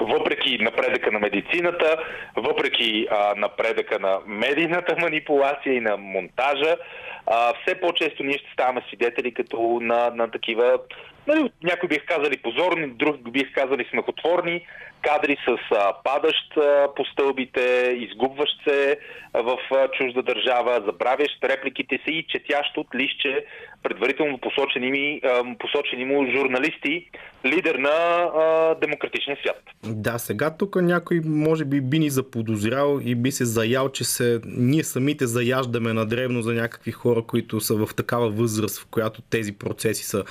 въпреки 0.00 0.58
напредъка 0.58 1.12
на 1.12 1.18
медицината, 1.18 1.96
въпреки 2.36 3.06
а, 3.10 3.34
напредъка 3.36 3.98
на 3.98 4.18
медийната 4.26 4.96
манипулация 5.00 5.74
и 5.74 5.80
на 5.80 5.96
монтажа, 5.96 6.76
все 7.62 7.80
по-често 7.80 8.24
ние 8.24 8.38
ще 8.38 8.52
ставаме 8.52 8.82
свидетели 8.88 9.34
като 9.34 9.78
на, 9.82 10.10
на 10.10 10.30
такива, 10.30 10.78
нали, 11.26 11.50
някои 11.62 11.88
бих 11.88 12.04
казали 12.06 12.36
позорни, 12.36 12.86
други 12.86 13.30
бих 13.30 13.52
казали 13.52 13.86
смехотворни 13.90 14.66
кадри 15.02 15.36
с 15.48 15.58
а, 15.70 15.92
падащ 16.04 16.56
а, 16.56 16.88
по 16.96 17.04
стълбите, 17.04 17.94
изгубващ 17.96 18.52
се 18.68 18.98
в 19.34 19.58
а, 19.70 19.88
чужда 19.88 20.22
държава, 20.22 20.82
забравящ 20.86 21.44
репликите 21.44 21.98
си 22.04 22.10
и 22.10 22.26
четящ 22.28 22.76
от 22.76 22.86
лище 22.94 23.44
предварително 23.82 24.38
посочени, 24.38 24.90
ми, 24.90 25.20
а, 25.24 25.56
посочени 25.58 26.04
му 26.04 26.26
журналисти, 26.36 27.10
лидер 27.44 27.74
на 27.74 27.90
а, 27.90 28.74
демократичния 28.80 29.36
свят. 29.42 29.62
Да, 29.82 30.18
сега 30.18 30.56
тук 30.56 30.76
някой 30.76 31.20
може 31.24 31.64
би 31.64 31.80
би 31.80 31.98
ни 31.98 32.10
заподозрял 32.10 33.00
и 33.04 33.14
би 33.14 33.32
се 33.32 33.44
заял, 33.44 33.88
че 33.88 34.04
се, 34.04 34.40
ние 34.44 34.84
самите 34.84 35.26
заяждаме 35.26 35.92
на 35.92 36.06
древно 36.06 36.42
за 36.42 36.54
някакви 36.54 36.92
хора, 36.92 37.22
които 37.22 37.60
са 37.60 37.74
в 37.74 37.94
такава 37.94 38.30
възраст, 38.30 38.80
в 38.80 38.86
която 38.90 39.22
тези 39.22 39.58
процеси 39.58 40.04
са 40.04 40.24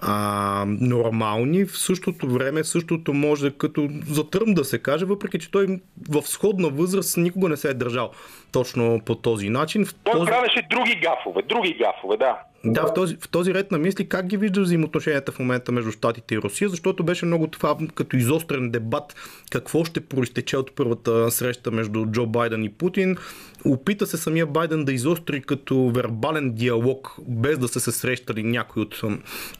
а, 0.00 0.35
а, 0.36 0.64
нормални, 0.66 1.64
в 1.64 1.78
същото 1.78 2.28
време 2.28 2.64
същото 2.64 3.14
може 3.14 3.50
като 3.50 3.88
за 4.08 4.30
Тръм 4.30 4.54
да 4.54 4.64
се 4.64 4.78
каже, 4.78 5.04
въпреки 5.04 5.38
че 5.38 5.50
той 5.50 5.66
в 6.10 6.22
сходна 6.22 6.68
възраст 6.68 7.16
никога 7.16 7.48
не 7.48 7.56
се 7.56 7.68
е 7.68 7.74
държал 7.74 8.10
точно 8.52 9.00
по 9.06 9.14
този 9.14 9.48
начин. 9.48 9.84
В 9.84 9.94
той 9.94 10.12
този... 10.12 10.26
правеше 10.26 10.66
други 10.70 10.94
гафове, 10.94 11.42
други 11.42 11.74
гафове, 11.74 12.16
да. 12.16 12.38
Да, 12.72 12.86
в 12.86 12.94
този, 12.94 13.16
в 13.20 13.28
този 13.28 13.54
ред 13.54 13.70
на 13.70 13.78
мисли, 13.78 14.08
как 14.08 14.26
ги 14.26 14.36
виждаш 14.36 14.64
взаимоотношенията 14.64 15.32
в 15.32 15.38
момента 15.38 15.72
между 15.72 15.92
Штатите 15.92 16.34
и 16.34 16.38
Русия, 16.38 16.68
защото 16.68 17.04
беше 17.04 17.26
много 17.26 17.46
това 17.46 17.76
като 17.94 18.16
изострен 18.16 18.70
дебат 18.70 19.14
какво 19.50 19.84
ще 19.84 20.00
проистече 20.00 20.56
от 20.56 20.72
първата 20.72 21.30
среща 21.30 21.70
между 21.70 22.06
Джо 22.06 22.26
Байден 22.26 22.64
и 22.64 22.72
Путин. 22.72 23.16
Опита 23.64 24.06
се 24.06 24.16
самия 24.16 24.46
Байден 24.46 24.84
да 24.84 24.92
изостри 24.92 25.42
като 25.42 25.90
вербален 25.90 26.52
диалог, 26.54 27.16
без 27.28 27.58
да 27.58 27.68
са 27.68 27.80
се 27.80 27.92
срещали 27.92 28.42
някои 28.42 28.82
от 28.82 29.02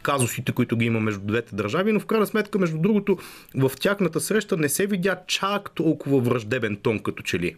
казусите, 0.02 0.52
които 0.52 0.76
ги 0.76 0.84
има 0.84 1.00
между 1.00 1.20
двете 1.20 1.54
държави, 1.54 1.92
но 1.92 2.00
в 2.00 2.06
крайна 2.06 2.26
сметка, 2.26 2.58
между 2.58 2.78
другото, 2.78 3.18
в 3.54 3.72
тяхната 3.80 4.20
среща 4.20 4.56
не 4.56 4.68
се 4.68 4.86
видя 4.86 5.20
чак 5.26 5.70
толкова 5.70 6.20
враждебен 6.20 6.76
тон, 6.76 6.98
като 6.98 7.22
че 7.22 7.38
ли. 7.38 7.56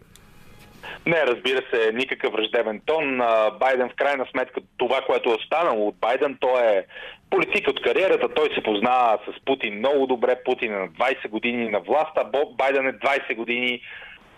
Не, 1.07 1.27
разбира 1.27 1.63
се, 1.73 1.93
никакъв 1.93 2.33
враждебен 2.33 2.81
тон. 2.87 3.19
Байден 3.61 3.89
в 3.89 3.95
крайна 3.97 4.27
сметка, 4.31 4.61
това, 4.77 5.01
което 5.01 5.31
е 5.31 5.35
останало 5.35 5.89
от 5.89 5.97
Байден, 6.01 6.37
то 6.41 6.59
е 6.59 6.87
политик 7.31 7.69
от 7.69 7.83
кариерата. 7.83 8.35
Той 8.35 8.49
се 8.55 8.63
познава 8.63 9.19
с 9.27 9.45
Путин 9.45 9.79
много 9.79 10.07
добре. 10.07 10.43
Путин 10.45 10.75
е 10.75 10.79
на 10.79 10.89
20 10.89 11.29
години 11.29 11.69
на 11.69 11.81
власт, 11.81 12.13
а 12.17 12.25
Байден 12.59 12.87
е 12.87 12.93
20 12.93 13.35
години 13.35 13.81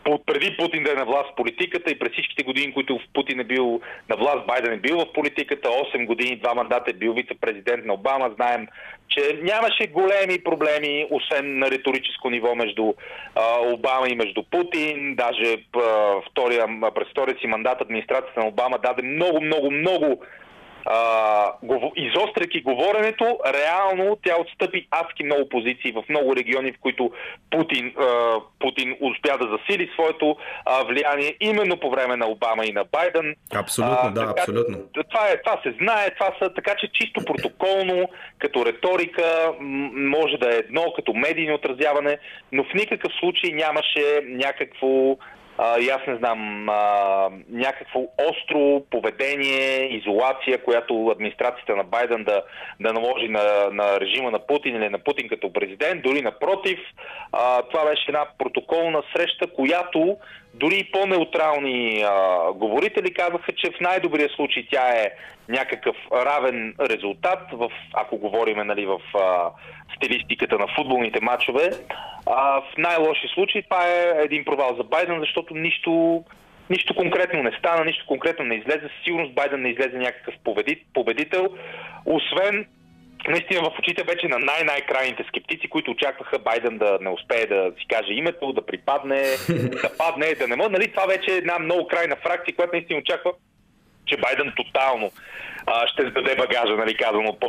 преди 0.05 0.57
Путин 0.57 0.85
да 0.85 0.93
е 0.93 0.95
на 0.95 1.05
власт 1.05 1.31
в 1.33 1.35
политиката 1.37 1.91
и 1.91 1.99
през 1.99 2.13
всичките 2.13 2.43
години, 2.43 2.75
които 2.75 3.01
Путин 3.15 3.41
е 3.41 3.45
бил 3.45 3.81
на 4.09 4.17
власт, 4.17 4.47
Байден 4.47 4.73
е 4.73 4.77
бил 4.77 4.99
в 4.99 5.13
политиката, 5.13 5.69
8 5.69 6.07
години, 6.07 6.37
два 6.37 6.55
мандата 6.55 6.91
е 6.91 6.95
бил 6.95 7.13
вице-президент 7.13 7.85
на 7.85 7.95
Обама. 7.95 8.31
Знаем, 8.35 8.69
че 9.09 9.39
нямаше 9.43 9.87
големи 9.87 10.43
проблеми, 10.45 11.07
освен 11.11 11.59
на 11.59 11.71
риторическо 11.71 12.31
ниво 12.31 12.55
между 12.55 12.95
а, 13.35 13.73
Обама 13.73 14.09
и 14.09 14.15
между 14.15 14.43
Путин. 14.43 15.15
Даже 15.15 15.57
а, 15.77 16.15
втория, 16.31 16.67
през 16.95 17.09
втория 17.09 17.37
си 17.41 17.47
мандат 17.47 17.81
администрацията 17.81 18.41
на 18.41 18.47
Обама 18.47 18.79
даде 18.79 19.03
много, 19.03 19.41
много, 19.41 19.71
много 19.71 20.23
а, 20.87 21.53
изостряйки 21.97 22.63
говоренето, 22.63 23.39
реално 23.47 24.19
тя 24.25 24.35
отстъпи 24.41 24.87
адски 24.91 25.25
много 25.25 25.49
позиции 25.49 25.93
в 25.93 26.05
много 26.09 26.37
региони, 26.37 26.73
в 26.73 26.81
които 26.81 27.11
Путин, 27.51 27.93
а, 27.99 28.35
Путин 28.59 28.97
успя 29.01 29.39
да 29.39 29.57
засили 29.57 29.91
своето 29.95 30.37
а, 30.65 30.85
влияние 30.85 31.37
именно 31.41 31.77
по 31.77 31.91
време 31.91 32.17
на 32.17 32.27
Обама 32.29 32.65
и 32.65 32.73
на 32.73 32.85
Байден. 32.85 33.35
Абсолютно, 33.55 33.99
а, 34.03 34.11
да, 34.11 34.21
така, 34.21 34.41
абсолютно. 34.41 34.79
Това, 35.11 35.29
е, 35.29 35.43
това 35.43 35.61
се 35.63 35.75
знае, 35.81 36.11
това 36.11 36.35
са 36.43 36.55
така, 36.55 36.75
че 36.75 36.91
чисто 36.93 37.25
протоколно, 37.25 38.09
като 38.39 38.67
риторика, 38.67 39.53
може 39.95 40.37
да 40.37 40.55
е 40.55 40.59
едно, 40.59 40.93
като 40.97 41.15
медийно 41.15 41.55
отразяване, 41.55 42.19
но 42.53 42.65
в 42.65 42.75
никакъв 42.75 43.13
случай 43.21 43.51
нямаше 43.53 44.21
някакво 44.25 45.17
а, 45.59 45.79
и 45.79 45.89
аз 45.89 46.07
не 46.07 46.17
знам, 46.17 46.69
а, 46.69 47.31
някакво 47.49 48.01
остро 48.31 48.83
поведение, 48.91 49.97
изолация, 49.97 50.63
която 50.65 51.07
администрацията 51.07 51.77
на 51.77 51.85
Байден 51.85 52.25
да, 52.25 52.43
да 52.81 52.93
наложи 52.93 53.29
на, 53.29 53.71
на 53.73 54.01
режима 54.01 54.31
на 54.31 54.39
Путин 54.39 54.77
или 54.77 54.89
на 54.89 54.99
Путин 54.99 55.29
като 55.29 55.53
президент, 55.53 56.03
дори 56.03 56.23
напротив. 56.23 56.79
А, 57.33 57.63
това 57.63 57.85
беше 57.85 58.05
една 58.09 58.27
протоколна 58.39 59.03
среща, 59.17 59.47
която 59.47 60.17
дори 60.55 60.79
и 60.79 60.91
по-неутрални 60.93 62.03
а, 62.03 62.39
говорители 62.53 63.15
казаха, 63.15 63.53
че 63.53 63.71
в 63.71 63.81
най-добрия 63.81 64.29
случай 64.29 64.67
тя 64.71 64.89
е 64.89 65.11
някакъв 65.49 65.97
равен 66.13 66.75
резултат, 66.81 67.39
в, 67.53 67.71
ако 67.93 68.19
говорим 68.19 68.67
нали, 68.67 68.87
в 68.87 69.01
а, 69.15 69.51
стилистиката 69.97 70.59
на 70.59 70.67
футболните 70.77 71.21
матчове. 71.23 71.71
А, 72.27 72.61
в 72.61 72.65
най-лоши 72.79 73.29
случаи 73.35 73.63
това 73.63 73.87
е 73.87 74.25
един 74.25 74.45
провал 74.45 74.77
за 74.77 74.85
Байден, 74.85 75.21
защото 75.21 75.55
нищо, 75.55 76.25
нищо 76.71 76.95
конкретно 76.95 77.43
не 77.43 77.53
стана, 77.59 77.85
нищо 77.85 78.07
конкретно 78.07 78.45
не 78.45 78.55
излезе. 78.55 78.81
Със 78.81 79.05
сигурност 79.05 79.35
Байден 79.35 79.63
не 79.63 79.69
излезе 79.69 79.99
някакъв 79.99 80.35
победител, 80.95 81.49
освен 82.07 82.67
наистина 83.29 83.61
в 83.61 83.79
очите 83.79 84.03
вече 84.03 84.29
на 84.29 84.39
най-най-крайните 84.39 85.25
скептици, 85.29 85.69
които 85.69 85.91
очакваха 85.91 86.39
Байден 86.39 86.79
да 86.79 86.99
не 87.01 87.11
успее 87.11 87.47
да 87.47 87.73
си 87.81 87.87
каже 87.89 88.13
името, 88.13 88.53
да 88.53 88.67
припадне, 88.67 89.23
да 89.83 89.97
падне, 89.99 90.35
да 90.35 90.49
не 90.49 90.57
може. 90.57 90.71
Нали, 90.71 90.91
това 90.91 91.07
вече 91.07 91.33
е 91.33 91.37
една 91.37 91.59
много 91.59 91.87
крайна 91.87 92.17
фракция, 92.17 92.57
която 92.57 92.77
наистина 92.77 92.99
очаква, 92.99 93.33
че 94.07 94.17
Байден 94.17 94.53
тотално 94.57 95.13
а, 95.67 95.87
ще 95.87 96.11
сдаде 96.11 96.37
багажа, 96.37 96.77
нали, 96.77 96.97
казано 96.97 97.37
по... 97.41 97.49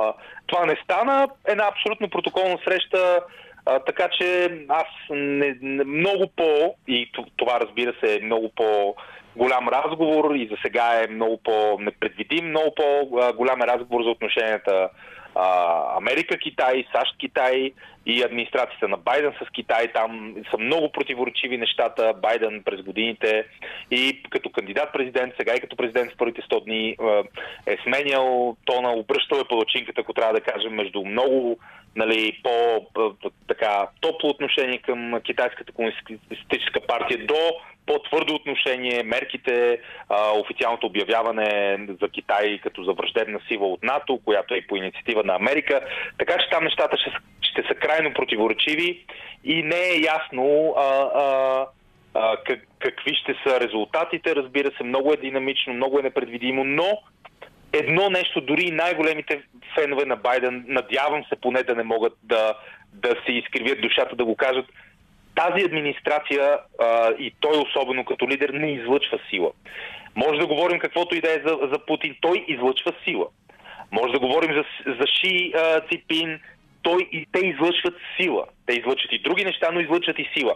А, 0.00 0.12
това 0.46 0.66
не 0.66 0.76
стана. 0.84 1.28
Една 1.48 1.68
абсолютно 1.68 2.10
протоколна 2.10 2.58
среща, 2.64 3.20
а, 3.66 3.78
така 3.78 4.08
че 4.18 4.58
аз 4.68 4.86
не, 5.10 5.56
не, 5.62 5.84
много 5.84 6.30
по, 6.36 6.74
и 6.88 7.10
това 7.36 7.60
разбира 7.60 7.92
се 8.00 8.14
е 8.14 8.24
много 8.24 8.52
по 8.56 8.96
голям 9.36 9.68
разговор 9.68 10.34
и 10.34 10.48
за 10.48 10.56
сега 10.62 11.02
е 11.02 11.12
много 11.12 11.36
по-непредвидим, 11.44 12.48
много 12.48 12.74
по-голям 12.74 13.62
разговор 13.62 14.02
за 14.02 14.10
отношенията 14.10 14.88
Америка-Китай, 15.96 16.84
САЩ-Китай 16.94 17.72
и 18.06 18.22
администрацията 18.22 18.88
на 18.88 18.96
Байден 18.96 19.32
с 19.42 19.50
Китай. 19.50 19.92
Там 19.92 20.34
са 20.50 20.58
много 20.58 20.92
противоречиви 20.92 21.58
нещата. 21.58 22.14
Байден 22.22 22.62
през 22.64 22.82
годините 22.82 23.44
и 23.90 24.22
като 24.30 24.50
кандидат-президент, 24.50 25.34
сега 25.36 25.54
и 25.56 25.60
като 25.60 25.76
президент 25.76 26.12
в 26.12 26.16
първите 26.16 26.42
100 26.42 26.64
дни 26.64 26.96
е 27.66 27.76
сменял 27.82 28.56
тона, 28.64 28.92
обръщал 28.92 29.38
е 29.38 29.48
палачинката, 29.48 30.00
ако 30.00 30.12
трябва 30.12 30.32
да 30.32 30.40
кажем, 30.40 30.74
между 30.74 31.04
много 31.04 31.58
нали, 31.96 32.40
по-така 32.42 33.88
топло 34.00 34.30
отношение 34.30 34.78
към 34.78 35.20
китайската 35.24 35.72
комунистическа 35.72 36.80
партия 36.80 37.26
до 37.26 37.38
по-твърдо 37.86 38.34
отношение, 38.34 39.02
мерките, 39.02 39.78
а, 40.08 40.38
официалното 40.38 40.86
обявяване 40.86 41.78
за 42.02 42.08
Китай 42.08 42.58
като 42.62 42.84
за 42.84 42.92
враждебна 42.92 43.40
сила 43.48 43.66
от 43.66 43.82
НАТО, 43.82 44.20
която 44.24 44.54
е 44.54 44.66
по 44.68 44.76
инициатива 44.76 45.24
на 45.24 45.34
Америка. 45.34 45.80
Така 46.18 46.38
че 46.38 46.50
там 46.50 46.64
нещата 46.64 46.96
ще, 46.96 47.10
ще 47.42 47.62
са 47.68 47.74
крайно 47.74 48.14
противоречиви 48.14 49.04
и 49.44 49.62
не 49.62 49.80
е 49.80 50.00
ясно 50.00 50.74
а, 50.76 50.82
а, 51.14 51.66
а, 52.14 52.36
как, 52.36 52.60
какви 52.78 53.14
ще 53.14 53.34
са 53.46 53.60
резултатите. 53.60 54.36
Разбира 54.36 54.70
се, 54.76 54.84
много 54.84 55.12
е 55.12 55.16
динамично, 55.16 55.74
много 55.74 55.98
е 55.98 56.02
непредвидимо, 56.02 56.64
но 56.64 56.98
едно 57.72 58.10
нещо, 58.10 58.40
дори 58.40 58.70
най-големите 58.70 59.42
фенове 59.74 60.04
на 60.04 60.16
Байден, 60.16 60.64
надявам 60.68 61.24
се 61.24 61.40
поне 61.40 61.62
да 61.62 61.74
не 61.74 61.82
могат 61.82 62.12
да, 62.22 62.54
да 62.92 63.08
се 63.26 63.32
изкривят 63.32 63.80
душата, 63.80 64.16
да 64.16 64.24
го 64.24 64.36
кажат, 64.36 64.66
тази 65.34 65.64
администрация 65.64 66.58
а, 66.80 67.10
и 67.18 67.34
той 67.40 67.58
особено 67.58 68.04
като 68.04 68.28
лидер 68.28 68.48
не 68.48 68.72
излъчва 68.72 69.18
сила. 69.30 69.50
Може 70.16 70.40
да 70.40 70.46
говорим 70.46 70.78
каквото 70.78 71.16
и 71.16 71.20
да 71.20 71.32
е 71.32 71.42
за, 71.46 71.58
за 71.72 71.78
Путин, 71.86 72.16
той 72.20 72.44
излъчва 72.48 72.92
сила. 73.04 73.26
Може 73.92 74.12
да 74.12 74.18
говорим 74.18 74.54
за, 74.54 74.64
за 74.86 75.06
Ши 75.06 75.52
а, 75.56 75.80
Ципин, 75.80 76.40
той 76.82 77.08
и 77.12 77.26
те 77.32 77.46
излъчват 77.46 77.94
сила. 78.20 78.44
Те 78.66 78.74
излъчват 78.74 79.12
и 79.12 79.18
други 79.18 79.44
неща, 79.44 79.68
но 79.72 79.80
излъчват 79.80 80.18
и 80.18 80.30
сила. 80.36 80.54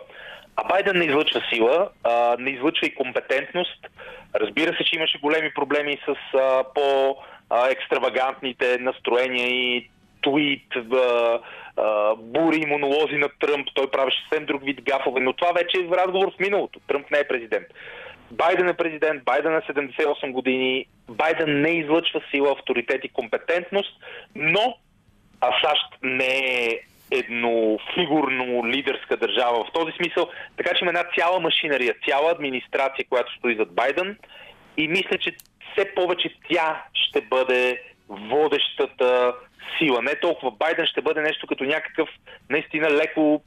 А 0.56 0.64
Байден 0.64 0.98
не 0.98 1.04
излъчва 1.04 1.42
сила, 1.52 1.88
а, 2.04 2.36
не 2.38 2.50
излъчва 2.50 2.86
и 2.86 2.94
компетентност. 2.94 3.86
Разбира 4.34 4.76
се, 4.76 4.84
че 4.84 4.96
имаше 4.96 5.18
големи 5.18 5.54
проблеми 5.54 5.98
с 6.06 6.14
а, 6.38 6.64
по-екстравагантните 6.74 8.78
настроения 8.78 9.48
и 9.48 9.90
твит, 10.22 10.76
а, 10.76 11.38
а, 11.78 12.14
бури 12.16 12.66
монолози 12.66 13.16
на 13.16 13.28
Тръмп. 13.40 13.68
Той 13.74 13.90
правеше 13.90 14.22
съвсем 14.22 14.46
друг 14.46 14.64
вид 14.64 14.82
гафове, 14.82 15.20
но 15.20 15.32
това 15.32 15.52
вече 15.52 15.78
е 15.78 15.96
разговор 15.96 16.32
в 16.32 16.40
миналото. 16.40 16.80
Тръмп 16.88 17.10
не 17.10 17.18
е 17.18 17.28
президент. 17.28 17.66
Байден 18.30 18.68
е 18.68 18.76
президент, 18.76 19.24
Байден 19.24 19.56
е 19.56 19.60
78 19.60 20.32
години, 20.32 20.86
Байден 21.08 21.60
не 21.60 21.70
излъчва 21.70 22.20
сила, 22.30 22.52
авторитет 22.52 23.04
и 23.04 23.08
компетентност, 23.08 24.00
но 24.34 24.76
а 25.40 25.50
САЩ 25.62 25.84
не 26.02 26.38
е 26.38 26.80
еднофигурно 27.10 28.66
лидерска 28.66 29.16
държава 29.16 29.64
в 29.64 29.72
този 29.72 29.92
смисъл. 29.92 30.30
Така 30.56 30.74
че 30.74 30.84
има 30.84 30.90
една 30.90 31.04
цяла 31.18 31.40
машинария, 31.40 31.94
цяла 32.08 32.30
администрация, 32.30 33.04
която 33.08 33.34
стои 33.34 33.56
зад 33.56 33.74
Байден 33.74 34.18
и 34.76 34.88
мисля, 34.88 35.18
че 35.18 35.36
все 35.72 35.94
повече 35.94 36.34
тя 36.50 36.84
ще 36.94 37.20
бъде 37.20 37.82
водещата 38.08 39.34
сила. 39.78 40.02
Не 40.02 40.14
толкова 40.14 40.50
Байден 40.50 40.86
ще 40.86 41.00
бъде 41.02 41.20
нещо 41.20 41.46
като 41.46 41.64
някакъв 41.64 42.08
наистина 42.50 42.90
леко 42.90 43.42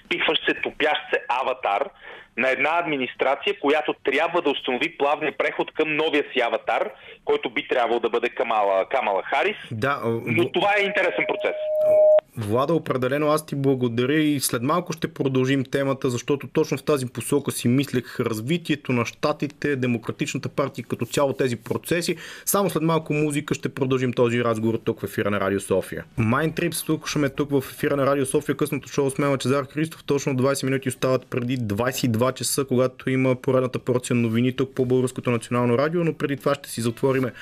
спихващ 0.00 0.44
се, 0.48 0.54
топящ 0.54 1.00
се 1.10 1.20
аватар 1.28 1.88
на 2.36 2.50
една 2.50 2.78
администрация, 2.78 3.60
която 3.60 3.94
трябва 4.04 4.42
да 4.42 4.50
установи 4.50 4.98
плавния 4.98 5.38
преход 5.38 5.72
към 5.72 5.96
новия 5.96 6.24
си 6.32 6.40
аватар, 6.40 6.90
който 7.24 7.50
би 7.50 7.68
трябвало 7.68 8.00
да 8.00 8.10
бъде 8.10 8.28
Камала, 8.28 8.88
Камала 8.88 9.22
Харис. 9.22 9.56
Да, 9.70 10.00
но 10.26 10.52
това 10.52 10.74
е 10.78 10.82
интересен 10.82 11.24
процес. 11.28 11.56
Влада, 12.38 12.74
определено 12.74 13.28
аз 13.28 13.46
ти 13.46 13.54
благодаря 13.56 14.18
и 14.18 14.40
след 14.40 14.62
малко 14.62 14.92
ще 14.92 15.14
продължим 15.14 15.64
темата, 15.64 16.10
защото 16.10 16.48
точно 16.48 16.78
в 16.78 16.82
тази 16.82 17.06
посока 17.06 17.50
си 17.50 17.68
мислех 17.68 18.20
развитието 18.20 18.92
на 18.92 19.04
щатите, 19.04 19.76
демократичната 19.76 20.48
партия 20.48 20.84
като 20.88 21.06
цяло 21.06 21.32
тези 21.32 21.56
процеси. 21.56 22.16
Само 22.44 22.70
след 22.70 22.82
малко 22.82 23.12
музика 23.12 23.54
ще 23.54 23.68
продължим 23.68 24.12
този 24.12 24.44
разговор 24.44 24.78
тук 24.84 25.00
в 25.00 25.04
ефира 25.04 25.30
на 25.30 25.40
Радио 25.40 25.60
София. 25.60 26.04
Mind 26.18 26.60
Trips 26.60 26.72
слушаме 26.72 27.28
тук 27.28 27.50
в 27.50 27.58
ефира 27.58 27.96
на 27.96 28.06
Радио 28.06 28.26
София, 28.26 28.56
късното 28.56 28.88
шоу 28.88 29.10
с 29.10 29.18
мен 29.18 29.38
Чезар 29.38 29.64
Христов. 29.64 30.04
Точно 30.04 30.34
20 30.34 30.64
минути 30.64 30.88
остават 30.88 31.26
преди 31.26 31.58
22 31.58 32.25
часа, 32.32 32.64
когато 32.64 33.10
има 33.10 33.34
поредната 33.34 33.78
порция 33.78 34.16
новини 34.16 34.56
тук 34.56 34.74
по 34.74 34.84
Българското 34.86 35.30
национално 35.30 35.78
радио, 35.78 36.04
но 36.04 36.12
преди 36.14 36.36
това 36.36 36.54
ще 36.54 36.70
си 36.70 36.80
затвориме 36.80 37.32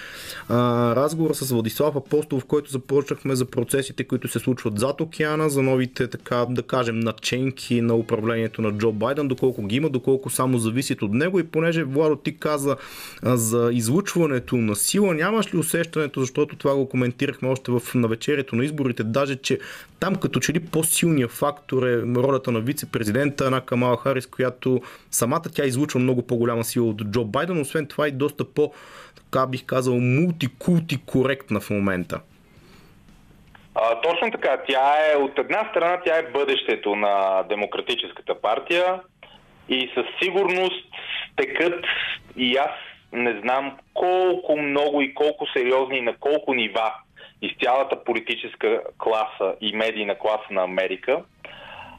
а, 0.49 0.97
разговора 0.97 1.35
с 1.35 1.51
Владислав 1.51 1.97
Апостол, 1.97 2.41
в 2.41 2.45
който 2.45 2.71
започнахме 2.71 3.37
за 3.37 3.45
процесите, 3.45 4.05
които 4.05 4.29
се 4.29 4.39
случват 4.39 4.79
зад 4.79 5.01
океана, 5.01 5.51
за 5.51 5.63
новите, 5.63 6.09
така 6.09 6.47
да 6.49 6.63
кажем, 6.63 7.01
наченки 7.01 7.81
на 7.81 7.95
управлението 7.95 8.63
на 8.63 8.73
Джо 8.73 8.93
Байден, 8.93 9.29
доколко 9.29 9.67
ги 9.67 9.77
има, 9.77 9.89
доколко 9.91 10.31
само 10.31 10.59
зависят 10.59 11.03
от 11.03 11.13
него. 11.13 11.41
И 11.41 11.45
понеже 11.45 11.85
Владо 11.85 12.17
ти 12.17 12.39
каза 12.39 12.77
а, 13.23 13.37
за 13.37 13.71
излучването 13.73 14.57
на 14.57 14.77
сила, 14.77 15.15
нямаш 15.15 15.55
ли 15.55 15.59
усещането, 15.59 16.21
защото 16.21 16.57
това 16.57 16.75
го 16.75 16.89
коментирахме 16.89 17.49
още 17.49 17.73
в 17.73 17.83
навечерието 17.95 18.57
на 18.57 18.65
изборите, 18.65 19.05
даже 19.05 19.37
че 19.37 19.59
там 20.01 20.17
като 20.17 20.41
че 20.41 20.53
ли 20.53 20.61
по-силният 20.61 21.31
фактор 21.31 21.83
е 21.83 22.03
ролята 22.03 22.53
на 22.53 22.61
вице-президента 22.61 23.51
на 23.51 23.61
Камала 23.61 23.97
Харис, 23.97 24.27
която 24.27 24.74
самата 25.11 25.43
тя 25.55 25.65
излучва 25.65 26.01
много 26.01 26.27
по-голяма 26.27 26.65
сила 26.65 26.87
от 26.87 27.05
Джо 27.05 27.25
Байден, 27.25 27.61
освен 27.61 27.87
това 27.87 28.09
и 28.09 28.13
доста 28.13 28.55
по- 28.55 28.73
така 29.17 29.47
бих 29.47 29.65
казал, 29.65 29.95
мултикулти 30.01 30.97
коректна 31.07 31.61
в 31.61 31.71
момента. 31.71 32.21
А, 33.75 34.01
точно 34.01 34.31
така. 34.31 34.57
Тя 34.69 35.13
е, 35.13 35.17
от 35.17 35.39
една 35.39 35.69
страна, 35.71 36.01
тя 36.05 36.19
е 36.19 36.31
бъдещето 36.31 36.97
на 36.97 37.43
Демократическата 37.49 38.41
партия 38.41 39.01
и 39.69 39.91
със 39.95 40.07
сигурност 40.23 40.85
текат 41.37 41.85
и 42.37 42.57
аз 42.57 42.71
не 43.13 43.41
знам 43.41 43.79
колко 43.95 44.57
много 44.57 45.03
и 45.03 45.15
колко 45.15 45.47
сериозни 45.57 45.99
и 45.99 46.03
на 46.03 46.17
колко 46.17 46.55
нива 46.55 46.95
из 47.43 47.53
цялата 47.63 48.05
политическа 48.05 48.81
класа 48.99 49.55
и 49.61 49.77
медийна 49.77 50.19
класа 50.19 50.47
на 50.51 50.63
Америка 50.63 51.23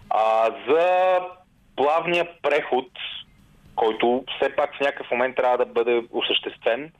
а, 0.10 0.52
за 0.70 1.20
плавния 1.76 2.28
преход, 2.42 2.88
който 3.76 4.24
все 4.36 4.56
пак 4.56 4.76
в 4.76 4.80
някакъв 4.80 5.12
момент 5.12 5.36
трябва 5.36 5.58
да 5.58 5.66
бъде 5.66 6.04
осъществен 6.12 6.92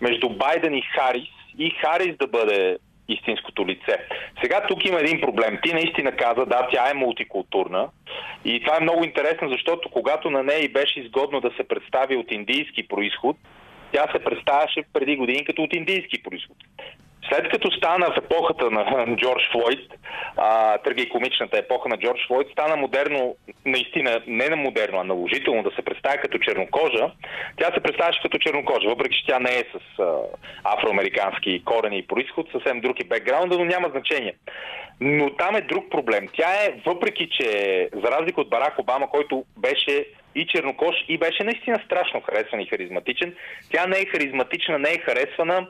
между 0.00 0.28
Байден 0.28 0.74
и 0.74 0.82
Харис 0.82 1.28
и 1.58 1.70
Харис 1.70 2.16
да 2.16 2.26
бъде 2.26 2.78
истинското 3.08 3.66
лице. 3.66 3.98
Сега 4.42 4.66
тук 4.66 4.84
има 4.84 5.00
един 5.00 5.20
проблем. 5.20 5.58
Ти 5.62 5.72
наистина 5.72 6.12
каза, 6.12 6.46
да, 6.46 6.68
тя 6.72 6.90
е 6.90 6.94
мултикултурна 6.94 7.88
и 8.44 8.60
това 8.64 8.76
е 8.76 8.82
много 8.82 9.04
интересно, 9.04 9.48
защото 9.48 9.88
когато 9.90 10.30
на 10.30 10.42
нея 10.42 10.68
беше 10.72 11.00
изгодно 11.00 11.40
да 11.40 11.50
се 11.56 11.68
представи 11.68 12.16
от 12.16 12.32
индийски 12.32 12.88
происход, 12.88 13.36
тя 13.92 14.06
се 14.12 14.24
представяше 14.24 14.82
преди 14.92 15.16
години 15.16 15.44
като 15.44 15.62
от 15.62 15.74
индийски 15.74 16.22
происход. 16.22 16.56
След 17.28 17.48
като 17.48 17.70
стана 17.70 18.06
в 18.06 18.16
епохата 18.16 18.70
на 18.70 19.16
Джордж 19.16 19.42
Флойд, 19.52 19.92
трагикомичната 20.84 21.58
епоха 21.58 21.88
на 21.88 21.96
Джордж 21.96 22.26
Флойд, 22.26 22.48
стана 22.52 22.76
модерно, 22.76 23.36
наистина 23.66 24.22
не 24.26 24.48
на 24.48 24.56
модерно, 24.56 25.00
а 25.00 25.04
наложително 25.04 25.62
да 25.62 25.70
се 25.70 25.82
представя 25.82 26.16
като 26.16 26.38
чернокожа, 26.38 27.10
тя 27.56 27.70
се 27.74 27.80
представяше 27.80 28.22
като 28.22 28.38
чернокожа, 28.38 28.88
въпреки 28.88 29.18
че 29.18 29.26
тя 29.26 29.38
не 29.38 29.50
е 29.50 29.64
с 29.64 30.02
а, 30.02 30.16
афроамерикански 30.64 31.64
корени 31.64 31.98
и 31.98 32.06
происход, 32.06 32.46
съвсем 32.52 32.80
друг 32.80 33.00
е 33.00 33.08
бекграунда, 33.08 33.58
но 33.58 33.64
няма 33.64 33.88
значение. 33.88 34.34
Но 35.00 35.36
там 35.36 35.56
е 35.56 35.60
друг 35.60 35.90
проблем. 35.90 36.28
Тя 36.32 36.64
е, 36.64 36.80
въпреки 36.86 37.28
че, 37.30 37.88
за 37.92 38.10
разлика 38.10 38.40
от 38.40 38.50
Барак 38.50 38.78
Обама, 38.78 39.10
който 39.10 39.44
беше 39.58 40.06
и 40.34 40.46
чернокош 40.46 40.96
и 41.08 41.18
беше 41.18 41.44
наистина 41.44 41.80
страшно 41.84 42.20
харесван 42.20 42.60
и 42.60 42.66
харизматичен. 42.66 43.34
Тя 43.72 43.86
не 43.86 43.98
е 44.00 44.06
харизматична, 44.06 44.78
не 44.78 44.90
е 44.90 44.98
харесвана 44.98 45.66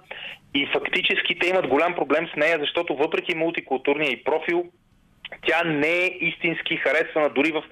и 0.54 0.66
фактически 0.66 1.38
те 1.38 1.48
имат 1.48 1.66
голям 1.66 1.94
проблем 1.94 2.28
с 2.32 2.36
нея, 2.36 2.58
защото 2.60 2.96
въпреки 2.96 3.34
мултикултурния 3.34 4.10
и 4.10 4.24
профил, 4.24 4.64
тя 5.46 5.64
не 5.64 5.92
е 5.92 6.16
истински 6.20 6.76
харесвана 6.76 7.28
дори 7.28 7.52
в 7.52 7.62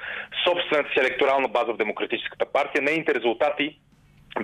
собствената 0.44 0.90
си 0.92 1.00
електорална 1.00 1.48
база 1.48 1.72
в 1.72 1.76
Демократическата 1.76 2.52
партия. 2.52 2.82
Нейните 2.82 3.14
резултати 3.14 3.78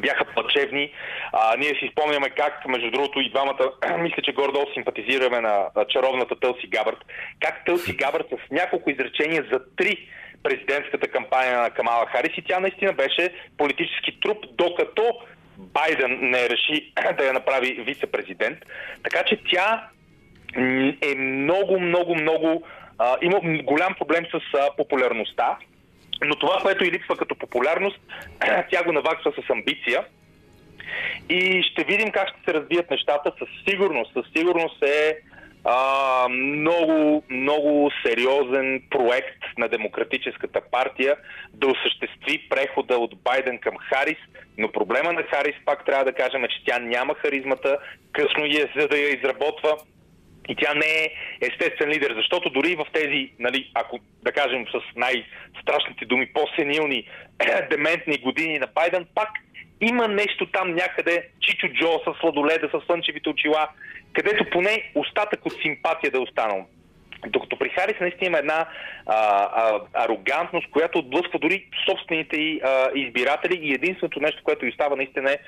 бяха 0.01 0.25
плачевни. 0.25 0.93
А, 1.33 1.57
ние 1.57 1.69
си 1.69 1.91
спомняме 1.93 2.31
как, 2.31 2.69
между 2.69 2.91
другото, 2.91 3.21
и 3.21 3.31
двамата, 3.31 3.73
мисля, 3.99 4.23
че 4.23 4.33
гордо 4.33 4.67
симпатизираме 4.75 5.41
на 5.41 5.67
чаровната 5.89 6.41
Тълси 6.41 6.67
Габърт, 6.67 6.99
как 7.41 7.65
Тълси 7.65 7.97
Габърт 7.97 8.27
с 8.31 8.51
няколко 8.51 8.91
изречения 8.91 9.45
за 9.53 9.61
три 9.77 10.09
президентската 10.43 11.09
кампания 11.09 11.59
на 11.61 11.71
Камала 11.71 12.07
Харис 12.07 12.39
и 12.39 12.43
тя 12.43 12.61
наистина 12.61 12.93
беше 12.93 13.31
политически 13.59 14.21
труп, 14.21 14.39
докато 14.53 15.21
Байден 15.59 16.19
не 16.23 16.49
реши 16.49 16.93
да 17.19 17.25
я 17.25 17.33
направи 17.33 17.73
вице-президент. 17.73 18.59
Така 19.03 19.25
че 19.25 19.41
тя 19.53 19.89
е 21.03 21.15
много, 21.19 21.81
много, 21.81 22.15
много... 22.15 22.63
А, 22.99 23.17
има 23.23 23.41
голям 23.63 23.95
проблем 23.95 24.27
с 24.27 24.59
а, 24.59 24.77
популярността, 24.77 25.57
но 26.23 26.37
това, 26.37 26.59
което 26.62 26.85
и 26.85 26.93
липсва 26.93 27.17
като 27.17 27.35
популярност, 27.35 28.01
тя 28.71 28.85
го 28.85 28.93
наваксва 28.93 29.33
с 29.33 29.51
амбиция. 29.51 30.05
И 31.29 31.62
ще 31.62 31.85
видим 31.85 32.11
как 32.11 32.29
ще 32.29 32.39
се 32.45 32.55
разбият 32.55 32.91
нещата. 32.91 33.33
Със 33.39 33.49
сигурност, 33.69 34.12
със 34.12 34.27
сигурност 34.37 34.83
е 34.83 35.19
а, 35.65 36.29
много, 36.29 37.23
много 37.31 37.91
сериозен 38.07 38.83
проект 38.91 39.43
на 39.59 39.69
Демократическата 39.69 40.61
партия 40.61 41.17
да 41.55 41.67
осъществи 41.67 42.49
прехода 42.49 42.99
от 42.99 43.23
Байден 43.23 43.59
към 43.59 43.75
Харис, 43.77 44.19
но 44.59 44.73
проблема 44.73 45.12
на 45.12 45.23
Харис, 45.23 45.55
пак 45.65 45.85
трябва 45.85 46.05
да 46.05 46.12
кажем, 46.12 46.45
е, 46.45 46.49
че 46.49 46.65
тя 46.67 46.79
няма 46.79 47.15
харизмата, 47.15 47.79
късно 48.12 48.45
е 48.45 48.81
за 48.81 48.89
да 48.89 48.97
я 48.97 49.09
изработва 49.09 49.77
и 50.49 50.57
тя 50.57 50.75
не 50.75 50.87
е 50.87 51.11
естествен 51.41 51.89
лидер, 51.89 52.15
защото 52.17 52.51
дори 52.51 52.77
в 52.77 52.87
тези, 52.93 53.33
нали, 53.39 53.71
ако 53.75 54.01
да 54.23 54.33
кажем 54.33 54.67
с 54.67 54.97
най-страшните 54.97 56.05
думи, 56.05 56.33
по-сенилни, 56.33 57.09
дементни 57.71 58.19
години 58.19 58.59
на 58.59 58.67
Байден, 58.67 59.07
пак 59.15 59.29
има 59.81 60.09
нещо 60.09 60.47
там 60.47 60.75
някъде, 60.75 61.29
Чичо 61.41 61.69
Джо 61.69 62.01
с 62.07 62.21
сладоледа, 62.21 62.69
с 62.69 62.87
слънчевите 62.87 63.29
очила, 63.29 63.69
където 64.13 64.51
поне 64.51 64.91
остатък 64.95 65.47
от 65.47 65.53
симпатия 65.63 66.11
да 66.11 66.19
е 66.19 66.21
останал. 66.21 66.67
Докато 67.27 67.59
при 67.59 67.69
Харис 67.69 68.01
наистина 68.01 68.27
има 68.27 68.39
една 68.39 68.67
а, 69.07 69.17
а, 69.17 69.81
арогантност, 69.93 70.71
която 70.71 70.99
отблъсква 70.99 71.39
дори 71.39 71.67
собствените 71.89 72.37
и, 72.37 72.61
а, 72.65 72.91
избиратели 72.95 73.59
и 73.63 73.75
единственото 73.75 74.21
нещо, 74.21 74.43
което 74.45 74.67
и 74.67 74.69
остава 74.69 74.97
наистина 74.97 75.33
е 75.33 75.39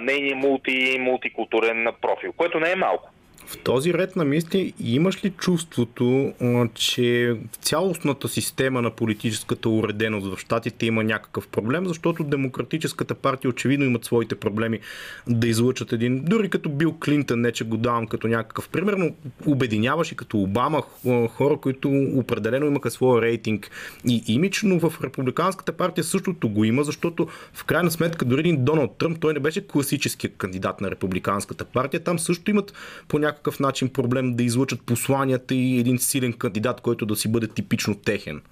нейният 0.00 0.38
мулти, 0.38 0.96
мултикултурен 1.00 1.86
профил, 2.00 2.32
което 2.32 2.60
не 2.60 2.70
е 2.70 2.76
малко. 2.76 3.10
В 3.46 3.58
този 3.58 3.94
ред 3.94 4.16
на 4.16 4.24
мисли 4.24 4.72
имаш 4.80 5.24
ли 5.24 5.30
чувството, 5.30 6.32
че 6.74 7.36
цялостната 7.60 8.28
система 8.28 8.82
на 8.82 8.90
политическата 8.90 9.68
уреденост 9.68 10.26
в 10.26 10.38
щатите 10.38 10.86
има 10.86 11.04
някакъв 11.04 11.48
проблем, 11.48 11.86
защото 11.86 12.24
Демократическата 12.24 13.14
партия 13.14 13.48
очевидно 13.48 13.86
имат 13.86 14.04
своите 14.04 14.34
проблеми 14.34 14.80
да 15.28 15.48
излъчат 15.48 15.92
един, 15.92 16.24
дори 16.24 16.50
като 16.50 16.68
Бил 16.68 16.96
Клинтън, 17.04 17.40
не 17.40 17.52
че 17.52 17.64
го 17.64 17.76
давам 17.76 18.06
като 18.06 18.28
някакъв 18.28 18.68
пример, 18.68 18.92
но 18.92 19.10
обединяваш 19.46 20.12
и 20.12 20.16
като 20.16 20.38
Обама 20.38 20.82
хора, 21.28 21.56
които 21.56 21.88
определено 22.14 22.66
имаха 22.66 22.90
своя 22.90 23.22
рейтинг. 23.22 23.70
И 24.08 24.22
имидж, 24.26 24.62
но 24.62 24.78
в 24.78 25.00
Републиканската 25.04 25.72
партия 25.72 26.04
същото 26.04 26.48
го 26.48 26.64
има, 26.64 26.84
защото 26.84 27.28
в 27.52 27.64
крайна 27.64 27.90
сметка 27.90 28.24
дори 28.24 28.40
един 28.40 28.64
Доналд 28.64 28.96
Тръмп, 28.98 29.20
той 29.20 29.32
не 29.32 29.40
беше 29.40 29.66
класическия 29.66 30.30
кандидат 30.30 30.80
на 30.80 30.90
Републиканската 30.90 31.64
партия, 31.64 32.00
там 32.00 32.18
също 32.18 32.50
имат 32.50 32.72
по 33.08 33.18
някакъв 33.32 33.60
начин 33.60 33.92
проблем 33.92 34.36
да 34.36 34.42
излучат 34.42 34.86
посланията 34.86 35.54
и 35.54 35.80
един 35.80 35.98
силен 35.98 36.32
кандидат, 36.32 36.80
който 36.80 37.06
да 37.06 37.16
си 37.16 37.32
бъде 37.32 37.48
типично 37.48 37.94
техен? 37.94 38.42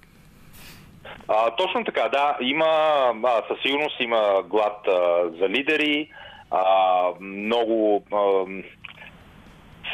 А, 1.27 1.55
точно 1.55 1.83
така, 1.85 2.09
да. 2.09 2.37
Има, 2.41 2.65
а, 3.23 3.41
със 3.47 3.61
сигурност 3.61 3.99
има 3.99 4.43
глад 4.47 4.87
а, 4.87 4.91
за 5.39 5.49
лидери. 5.49 6.09
А, 6.51 6.63
много. 7.19 8.03
А, 8.13 8.45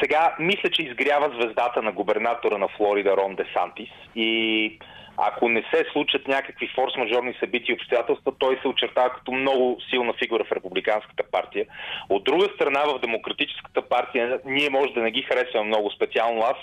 сега 0.00 0.36
мисля, 0.38 0.70
че 0.70 0.82
изгрява 0.82 1.30
звездата 1.34 1.82
на 1.82 1.92
губернатора 1.92 2.58
на 2.58 2.68
Флорида 2.68 3.16
Рон 3.16 3.34
Де 3.34 3.44
Сантис 3.54 3.90
и 4.16 4.78
ако 5.18 5.48
не 5.48 5.64
се 5.74 5.84
случат 5.92 6.28
някакви 6.28 6.68
форс-мажорни 6.76 7.40
събития 7.40 7.72
и 7.72 7.76
обстоятелства, 7.76 8.32
той 8.38 8.58
се 8.62 8.68
очертава 8.68 9.10
като 9.10 9.32
много 9.32 9.78
силна 9.90 10.12
фигура 10.12 10.44
в 10.44 10.52
Републиканската 10.52 11.22
партия. 11.30 11.66
От 12.08 12.24
друга 12.24 12.46
страна, 12.54 12.80
в 12.84 12.98
Демократическата 12.98 13.82
партия 13.82 14.40
ние 14.44 14.70
може 14.70 14.92
да 14.92 15.00
не 15.00 15.10
ги 15.10 15.22
харесваме 15.22 15.66
много, 15.66 15.90
специално 15.90 16.40
аз, 16.40 16.56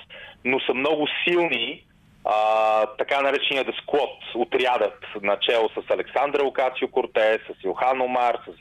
но 0.46 0.60
са 0.60 0.74
много 0.74 1.08
силни 1.28 1.84
а, 2.26 2.86
така 2.86 3.22
наречения 3.22 3.64
да 3.64 3.74
сквот, 3.82 4.18
отрядът 4.36 5.00
начало 5.22 5.70
с 5.70 5.90
Александра 5.90 6.44
Окацио 6.44 6.88
Кортес, 6.88 7.40
с 7.42 7.64
Йохан 7.64 8.02
Омар, 8.02 8.38
с, 8.48 8.52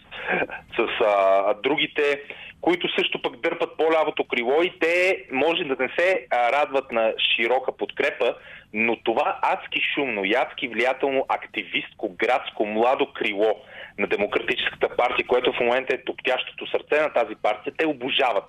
с 0.77 1.05
а, 1.07 1.55
другите, 1.63 2.23
които 2.65 2.89
също 2.99 3.23
пък 3.23 3.37
дърпат 3.37 3.77
по-лявото 3.79 4.25
крило 4.25 4.63
и 4.63 4.73
те 4.81 5.25
може 5.33 5.65
да 5.65 5.77
не 5.81 5.89
се 5.99 6.27
радват 6.33 6.93
на 6.93 7.15
широка 7.37 7.77
подкрепа, 7.77 8.35
но 8.73 8.97
това 8.97 9.39
адски 9.43 9.81
шумно 9.95 10.25
и 10.25 10.35
адски 10.35 10.69
влиятелно 10.69 11.27
активистко, 11.29 12.09
градско, 12.09 12.67
младо 12.67 13.13
крило 13.13 13.61
на 13.99 14.07
Демократическата 14.07 14.97
партия, 14.97 15.27
което 15.27 15.53
в 15.53 15.61
момента 15.61 15.95
е 15.95 16.05
топтящото 16.05 16.67
сърце 16.67 17.03
на 17.03 17.13
тази 17.13 17.35
партия, 17.35 17.73
те 17.77 17.87
обожават 17.87 18.49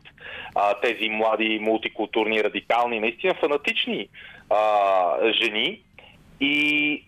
а, 0.55 0.73
тези 0.73 1.09
млади, 1.09 1.59
мултикултурни, 1.61 2.43
радикални, 2.43 2.99
наистина 2.99 3.33
фанатични 3.33 4.07
а, 4.49 5.31
жени. 5.41 5.81
И 6.39 7.03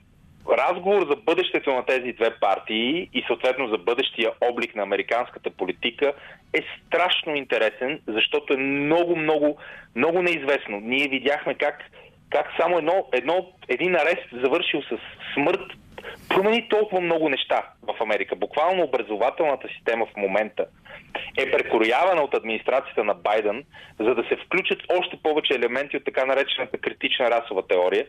разговор 0.49 1.07
за 1.09 1.15
бъдещето 1.15 1.73
на 1.73 1.85
тези 1.85 2.13
две 2.13 2.39
партии 2.39 3.09
и 3.13 3.23
съответно 3.27 3.67
за 3.67 3.77
бъдещия 3.77 4.31
облик 4.41 4.75
на 4.75 4.83
американската 4.83 5.49
политика 5.49 6.13
е 6.53 6.61
страшно 6.87 7.35
интересен, 7.35 7.99
защото 8.07 8.53
е 8.53 8.57
много, 8.57 9.15
много, 9.15 9.57
много 9.95 10.21
неизвестно. 10.21 10.79
Ние 10.79 11.07
видяхме 11.07 11.53
как, 11.53 11.83
как 12.29 12.47
само 12.59 12.77
едно, 12.77 13.07
едно, 13.13 13.51
един 13.67 13.95
арест, 13.95 14.27
завършил 14.31 14.81
с 14.81 14.97
смърт, 15.33 15.61
промени 16.29 16.69
толкова 16.69 17.01
много 17.01 17.29
неща 17.29 17.63
в 17.81 18.01
Америка. 18.01 18.35
Буквално 18.35 18.83
образователната 18.83 19.67
система 19.77 20.05
в 20.05 20.17
момента 20.17 20.65
е 21.37 21.51
прекроявана 21.51 22.21
от 22.21 22.33
администрацията 22.33 23.03
на 23.03 23.13
Байден, 23.13 23.63
за 23.99 24.15
да 24.15 24.23
се 24.23 24.35
включат 24.45 24.79
още 24.99 25.17
повече 25.23 25.53
елементи 25.53 25.97
от 25.97 26.05
така 26.05 26.25
наречената 26.25 26.77
критична 26.77 27.31
расова 27.31 27.67
теория, 27.67 28.05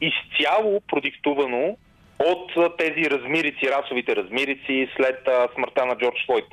изцяло 0.00 0.80
продиктувано 0.80 1.76
от 2.18 2.76
тези 2.78 3.10
размирици, 3.10 3.70
расовите 3.70 4.16
размирици 4.16 4.88
след 4.96 5.28
смъртта 5.54 5.86
на 5.86 5.96
Джордж 5.96 6.26
Флойд. 6.26 6.44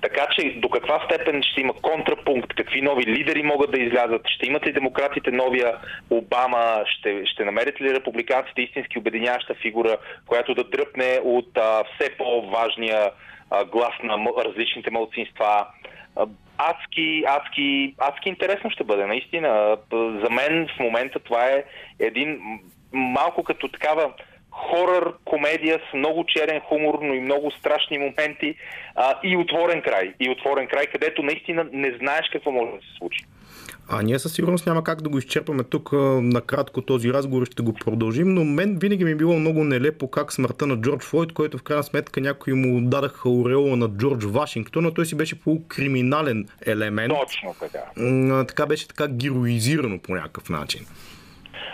Така 0.00 0.26
че 0.32 0.54
до 0.56 0.68
каква 0.68 1.04
степен 1.04 1.42
ще 1.42 1.60
има 1.60 1.72
контрапункт, 1.72 2.54
какви 2.56 2.82
нови 2.82 3.06
лидери 3.06 3.42
могат 3.42 3.70
да 3.70 3.80
излязат, 3.80 4.22
ще 4.28 4.46
имат 4.46 4.66
ли 4.66 4.72
демократите 4.72 5.30
новия 5.30 5.76
Обама, 6.10 6.84
ще, 6.86 7.26
ще 7.26 7.44
намерят 7.44 7.80
ли 7.80 7.94
републиканците 7.94 8.62
истински 8.62 8.98
обединяваща 8.98 9.54
фигура, 9.54 9.96
която 10.26 10.54
да 10.54 10.64
дръпне 10.64 11.20
от 11.24 11.58
а, 11.58 11.84
все 11.84 12.16
по-важния 12.16 13.10
а, 13.50 13.64
глас 13.64 13.94
на 14.02 14.18
различните 14.44 14.90
мълцинства. 14.90 15.66
Адски, 16.58 17.24
адски, 17.26 17.94
адски 17.98 18.28
интересно 18.28 18.70
ще 18.70 18.84
бъде, 18.84 19.06
наистина. 19.06 19.76
За 19.92 20.30
мен 20.30 20.68
в 20.76 20.80
момента 20.80 21.18
това 21.18 21.46
е 21.46 21.64
един 22.00 22.40
малко 22.92 23.44
като 23.44 23.68
такава 23.68 24.12
хорър 24.58 25.12
комедия 25.24 25.80
с 25.90 25.94
много 25.94 26.24
черен 26.26 26.60
хумор, 26.60 26.98
но 27.02 27.14
и 27.14 27.20
много 27.20 27.50
страшни 27.50 27.98
моменти 27.98 28.54
а, 28.94 29.14
и 29.24 29.36
отворен 29.36 29.82
край. 29.82 30.14
И 30.20 30.30
отворен 30.30 30.66
край, 30.66 30.86
където 30.86 31.22
наистина 31.22 31.66
не 31.72 31.96
знаеш 32.00 32.28
какво 32.32 32.50
може 32.50 32.72
да 32.72 32.78
се 32.78 32.98
случи. 32.98 33.20
А 33.90 34.02
ние 34.02 34.18
със 34.18 34.32
сигурност 34.32 34.66
няма 34.66 34.84
как 34.84 35.02
да 35.02 35.08
го 35.08 35.18
изчерпаме 35.18 35.64
тук 35.64 35.92
накратко 36.22 36.82
този 36.82 37.12
разговор, 37.12 37.46
ще 37.46 37.62
го 37.62 37.72
продължим, 37.72 38.34
но 38.34 38.44
мен 38.44 38.78
винаги 38.78 39.04
ми 39.04 39.10
е 39.10 39.14
било 39.14 39.34
много 39.34 39.64
нелепо 39.64 40.10
как 40.10 40.32
смъртта 40.32 40.66
на 40.66 40.76
Джордж 40.76 41.04
Флойд, 41.04 41.32
който 41.32 41.58
в 41.58 41.62
крайна 41.62 41.82
сметка 41.82 42.20
някои 42.20 42.52
му 42.52 42.80
дадаха 42.80 43.30
ореола 43.30 43.76
на 43.76 43.88
Джордж 43.88 44.24
Вашингтон, 44.24 44.84
но 44.84 44.94
той 44.94 45.06
си 45.06 45.16
беше 45.16 45.40
полукриминален 45.40 46.48
елемент. 46.66 47.12
Точно 47.20 47.54
така. 47.60 48.44
Така 48.44 48.66
беше 48.66 48.88
така 48.88 49.08
героизирано 49.08 49.98
по 49.98 50.14
някакъв 50.14 50.48
начин. 50.48 50.86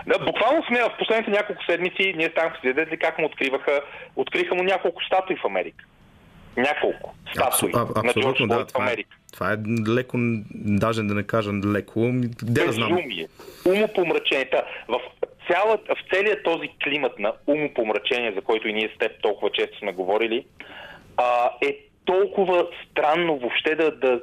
Да, 0.07 0.18
буквално 0.18 0.64
сме 0.64 0.82
в 0.82 0.97
последните 0.99 1.30
няколко 1.30 1.64
седмици 1.64 2.14
ние 2.16 2.28
станахме 2.28 2.59
свидетели 2.59 2.97
как 2.97 3.18
му 3.18 3.26
откриваха, 3.26 3.80
откриха 4.16 4.55
му 4.55 4.62
няколко 4.62 5.05
статуи 5.05 5.36
в 5.36 5.45
Америка. 5.45 5.84
Няколко 6.57 7.14
статуи 7.34 7.72
а, 7.74 7.86
а, 7.97 8.03
на 8.03 8.12
Джордж 8.12 8.42
да, 8.47 8.66
в 8.66 8.66
Америка. 8.74 9.16
Това 9.32 9.53
е, 9.53 9.57
това 9.57 9.72
е 9.92 9.95
леко, 9.95 10.16
даже 10.55 11.03
да 11.03 11.14
не 11.14 11.22
кажа 11.22 11.51
леко, 11.53 12.11
де 12.42 12.64
да 12.64 12.72
знам. 12.72 12.88
Безумие, 12.88 13.28
умопомрачение. 13.66 14.51
В, 14.88 15.01
цяла, 15.51 15.76
в 15.76 16.14
целият 16.14 16.45
този 16.45 16.68
климат 16.84 17.18
на 17.18 17.32
умопомрачение, 17.47 18.32
за 18.32 18.40
който 18.40 18.68
и 18.68 18.72
ние 18.72 18.90
с 18.97 18.99
теб 18.99 19.12
толкова 19.22 19.51
често 19.51 19.78
сме 19.78 19.92
говорили, 19.92 20.47
а, 21.16 21.51
е 21.62 21.78
толкова 22.05 22.66
странно 22.90 23.38
въобще 23.38 23.74
да, 23.74 23.90
да, 23.90 24.20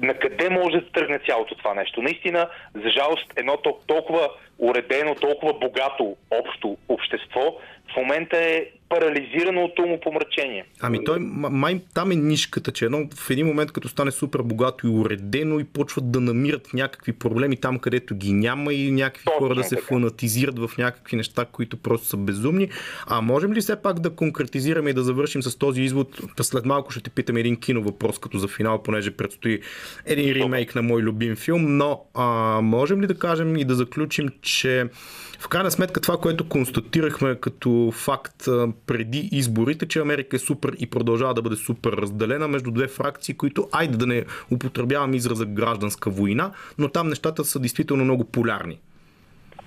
на 0.00 0.14
къде 0.14 0.50
може 0.50 0.76
да 0.76 0.92
тръгне 0.92 1.18
цялото 1.26 1.54
това 1.54 1.74
нещо. 1.74 2.02
Наистина, 2.02 2.48
за 2.74 2.90
жалост, 2.90 3.32
едно 3.36 3.56
толкова 3.86 4.28
уредено, 4.58 5.14
толкова 5.14 5.52
богато 5.52 6.16
общо 6.30 6.76
общество 6.88 7.56
в 7.92 7.96
момента 7.96 8.36
е 8.36 8.66
парализирано 8.88 9.64
от 9.64 9.78
умопомрачение. 9.78 10.64
Ами 10.80 11.04
той, 11.04 11.18
май 11.20 11.80
там 11.94 12.10
е 12.10 12.14
нишката, 12.14 12.72
че 12.72 12.84
едно, 12.84 13.08
в 13.14 13.30
един 13.30 13.46
момент 13.46 13.72
като 13.72 13.88
стане 13.88 14.10
супер 14.10 14.40
богато 14.42 14.86
и 14.86 14.90
уредено 14.90 15.60
и 15.60 15.64
почват 15.64 16.10
да 16.10 16.20
намират 16.20 16.74
някакви 16.74 17.12
проблеми 17.12 17.56
там, 17.56 17.78
където 17.78 18.14
ги 18.14 18.32
няма 18.32 18.72
и 18.72 18.90
някакви 18.90 19.24
Точно 19.24 19.38
хора 19.38 19.54
да 19.54 19.64
се 19.64 19.74
така. 19.74 19.86
фанатизират 19.86 20.58
в 20.58 20.70
някакви 20.78 21.16
неща, 21.16 21.44
които 21.44 21.76
просто 21.76 22.06
са 22.06 22.16
безумни. 22.16 22.68
А 23.06 23.20
можем 23.20 23.52
ли 23.52 23.60
все 23.60 23.82
пак 23.82 24.00
да 24.00 24.10
конкретизираме 24.10 24.90
и 24.90 24.92
да 24.92 25.02
завършим 25.02 25.42
с 25.42 25.58
този 25.58 25.82
извод? 25.82 26.20
След 26.40 26.64
малко 26.64 26.90
ще 26.90 27.00
те 27.00 27.10
питам 27.10 27.36
един 27.36 27.56
кино 27.56 27.82
въпрос 27.82 28.18
като 28.18 28.38
за 28.38 28.48
финал, 28.48 28.82
понеже 28.82 29.10
предстои 29.10 29.60
един 30.06 30.32
ремейк 30.32 30.74
на 30.74 30.82
мой 30.82 31.02
любим 31.02 31.36
филм, 31.36 31.76
но 31.76 32.04
а, 32.14 32.24
можем 32.62 33.02
ли 33.02 33.06
да 33.06 33.18
кажем 33.18 33.56
и 33.56 33.64
да 33.64 33.74
заключим, 33.74 34.28
че 34.42 34.88
в 35.38 35.48
крайна 35.48 35.70
сметка 35.70 36.00
това, 36.00 36.16
което 36.16 36.48
констатирахме 36.48 37.34
като 37.40 37.70
факт 37.92 38.44
преди 38.86 39.28
изборите, 39.32 39.88
че 39.88 40.00
Америка 40.00 40.36
е 40.36 40.38
супер 40.38 40.72
и 40.78 40.90
продължава 40.90 41.34
да 41.34 41.42
бъде 41.42 41.56
супер 41.56 41.92
разделена 41.92 42.48
между 42.48 42.70
две 42.70 42.88
фракции, 42.88 43.36
които, 43.36 43.68
айде 43.72 43.96
да 43.96 44.06
не 44.06 44.24
употребявам 44.52 45.14
израза 45.14 45.46
гражданска 45.46 46.10
война, 46.10 46.50
но 46.78 46.88
там 46.88 47.08
нещата 47.08 47.44
са 47.44 47.60
действително 47.60 48.04
много 48.04 48.24
полярни. 48.24 48.78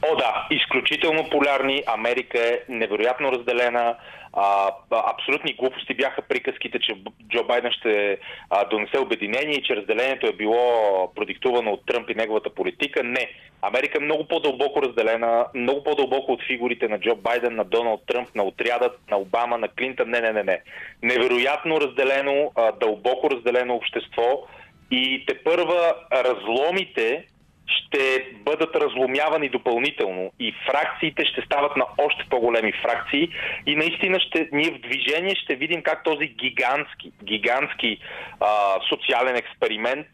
О, 0.01 0.16
да, 0.16 0.47
изключително 0.51 1.30
полярни. 1.30 1.84
Америка 1.88 2.39
е 2.39 2.59
невероятно 2.70 3.32
разделена. 3.32 3.95
А, 4.34 4.72
абсолютни 4.92 5.54
глупости 5.54 5.94
бяха 5.94 6.22
приказките, 6.22 6.80
че 6.80 6.94
Джо 7.30 7.44
Байден 7.44 7.72
ще 7.72 8.18
а, 8.50 8.66
донесе 8.66 9.00
обединение 9.00 9.56
и 9.56 9.64
че 9.64 9.76
разделението 9.76 10.28
е 10.28 10.34
било 10.34 11.12
продиктувано 11.16 11.72
от 11.72 11.86
Тръмп 11.86 12.10
и 12.10 12.16
неговата 12.16 12.50
политика. 12.50 13.04
Не. 13.04 13.28
Америка 13.62 13.98
е 14.02 14.06
много 14.06 14.28
по-дълбоко 14.28 14.82
разделена, 14.82 15.46
много 15.56 15.84
по-дълбоко 15.84 16.32
от 16.32 16.44
фигурите 16.48 16.88
на 16.88 17.00
Джо 17.00 17.16
Байден, 17.16 17.56
на 17.56 17.64
Доналд 17.64 18.02
Тръмп, 18.08 18.36
на 18.36 18.44
отрядът, 18.44 19.00
на 19.12 19.18
Обама, 19.18 19.58
на 19.58 19.68
Клинтън. 19.68 20.10
Не, 20.10 20.22
не, 20.22 20.32
не, 20.32 20.44
не. 20.44 20.62
Невероятно 21.04 21.82
разделено, 21.82 22.52
а, 22.56 22.72
дълбоко 22.72 23.30
разделено 23.32 23.76
общество 23.76 24.48
и 24.92 25.26
те 25.28 25.44
първа 25.44 25.94
разломите 26.14 27.26
ще 27.72 28.26
бъдат 28.34 28.76
разломявани 28.76 29.49
допълнително 29.49 30.32
и 30.39 30.53
фракциите 30.72 31.26
ще 31.26 31.41
стават 31.41 31.78
на 31.78 31.86
още 31.97 32.26
по-големи 32.30 32.74
фракции 32.82 33.30
и 33.67 33.76
наистина 33.76 34.19
ще, 34.19 34.49
ние 34.51 34.72
в 34.72 34.80
движение 34.80 35.36
ще 35.36 35.55
видим 35.55 35.82
как 35.82 36.03
този 36.03 36.28
гигантски, 36.28 37.11
гигантски 37.24 37.97
а, 38.39 38.47
социален 38.89 39.36
експеримент 39.36 40.07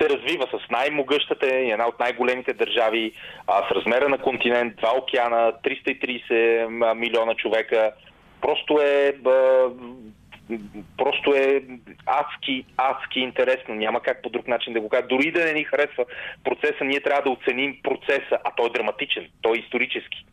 се 0.00 0.08
развива 0.08 0.46
с 0.46 0.70
най-могъщата 0.70 1.46
и 1.46 1.70
една 1.70 1.86
от 1.88 2.00
най-големите 2.00 2.52
държави, 2.52 3.12
а, 3.46 3.68
с 3.68 3.70
размера 3.70 4.08
на 4.08 4.18
континент, 4.18 4.76
два 4.76 4.92
океана, 4.98 5.52
330 5.64 6.94
милиона 6.94 7.34
човека. 7.34 7.92
Просто 8.40 8.80
е 8.80 9.12
просто 10.98 11.34
е 11.34 11.62
адски, 12.06 12.64
адски 12.76 13.20
интересно. 13.20 13.74
Няма 13.74 14.00
как 14.00 14.22
по 14.22 14.28
друг 14.28 14.48
начин 14.48 14.72
да 14.72 14.80
го 14.80 14.88
кажа. 14.88 15.06
Дори 15.06 15.32
да 15.32 15.44
не 15.44 15.52
ни 15.52 15.64
харесва 15.64 16.04
процеса, 16.44 16.84
ние 16.84 17.00
трябва 17.00 17.22
да 17.22 17.30
оценим 17.30 17.76
процеса, 17.82 18.38
а 18.44 18.50
той 18.56 18.66
е 18.66 18.70
драматичен, 18.70 19.28
той 19.42 19.56
е 19.56 19.60
исторически. 19.60 20.24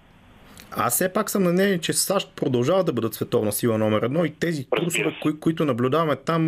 Аз 0.78 0.94
все 0.94 1.14
пак 1.14 1.30
съм 1.30 1.44
на 1.44 1.52
мнение, 1.52 1.80
че 1.80 1.94
САЩ 1.94 2.36
продължава 2.36 2.84
да 2.84 2.94
бъдат 2.94 3.14
световна 3.14 3.52
сила 3.52 3.78
номер 3.78 4.02
едно 4.02 4.26
и 4.26 4.34
тези 4.40 4.70
трусове, 4.70 5.16
кои, 5.22 5.40
които 5.40 5.66
наблюдаваме 5.66 6.16
там, 6.16 6.42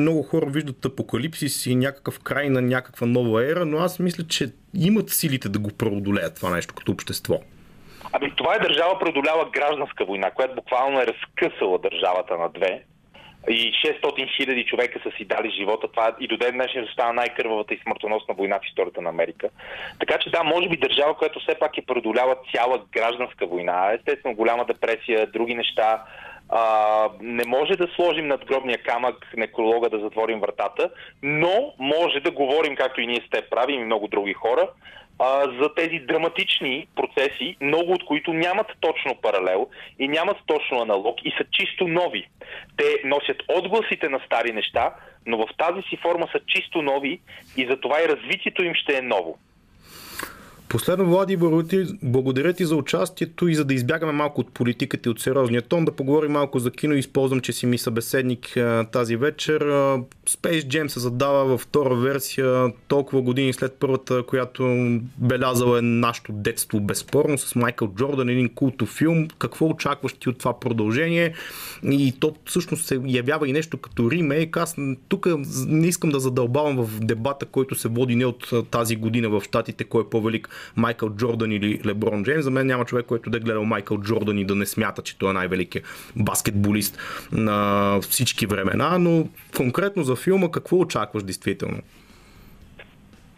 много 0.00 0.22
хора 0.22 0.46
виждат 0.46 0.84
апокалипсис 0.84 1.66
и 1.66 1.76
някакъв 1.76 2.20
край 2.22 2.48
на 2.48 2.62
някаква 2.62 3.06
нова 3.06 3.50
ера, 3.50 3.64
но 3.64 3.78
аз 3.78 3.98
мисля, 3.98 4.24
че 4.28 4.52
имат 4.74 5.10
силите 5.10 5.48
да 5.48 5.58
го 5.58 5.70
преодолеят 5.78 6.36
това 6.36 6.50
нещо 6.50 6.74
като 6.74 6.92
общество. 6.92 7.40
Ами 8.12 8.32
това 8.36 8.54
е 8.54 8.58
държава 8.58 8.98
преодолява 8.98 9.50
гражданска 9.50 10.04
война, 10.04 10.30
която 10.30 10.54
буквално 10.54 11.00
е 11.00 11.06
разкъсала 11.06 11.78
държавата 11.78 12.38
на 12.38 12.48
две 12.48 12.82
и 13.48 13.72
600 13.72 14.36
хиляди 14.36 14.64
човека 14.64 15.00
са 15.02 15.16
си 15.16 15.24
дали 15.24 15.50
живота. 15.50 15.88
Това 15.88 16.16
и 16.20 16.28
до 16.28 16.36
ден 16.36 16.52
днешен 16.52 16.88
става 16.92 17.12
най-кървавата 17.12 17.74
и 17.74 17.80
смъртоносна 17.82 18.34
война 18.34 18.58
в 18.58 18.66
историята 18.66 19.02
на 19.02 19.08
Америка. 19.08 19.48
Така 20.00 20.18
че 20.18 20.30
да, 20.30 20.44
може 20.44 20.68
би 20.68 20.76
държава, 20.76 21.14
която 21.14 21.40
все 21.40 21.54
пак 21.58 21.78
е 21.78 21.86
преодолява 21.86 22.36
цяла 22.54 22.82
гражданска 22.92 23.46
война, 23.46 23.92
естествено 23.92 24.34
голяма 24.34 24.64
депресия, 24.64 25.26
други 25.26 25.54
неща, 25.54 26.02
а, 26.48 27.08
не 27.20 27.44
може 27.44 27.76
да 27.76 27.88
сложим 27.94 28.26
над 28.26 28.44
гробния 28.44 28.78
камък 28.78 29.26
некролога 29.36 29.90
да 29.90 29.98
затворим 29.98 30.40
вратата, 30.40 30.90
но 31.22 31.72
може 31.78 32.20
да 32.20 32.30
говорим, 32.30 32.76
както 32.76 33.00
и 33.00 33.06
ние 33.06 33.22
с 33.26 33.30
теб 33.30 33.50
правим 33.50 33.80
и 33.80 33.84
много 33.84 34.08
други 34.08 34.32
хора, 34.32 34.68
а, 35.18 35.42
за 35.62 35.74
тези 35.74 35.98
драматични 35.98 36.86
процеси, 36.96 37.56
много 37.60 37.92
от 37.92 38.04
които 38.04 38.32
нямат 38.32 38.66
точно 38.80 39.14
паралел 39.22 39.68
и 39.98 40.08
нямат 40.08 40.36
точно 40.46 40.80
аналог 40.80 41.16
и 41.24 41.30
са 41.30 41.44
чисто 41.52 41.88
нови. 41.88 42.28
Те 42.76 43.00
носят 43.04 43.42
отгласите 43.48 44.08
на 44.08 44.20
стари 44.26 44.52
неща, 44.52 44.94
но 45.26 45.38
в 45.38 45.48
тази 45.58 45.82
си 45.82 45.96
форма 45.96 46.28
са 46.32 46.40
чисто 46.46 46.82
нови 46.82 47.20
и 47.56 47.66
затова 47.70 48.02
и 48.02 48.08
развитието 48.08 48.64
им 48.64 48.74
ще 48.74 48.96
е 48.96 49.02
ново. 49.02 49.38
Последно, 50.76 51.06
Влади, 51.06 51.36
благодаря 52.02 52.52
ти 52.52 52.64
за 52.64 52.76
участието 52.76 53.48
и 53.48 53.54
за 53.54 53.64
да 53.64 53.74
избягаме 53.74 54.12
малко 54.12 54.40
от 54.40 54.52
политиката 54.52 55.08
и 55.08 55.10
от 55.10 55.20
сериозния 55.20 55.62
тон, 55.62 55.84
да 55.84 55.92
поговорим 55.92 56.32
малко 56.32 56.58
за 56.58 56.70
кино. 56.70 56.94
Използвам, 56.94 57.40
че 57.40 57.52
си 57.52 57.66
ми 57.66 57.78
събеседник 57.78 58.56
тази 58.92 59.16
вечер. 59.16 59.62
Space 60.28 60.62
Jam 60.62 60.86
се 60.86 61.00
задава 61.00 61.44
във 61.44 61.60
втора 61.60 61.94
версия 61.94 62.72
толкова 62.88 63.22
години 63.22 63.52
след 63.52 63.76
първата, 63.80 64.22
която 64.22 64.62
белязала 65.18 65.78
е 65.78 65.82
нашето 65.82 66.32
детство 66.32 66.80
безспорно 66.80 67.38
с 67.38 67.54
Майкъл 67.54 67.88
Джордан, 67.88 68.28
един 68.28 68.48
култов 68.48 68.88
филм. 68.88 69.28
Какво 69.38 69.66
очакваш 69.66 70.12
ти 70.12 70.28
от 70.28 70.38
това 70.38 70.60
продължение? 70.60 71.34
И 71.84 72.14
то 72.20 72.34
всъщност 72.44 72.86
се 72.86 73.00
явява 73.06 73.48
и 73.48 73.52
нещо 73.52 73.78
като 73.78 74.10
ремейк. 74.10 74.56
Аз 74.56 74.76
тук 75.08 75.26
не 75.66 75.86
искам 75.86 76.10
да 76.10 76.20
задълбавам 76.20 76.76
в 76.76 77.00
дебата, 77.00 77.46
който 77.46 77.74
се 77.74 77.88
води 77.88 78.16
не 78.16 78.26
от 78.26 78.50
тази 78.70 78.96
година 78.96 79.28
в 79.28 79.42
Штатите, 79.44 79.84
кой 79.84 80.02
е 80.02 80.10
по-велик 80.10 80.48
Майкъл 80.76 81.10
Джордан 81.10 81.52
или 81.52 81.80
Леброн 81.86 82.24
Джеймс. 82.24 82.44
За 82.44 82.50
мен 82.50 82.66
няма 82.66 82.84
човек, 82.84 83.06
който 83.06 83.30
да 83.30 83.36
е 83.36 83.40
гледал 83.40 83.64
Майкъл 83.64 83.98
Джордан 83.98 84.38
и 84.38 84.44
да 84.44 84.54
не 84.54 84.66
смята, 84.66 85.02
че 85.02 85.18
той 85.18 85.30
е 85.30 85.32
най-великият 85.32 86.12
баскетболист 86.16 86.98
на 87.32 87.98
всички 88.00 88.46
времена, 88.46 88.98
но 88.98 89.28
конкретно 89.56 90.02
за 90.02 90.16
филма 90.16 90.50
какво 90.50 90.76
очакваш 90.76 91.22
действително? 91.22 91.78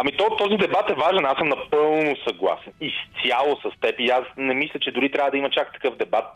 Ами 0.01 0.13
то, 0.17 0.37
този 0.37 0.57
дебат 0.57 0.91
е 0.91 0.95
важен, 0.95 1.25
аз 1.25 1.39
съм 1.39 1.49
напълно 1.49 2.17
съгласен. 2.29 2.73
Изцяло 2.81 3.57
с 3.57 3.81
теб 3.81 3.95
и 3.99 4.11
аз 4.11 4.25
не 4.37 4.55
мисля, 4.55 4.81
че 4.81 4.91
дори 4.91 5.11
трябва 5.11 5.31
да 5.31 5.37
има 5.37 5.51
чак 5.51 5.73
такъв 5.73 5.97
дебат. 5.97 6.27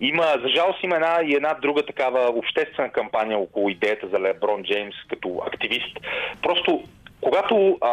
Има, 0.00 0.22
за 0.22 0.48
жалост 0.48 0.82
има 0.82 0.94
една 0.94 1.18
и 1.24 1.34
една 1.34 1.54
друга 1.62 1.86
такава 1.86 2.28
обществена 2.28 2.92
кампания 2.92 3.38
около 3.38 3.68
идеята 3.68 4.08
за 4.08 4.20
Леброн 4.20 4.62
Джеймс 4.62 4.94
като 5.08 5.42
активист. 5.46 5.98
Просто 6.42 6.84
когато 7.20 7.78
а, 7.80 7.88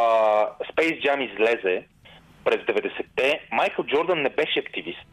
Space 0.74 1.06
Jam 1.06 1.32
излезе, 1.32 1.84
през 2.46 2.58
90-те 2.58 3.40
Майкъл 3.52 3.86
Джордан 3.86 4.22
не 4.22 4.30
беше 4.30 4.60
активист. 4.60 5.08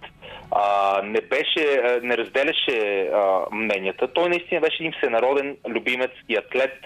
А, 0.51 1.01
не, 1.03 1.21
беше, 1.21 1.81
не 2.03 2.17
разделяше 2.17 3.01
а, 3.15 3.41
мненията. 3.53 4.13
Той 4.13 4.29
наистина 4.29 4.61
беше 4.61 4.77
един 4.81 4.93
всенароден 4.93 5.57
любимец 5.69 6.11
и 6.29 6.37
атлет. 6.37 6.79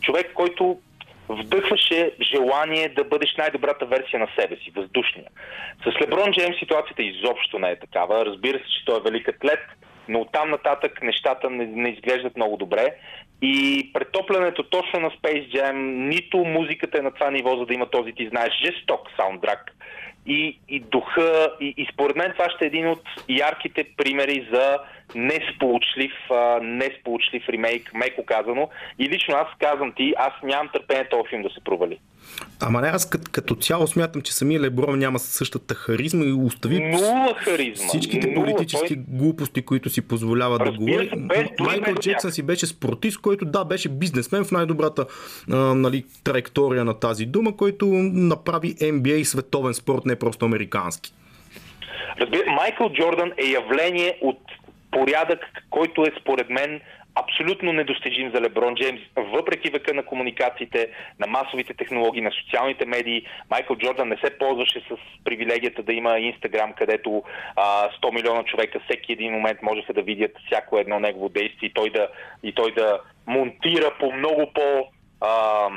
Човек, 0.00 0.32
който 0.34 0.78
вдъхваше 1.28 2.12
желание 2.20 2.88
да 2.88 3.04
бъдеш 3.04 3.34
най-добрата 3.38 3.86
версия 3.86 4.20
на 4.20 4.28
себе 4.38 4.56
си, 4.56 4.72
въздушния. 4.76 5.26
С 5.84 6.00
Леброн 6.00 6.32
Джеймс 6.32 6.58
ситуацията 6.58 7.02
изобщо 7.02 7.58
не 7.58 7.70
е 7.70 7.78
такава. 7.78 8.26
Разбира 8.26 8.58
се, 8.58 8.64
че 8.64 8.84
той 8.86 8.96
е 8.96 9.02
велик 9.10 9.28
атлет, 9.28 9.60
но 10.08 10.20
оттам 10.20 10.50
нататък 10.50 11.02
нещата 11.02 11.50
не, 11.50 11.66
не 11.66 11.88
изглеждат 11.88 12.36
много 12.36 12.56
добре. 12.56 12.94
И 13.42 13.90
претоплянето 13.94 14.62
точно 14.62 15.00
на 15.00 15.10
Space 15.10 15.54
Jam, 15.54 15.72
нито 16.08 16.38
музиката 16.38 16.98
е 16.98 17.02
на 17.02 17.10
това 17.10 17.30
ниво, 17.30 17.56
за 17.56 17.66
да 17.66 17.74
има 17.74 17.90
този, 17.90 18.12
ти 18.12 18.28
знаеш, 18.28 18.52
жесток 18.64 19.00
саундтрак. 19.20 19.74
И, 20.26 20.58
и 20.68 20.80
духа, 20.80 21.48
и, 21.60 21.74
и 21.76 21.86
според 21.92 22.16
мен 22.16 22.32
това 22.32 22.50
ще 22.50 22.64
е 22.64 22.68
един 22.68 22.88
от 22.88 23.02
ярките 23.28 23.84
примери 23.96 24.48
за 24.52 24.78
несполучлив, 25.14 26.12
несполучлив 26.62 27.48
ремейк, 27.48 27.94
меко 27.94 28.24
казано. 28.26 28.68
И 28.98 29.08
лично 29.08 29.34
аз 29.34 29.46
казвам 29.58 29.92
ти, 29.96 30.14
аз 30.18 30.32
нямам 30.42 30.68
търпение 30.72 31.08
този 31.08 31.28
филм 31.28 31.42
да 31.42 31.50
се 31.50 31.60
провали. 31.64 31.98
Ама 32.60 32.80
не, 32.80 32.88
аз 32.88 33.10
като, 33.10 33.30
като 33.32 33.54
цяло 33.54 33.86
смятам, 33.86 34.22
че 34.22 34.32
самия 34.32 34.60
Леброн 34.60 34.98
няма 34.98 35.18
същата 35.18 35.74
харизма 35.74 36.24
и 36.24 36.32
остави 36.32 36.80
Нула 36.80 37.34
харизма. 37.36 37.88
всичките 37.88 38.30
Нула, 38.30 38.46
политически 38.46 38.94
той... 38.94 39.04
глупости, 39.08 39.64
които 39.64 39.90
си 39.90 40.08
позволява 40.08 40.58
да 40.58 40.72
говори. 40.72 41.10
Майкъл 41.60 41.94
Джексън 41.94 42.32
си 42.32 42.42
беше 42.42 42.66
спортист, 42.66 43.20
който 43.20 43.44
да, 43.44 43.64
беше 43.64 43.88
бизнесмен 43.88 44.44
в 44.44 44.50
най-добрата 44.50 45.06
а, 45.52 45.56
нали, 45.56 46.04
траектория 46.24 46.84
на 46.84 47.00
тази 47.00 47.26
дума, 47.26 47.56
който 47.56 47.86
направи 48.12 48.74
NBA 48.74 49.22
световен 49.22 49.74
спорт, 49.74 50.06
не 50.06 50.16
просто 50.16 50.44
американски. 50.44 51.12
Разбира, 52.20 52.52
Майкъл 52.52 52.90
Джордан 52.92 53.32
е 53.36 53.44
явление 53.44 54.18
от 54.22 54.38
порядък, 54.98 55.40
който 55.70 56.02
е 56.02 56.20
според 56.20 56.50
мен 56.50 56.80
абсолютно 57.14 57.72
недостижим 57.72 58.30
за 58.34 58.40
Леброн 58.40 58.74
Джеймс, 58.74 59.00
въпреки 59.16 59.70
века 59.70 59.94
на 59.94 60.02
комуникациите, 60.02 60.88
на 61.18 61.26
масовите 61.26 61.74
технологии, 61.74 62.22
на 62.22 62.30
социалните 62.30 62.86
медии. 62.86 63.26
Майкъл 63.50 63.76
Джордан 63.76 64.08
не 64.08 64.16
се 64.16 64.38
ползваше 64.38 64.80
с 64.80 65.24
привилегията 65.24 65.82
да 65.82 65.92
има 65.92 66.18
Инстаграм, 66.18 66.72
където 66.72 67.22
а, 67.56 67.88
100 68.02 68.14
милиона 68.14 68.44
човека 68.44 68.80
всеки 68.80 69.12
един 69.12 69.32
момент 69.32 69.62
можеха 69.62 69.92
да 69.92 70.02
видят 70.02 70.32
всяко 70.46 70.78
едно 70.78 71.00
негово 71.00 71.28
действие 71.28 71.68
и 71.68 71.74
той 71.74 71.90
да, 71.90 72.08
и 72.42 72.52
той 72.52 72.74
да 72.74 73.00
монтира 73.26 73.90
по 74.00 74.12
много 74.12 74.50
по 74.54 74.88
а, 75.20 75.68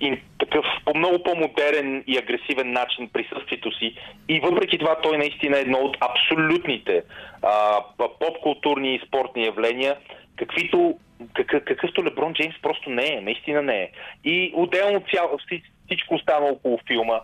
и 0.00 0.18
такъв 0.38 0.64
по 0.84 0.98
много 0.98 1.22
по-модерен 1.22 2.04
и 2.06 2.18
агресивен 2.18 2.72
начин 2.72 3.08
присъствието 3.12 3.78
си. 3.78 3.94
И 4.28 4.40
въпреки 4.40 4.78
това 4.78 5.00
той 5.00 5.18
наистина 5.18 5.58
е 5.58 5.60
едно 5.60 5.78
от 5.78 5.96
абсолютните 6.00 7.02
а, 7.42 7.80
поп-културни 7.96 8.94
и 8.94 9.00
спортни 9.06 9.44
явления, 9.44 9.96
каквито, 10.36 10.98
какъв, 11.34 11.64
какъвто 11.64 12.04
Леброн 12.04 12.34
Джеймс 12.34 12.54
просто 12.62 12.90
не 12.90 13.06
е, 13.06 13.20
наистина 13.20 13.62
не 13.62 13.76
е. 13.82 13.90
И 14.24 14.52
отделно 14.56 15.02
цяло, 15.14 15.38
всичко 15.86 16.14
остана 16.14 16.46
около 16.46 16.78
филма, 16.86 17.20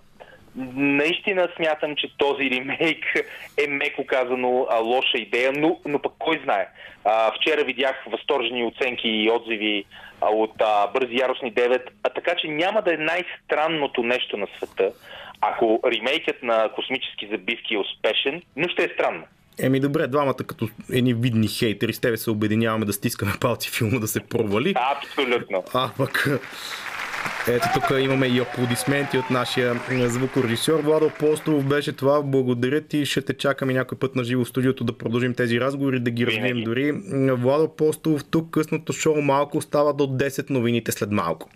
наистина 0.76 1.48
смятам, 1.57 1.96
че 1.96 2.16
този 2.18 2.50
ремейк 2.50 3.04
е 3.64 3.68
меко 3.68 4.07
казано 4.07 4.66
а, 4.70 4.78
лоша 4.78 5.18
идея, 5.18 5.52
но, 5.52 5.80
но 5.84 5.98
пък 5.98 6.12
кой 6.18 6.40
знае. 6.44 6.68
А, 7.04 7.32
вчера 7.32 7.64
видях 7.64 8.04
възторжени 8.11 8.64
оценки 8.64 9.09
и 9.09 9.30
отзиви 9.30 9.84
а, 10.20 10.28
от 10.28 10.52
а, 10.61 10.86
Бързи 10.86 11.16
яростни 11.16 11.52
9, 11.52 11.82
а 12.02 12.09
така 12.09 12.34
че 12.36 12.48
няма 12.48 12.82
да 12.82 12.94
е 12.94 12.96
най-странното 12.96 14.02
нещо 14.02 14.36
на 14.36 14.46
света, 14.57 14.92
ако 15.40 15.80
ремейкът 15.84 16.42
на 16.42 16.68
космически 16.74 17.28
забивки 17.30 17.74
е 17.74 17.78
успешен, 17.78 18.42
но 18.57 18.68
ще 18.68 18.84
е 18.84 18.88
странно. 18.88 19.24
Еми 19.59 19.80
добре, 19.80 20.07
двамата 20.07 20.34
като 20.34 20.68
едни 20.92 21.14
видни 21.14 21.48
хейтери 21.48 21.92
с 21.92 22.00
тебе 22.00 22.16
се 22.16 22.30
обединяваме 22.30 22.84
да 22.84 22.92
стискаме 22.92 23.32
палци 23.40 23.70
филма 23.70 23.98
да 23.98 24.09
се 24.09 24.20
провали. 24.20 24.74
Абсолютно. 24.76 25.64
А 25.74 25.90
пък 25.96 26.28
ето 27.49 27.68
тук 27.74 27.85
имаме 28.01 28.27
и 28.27 28.41
аплодисменти 28.41 29.18
от 29.18 29.31
нашия 29.31 29.81
звукорежисьор 29.91 30.81
Владо 30.81 31.11
Постов. 31.18 31.64
Беше 31.64 31.93
това. 31.93 32.22
Благодаря 32.22 32.81
ти. 32.81 33.07
Ще 33.07 33.22
те 33.22 33.33
чакаме 33.33 33.72
някой 33.72 33.99
път 33.99 34.16
на 34.16 34.24
живо 34.24 34.45
в 34.45 34.49
студиото 34.49 34.85
да 34.85 34.99
продължим 34.99 35.35
тези 35.35 35.61
разговори, 35.61 36.01
да 36.01 36.11
ги 36.11 36.27
развием 36.27 36.64
дори. 36.64 36.93
Владо 37.33 37.68
Постов, 37.68 38.24
тук 38.24 38.51
късното 38.51 38.93
шоу 38.93 39.22
малко 39.22 39.61
става 39.61 39.95
до 39.95 40.05
10 40.07 40.51
новините 40.51 40.93
след 40.93 41.11
малко. 41.11 41.51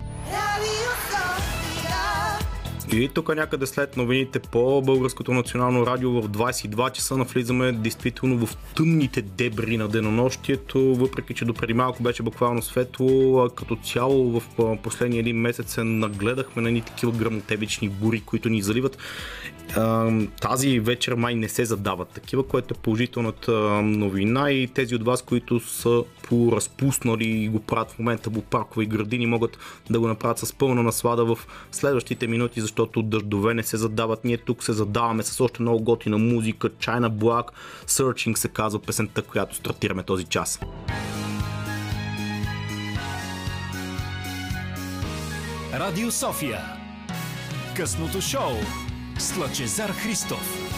И 2.92 3.08
тук 3.08 3.34
някъде 3.34 3.66
след 3.66 3.96
новините 3.96 4.38
по 4.38 4.82
Българското 4.82 5.32
национално 5.32 5.86
радио 5.86 6.22
в 6.22 6.28
22 6.28 6.92
часа 6.92 7.16
навлизаме 7.16 7.72
действително 7.72 8.46
в 8.46 8.56
тъмните 8.76 9.22
дебри 9.22 9.76
на 9.76 9.88
денонощието, 9.88 10.94
въпреки 10.94 11.34
че 11.34 11.44
допреди 11.44 11.74
малко 11.74 12.02
беше 12.02 12.22
буквално 12.22 12.62
светло, 12.62 13.48
като 13.56 13.76
цяло 13.76 14.40
в 14.40 14.76
последния 14.82 15.20
един 15.20 15.36
месец 15.36 15.72
се 15.72 15.84
нагледахме 15.84 16.62
на 16.62 16.70
ни 16.70 16.80
такива 16.80 17.12
грамотевични 17.12 17.88
бури, 17.88 18.20
които 18.20 18.48
ни 18.48 18.62
заливат 18.62 18.98
тази 20.40 20.80
вечер 20.80 21.14
май 21.14 21.34
не 21.34 21.48
се 21.48 21.64
задават 21.64 22.08
такива, 22.08 22.46
което 22.48 22.74
е 22.74 22.82
положителната 22.82 23.52
новина 23.82 24.50
и 24.50 24.68
тези 24.68 24.94
от 24.94 25.04
вас, 25.04 25.22
които 25.22 25.60
са 25.60 26.04
поразпуснали 26.22 27.28
и 27.28 27.48
го 27.48 27.60
правят 27.60 27.90
в 27.90 27.98
момента 27.98 28.30
по 28.30 28.42
паркови 28.42 28.86
градини, 28.86 29.26
могат 29.26 29.58
да 29.90 30.00
го 30.00 30.08
направят 30.08 30.38
с 30.38 30.52
пълна 30.52 30.82
наслада 30.82 31.24
в 31.24 31.38
следващите 31.72 32.26
минути, 32.26 32.60
защото 32.60 33.02
дъждове 33.02 33.54
не 33.54 33.62
се 33.62 33.76
задават. 33.76 34.24
Ние 34.24 34.36
тук 34.36 34.64
се 34.64 34.72
задаваме 34.72 35.22
с 35.22 35.40
още 35.40 35.62
много 35.62 35.84
готина 35.84 36.18
музика. 36.18 36.70
China 36.70 37.10
Black 37.10 37.44
Searching 37.86 38.34
се 38.34 38.48
казва 38.48 38.82
песента, 38.82 39.22
която 39.22 39.56
стартираме 39.56 40.02
този 40.02 40.24
час. 40.24 40.60
Радио 45.74 46.10
София. 46.10 46.60
Късното 47.76 48.20
шоу 48.20 48.52
с 49.20 49.36
Лъчезар 49.36 49.90
Христов. 49.90 50.70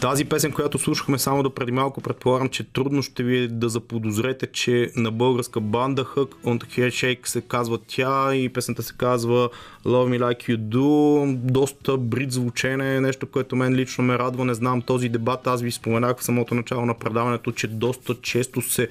Тази 0.00 0.24
песен, 0.24 0.52
която 0.52 0.78
слушахме 0.78 1.18
само 1.18 1.42
до 1.42 1.54
преди 1.54 1.72
малко, 1.72 2.00
предполагам, 2.00 2.48
че 2.48 2.64
трудно 2.64 3.02
ще 3.02 3.22
ви 3.22 3.38
е 3.38 3.48
да 3.48 3.68
заподозрете, 3.68 4.46
че 4.46 4.90
на 4.96 5.10
българска 5.10 5.60
банда 5.60 6.04
Hug 6.04 6.28
on 6.44 6.64
the 6.64 6.88
Shake 6.88 7.28
се 7.28 7.40
казва 7.40 7.78
тя 7.86 8.34
и 8.34 8.48
песента 8.48 8.82
се 8.82 8.94
казва 8.96 9.50
Love 9.84 10.18
Me 10.18 10.20
Like 10.20 10.48
You 10.48 10.58
Do. 10.58 11.34
Доста 11.36 11.96
брит 11.96 12.32
звучене, 12.32 13.00
нещо, 13.00 13.26
което 13.26 13.56
мен 13.56 13.74
лично 13.74 14.04
ме 14.04 14.18
радва. 14.18 14.44
Не 14.44 14.54
знам 14.54 14.82
този 14.82 15.08
дебат. 15.08 15.46
Аз 15.46 15.62
ви 15.62 15.70
споменах 15.70 16.18
в 16.18 16.24
самото 16.24 16.54
начало 16.54 16.86
на 16.86 16.94
предаването, 16.94 17.52
че 17.52 17.66
доста 17.66 18.14
често 18.22 18.62
се 18.62 18.88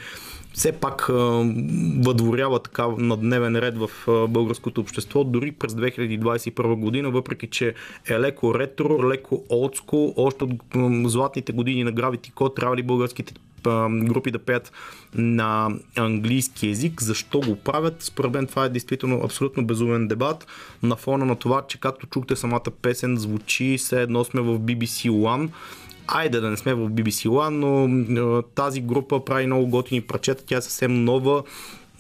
все 0.59 0.71
пак 0.71 1.05
въдворява 1.99 2.59
така 2.59 2.87
на 2.97 3.17
дневен 3.17 3.55
ред 3.55 3.77
в 3.77 3.89
българското 4.27 4.81
общество, 4.81 5.23
дори 5.23 5.51
през 5.51 5.73
2021 5.73 6.75
година, 6.75 7.09
въпреки 7.11 7.47
че 7.47 7.73
е 8.09 8.19
леко 8.19 8.59
ретро, 8.59 9.09
леко 9.09 9.43
олдско, 9.49 10.13
още 10.17 10.43
от 10.43 11.11
златните 11.11 11.51
години 11.51 11.83
на 11.83 11.93
Gravity 11.93 12.33
Code 12.33 12.55
трябва 12.55 12.75
ли 12.75 12.83
българските 12.83 13.33
групи 14.03 14.31
да 14.31 14.39
пеят 14.39 14.71
на 15.15 15.69
английски 15.97 16.67
язик. 16.67 17.01
Защо 17.01 17.39
го 17.39 17.55
правят? 17.55 17.95
Според 18.03 18.33
мен 18.33 18.47
това 18.47 18.65
е 18.65 18.69
действително 18.69 19.21
абсолютно 19.23 19.65
безумен 19.65 20.07
дебат 20.07 20.47
на 20.83 20.95
фона 20.95 21.25
на 21.25 21.35
това, 21.35 21.61
че 21.67 21.79
както 21.79 22.07
чухте 22.07 22.35
самата 22.35 22.71
песен 22.81 23.17
звучи 23.17 23.77
все 23.77 24.01
едно 24.01 24.23
сме 24.23 24.41
в 24.41 24.59
BBC 24.59 25.09
One 25.09 25.49
айде 26.11 26.39
да 26.39 26.49
не 26.49 26.57
сме 26.57 26.73
в 26.73 26.89
BBC 26.89 27.27
One, 27.27 27.49
но 28.09 28.41
тази 28.41 28.81
група 28.81 29.25
прави 29.25 29.45
много 29.45 29.67
готини 29.67 30.01
прачета, 30.01 30.43
тя 30.45 30.57
е 30.57 30.61
съвсем 30.61 31.03
нова 31.03 31.43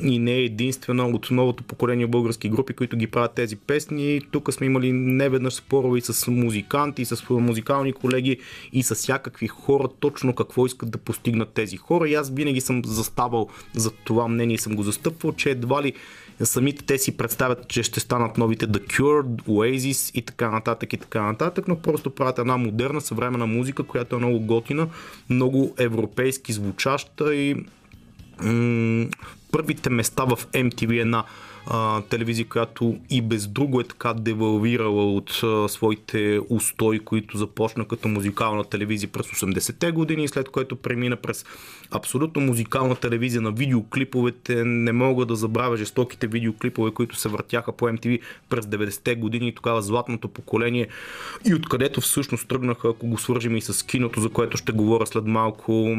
и 0.03 0.19
не 0.19 0.31
е 0.31 0.43
единствена 0.43 1.07
от 1.07 1.31
новото 1.31 1.63
поколение 1.63 2.07
български 2.07 2.49
групи, 2.49 2.73
които 2.73 2.97
ги 2.97 3.07
правят 3.07 3.33
тези 3.33 3.55
песни. 3.55 4.21
Тук 4.31 4.53
сме 4.53 4.65
имали 4.65 4.91
неведнъж 4.91 5.53
спорове 5.53 5.97
и 5.97 6.01
с 6.01 6.31
музиканти, 6.31 7.01
и 7.01 7.05
с 7.05 7.29
музикални 7.29 7.93
колеги, 7.93 8.37
и 8.73 8.83
с 8.83 8.95
всякакви 8.95 9.47
хора, 9.47 9.87
точно 9.99 10.35
какво 10.35 10.65
искат 10.65 10.91
да 10.91 10.97
постигнат 10.97 11.49
тези 11.49 11.77
хора. 11.77 12.09
И 12.09 12.13
аз 12.13 12.29
винаги 12.29 12.61
съм 12.61 12.81
заставал 12.85 13.49
за 13.75 13.91
това 13.91 14.27
мнение 14.27 14.55
и 14.55 14.57
съм 14.57 14.75
го 14.75 14.83
застъпвал, 14.83 15.33
че 15.33 15.49
едва 15.49 15.83
ли 15.83 15.93
самите 16.45 16.85
те 16.85 16.97
си 16.97 17.17
представят, 17.17 17.67
че 17.67 17.83
ще 17.83 17.99
станат 17.99 18.37
новите 18.37 18.67
The 18.67 18.79
Cure, 18.79 19.41
Oasis 19.41 20.15
и 20.15 20.21
така 20.21 20.51
нататък 20.51 20.93
и 20.93 20.97
така 20.97 21.21
нататък, 21.21 21.67
но 21.67 21.79
просто 21.79 22.09
правят 22.09 22.39
една 22.39 22.57
модерна 22.57 23.01
съвременна 23.01 23.47
музика, 23.47 23.83
която 23.83 24.15
е 24.15 24.19
много 24.19 24.39
готина, 24.39 24.87
много 25.29 25.75
европейски 25.77 26.53
звучаща 26.53 27.35
и 27.35 27.55
м- 28.43 29.07
първите 29.51 29.89
места 29.89 30.23
в 30.23 30.39
MTV 30.53 31.01
една 31.01 31.23
а, 31.69 32.01
телевизия, 32.01 32.47
която 32.47 32.97
и 33.09 33.21
без 33.21 33.47
друго 33.47 33.79
е 33.79 33.83
така 33.83 34.13
девалвирала 34.13 35.13
от 35.13 35.39
а, 35.43 35.69
своите 35.69 36.39
устои, 36.49 36.99
които 36.99 37.37
започна 37.37 37.85
като 37.85 38.07
музикална 38.07 38.63
телевизия 38.63 39.09
през 39.09 39.25
80-те 39.25 39.91
години, 39.91 40.27
след 40.27 40.49
което 40.49 40.75
премина 40.75 41.15
през 41.15 41.45
абсолютно 41.91 42.41
музикална 42.41 42.95
телевизия 42.95 43.41
на 43.41 43.51
видеоклиповете. 43.51 44.63
Не 44.65 44.91
мога 44.91 45.25
да 45.25 45.35
забравя 45.35 45.77
жестоките 45.77 46.27
видеоклипове, 46.27 46.91
които 46.91 47.15
се 47.15 47.29
въртяха 47.29 47.71
по 47.71 47.85
MTV 47.85 48.19
през 48.49 48.65
90-те 48.65 49.15
години 49.15 49.47
и 49.47 49.55
тогава 49.55 49.81
златното 49.81 50.27
поколение 50.27 50.87
и 51.45 51.53
откъдето 51.53 52.01
всъщност 52.01 52.47
тръгнаха, 52.47 52.89
ако 52.89 53.07
го 53.07 53.17
свържим 53.17 53.55
и 53.55 53.61
с 53.61 53.85
киното, 53.85 54.21
за 54.21 54.29
което 54.29 54.57
ще 54.57 54.71
говоря 54.71 55.05
след 55.05 55.25
малко, 55.25 55.95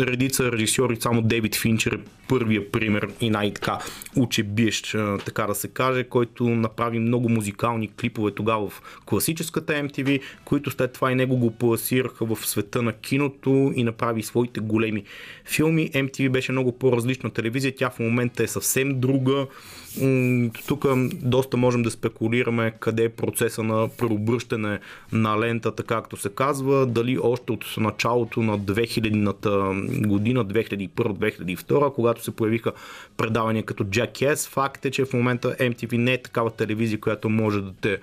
редица 0.00 0.52
режисьори, 0.52 0.96
само 1.00 1.22
Дейвид 1.22 1.56
Финчер 1.56 1.92
е 1.92 1.98
първия 2.28 2.72
пример 2.72 3.08
и 3.20 3.30
най-така 3.30 3.78
учебиещ 4.16 4.94
така 5.24 5.46
да 5.46 5.54
се 5.54 5.68
каже, 5.68 6.04
който 6.04 6.48
направи 6.48 6.98
много 6.98 7.28
музикални 7.28 7.90
клипове 8.00 8.30
тогава 8.30 8.68
в 8.68 8.82
класическата 9.06 9.72
MTV, 9.72 10.20
които 10.44 10.70
след 10.70 10.92
това 10.92 11.12
и 11.12 11.14
него 11.14 11.36
го 11.36 11.50
пласираха 11.50 12.24
в 12.24 12.46
света 12.46 12.82
на 12.82 12.92
киното 12.92 13.72
и 13.76 13.84
направи 13.84 14.22
своите 14.22 14.60
големи 14.60 15.04
филми. 15.44 15.90
MTV 15.90 16.28
беше 16.28 16.52
много 16.52 16.72
по-различна 16.72 17.30
телевизия, 17.30 17.74
тя 17.76 17.90
в 17.90 17.98
момента 17.98 18.42
е 18.42 18.46
съвсем 18.46 19.00
друга. 19.00 19.46
Тук 20.68 20.86
доста 21.22 21.56
можем 21.56 21.82
да 21.82 21.90
спекулираме 21.90 22.72
къде 22.80 23.04
е 23.04 23.08
процеса 23.08 23.62
на 23.62 23.88
преобръщане 23.98 24.78
на 25.12 25.40
лентата, 25.40 25.82
както 25.82 26.16
се 26.16 26.28
казва, 26.28 26.86
дали 26.86 27.18
още 27.22 27.52
от 27.52 27.64
началото 27.76 28.42
на 28.42 28.58
2000-та 28.58 29.50
година, 30.08 30.44
2001-2002, 30.46 31.94
когато 31.94 32.24
се 32.24 32.30
появиха 32.30 32.72
предавания 33.16 33.62
като 33.62 33.84
Jackass. 33.84 34.48
Факт 34.48 34.84
че 34.90 35.04
в 35.04 35.12
момента 35.12 35.56
MTV 35.56 35.96
не 35.96 36.12
е 36.12 36.22
такава 36.22 36.50
телевизия, 36.50 37.00
която 37.00 37.28
може 37.28 37.60
да 37.60 37.72
те 37.72 37.98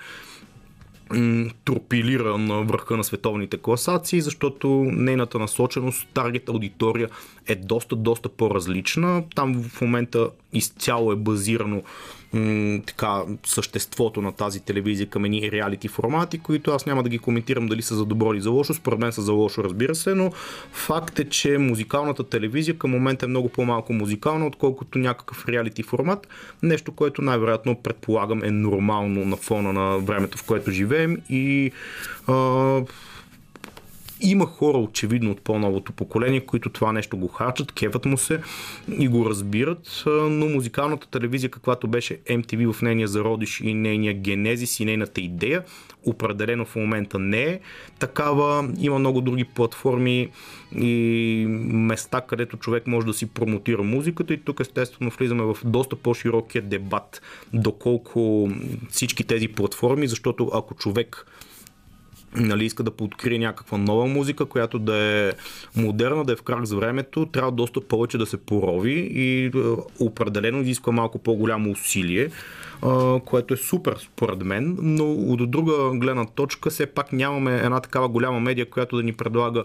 тропилира 1.65 2.38
на 2.38 2.61
върха 2.61 2.97
на 2.97 3.03
световните 3.03 3.57
класации, 3.57 4.21
защото 4.21 4.67
нейната 4.91 5.39
насоченост, 5.39 6.07
таргет 6.13 6.49
аудитория 6.49 7.09
е 7.47 7.55
доста, 7.55 7.95
доста 7.95 8.29
по-различна. 8.29 9.23
Там 9.35 9.63
в 9.63 9.81
момента 9.81 10.29
изцяло 10.53 11.11
е 11.11 11.15
базирано 11.15 11.81
м- 12.33 12.79
така, 12.87 13.21
съществото 13.45 14.21
на 14.21 14.31
тази 14.31 14.59
телевизия 14.59 15.07
към 15.07 15.25
едни 15.25 15.51
реалити 15.51 15.87
формати, 15.87 16.37
които 16.39 16.71
аз 16.71 16.85
няма 16.85 17.03
да 17.03 17.09
ги 17.09 17.19
коментирам 17.19 17.67
дали 17.67 17.81
са 17.81 17.95
за 17.95 18.05
добро 18.05 18.33
или 18.33 18.41
за 18.41 18.49
лошо, 18.49 18.73
според 18.73 18.99
мен 18.99 19.11
са 19.11 19.21
за 19.21 19.33
лошо, 19.33 19.63
разбира 19.63 19.95
се, 19.95 20.15
но 20.15 20.31
факт 20.71 21.19
е, 21.19 21.29
че 21.29 21.57
музикалната 21.57 22.23
телевизия 22.23 22.77
към 22.77 22.91
момента 22.91 23.25
е 23.25 23.29
много 23.29 23.49
по-малко 23.49 23.93
музикална, 23.93 24.47
отколкото 24.47 24.99
някакъв 24.99 25.47
реалити 25.47 25.83
формат, 25.83 26.27
нещо, 26.63 26.91
което 26.91 27.21
най-вероятно 27.21 27.75
предполагам 27.75 28.43
е 28.43 28.51
нормално 28.51 29.25
на 29.25 29.35
фона 29.35 29.73
на 29.73 29.97
времето, 29.97 30.37
в 30.37 30.43
което 30.43 30.71
живеем. 30.71 31.17
И 31.29 31.71
а, 32.27 32.81
има 34.22 34.45
хора, 34.45 34.78
очевидно, 34.78 35.32
от 35.32 35.41
по-новото 35.41 35.91
поколение, 35.91 36.45
които 36.45 36.70
това 36.70 36.91
нещо 36.91 37.18
го 37.18 37.28
хачат, 37.28 37.72
кеват 37.72 38.05
му 38.05 38.18
се 38.18 38.41
и 38.99 39.07
го 39.07 39.30
разбират, 39.30 40.03
но 40.07 40.49
музикалната 40.49 41.07
телевизия, 41.07 41.49
каквато 41.49 41.88
беше 41.88 42.18
MTV 42.18 42.74
в 42.74 42.82
нейния 42.82 43.07
зародиш 43.07 43.61
и 43.61 43.74
нейния 43.74 44.13
генезис 44.13 44.80
и 44.80 44.86
нейната 44.86 45.22
идея, 45.22 45.63
определено 46.05 46.65
в 46.65 46.76
момента 46.76 47.20
не 47.20 47.43
е 47.43 47.59
такава. 47.99 48.70
Има 48.80 48.99
много 48.99 49.22
други 49.22 49.43
платформи 49.43 50.30
и 50.76 51.45
места, 51.72 52.22
където 52.22 52.57
човек 52.57 52.88
може 52.88 53.07
да 53.07 53.13
си 53.13 53.26
промотира 53.26 53.84
музиката 53.84 54.34
и 54.34 54.38
тук 54.38 54.59
естествено 54.59 55.11
влизаме 55.11 55.43
в 55.43 55.57
доста 55.65 55.95
по-широкия 55.95 56.61
дебат 56.61 57.22
доколко 57.53 58.49
всички 58.89 59.24
тези 59.24 59.47
платформи, 59.47 60.07
защото 60.07 60.51
ако 60.53 60.74
човек 60.74 61.26
нали, 62.36 62.65
иска 62.65 62.84
да 62.84 62.91
подкрие 62.91 63.39
някаква 63.39 63.78
нова 63.78 64.05
музика, 64.05 64.45
която 64.45 64.80
да 64.80 64.95
е 64.95 65.32
модерна, 65.75 66.25
да 66.25 66.34
е 66.34 66.36
в 66.36 66.41
крак 66.41 66.65
за 66.65 66.75
времето, 66.75 67.25
трябва 67.25 67.51
доста 67.51 67.82
повече 67.82 68.17
да 68.17 68.25
се 68.25 68.38
порови 68.38 68.93
и 68.93 69.45
е, 69.45 69.51
определено 69.99 70.61
изисква 70.61 70.91
малко 70.91 71.19
по-голямо 71.19 71.71
усилие, 71.71 72.30
което 73.25 73.53
е 73.53 73.57
супер 73.57 73.97
според 73.99 74.43
мен, 74.43 74.78
но 74.82 75.11
от 75.11 75.51
друга 75.51 75.73
гледна 75.93 76.25
точка 76.25 76.69
все 76.69 76.86
пак 76.86 77.13
нямаме 77.13 77.55
една 77.55 77.80
такава 77.80 78.09
голяма 78.09 78.39
медия, 78.39 78.69
която 78.69 78.97
да 78.97 79.03
ни 79.03 79.13
предлага 79.13 79.63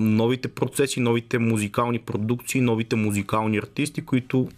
новите 0.00 0.48
процеси, 0.48 1.00
новите 1.00 1.38
музикални 1.38 1.98
продукции, 1.98 2.60
новите 2.60 2.96
музикални 2.96 3.58
артисти, 3.58 4.04
които 4.04 4.48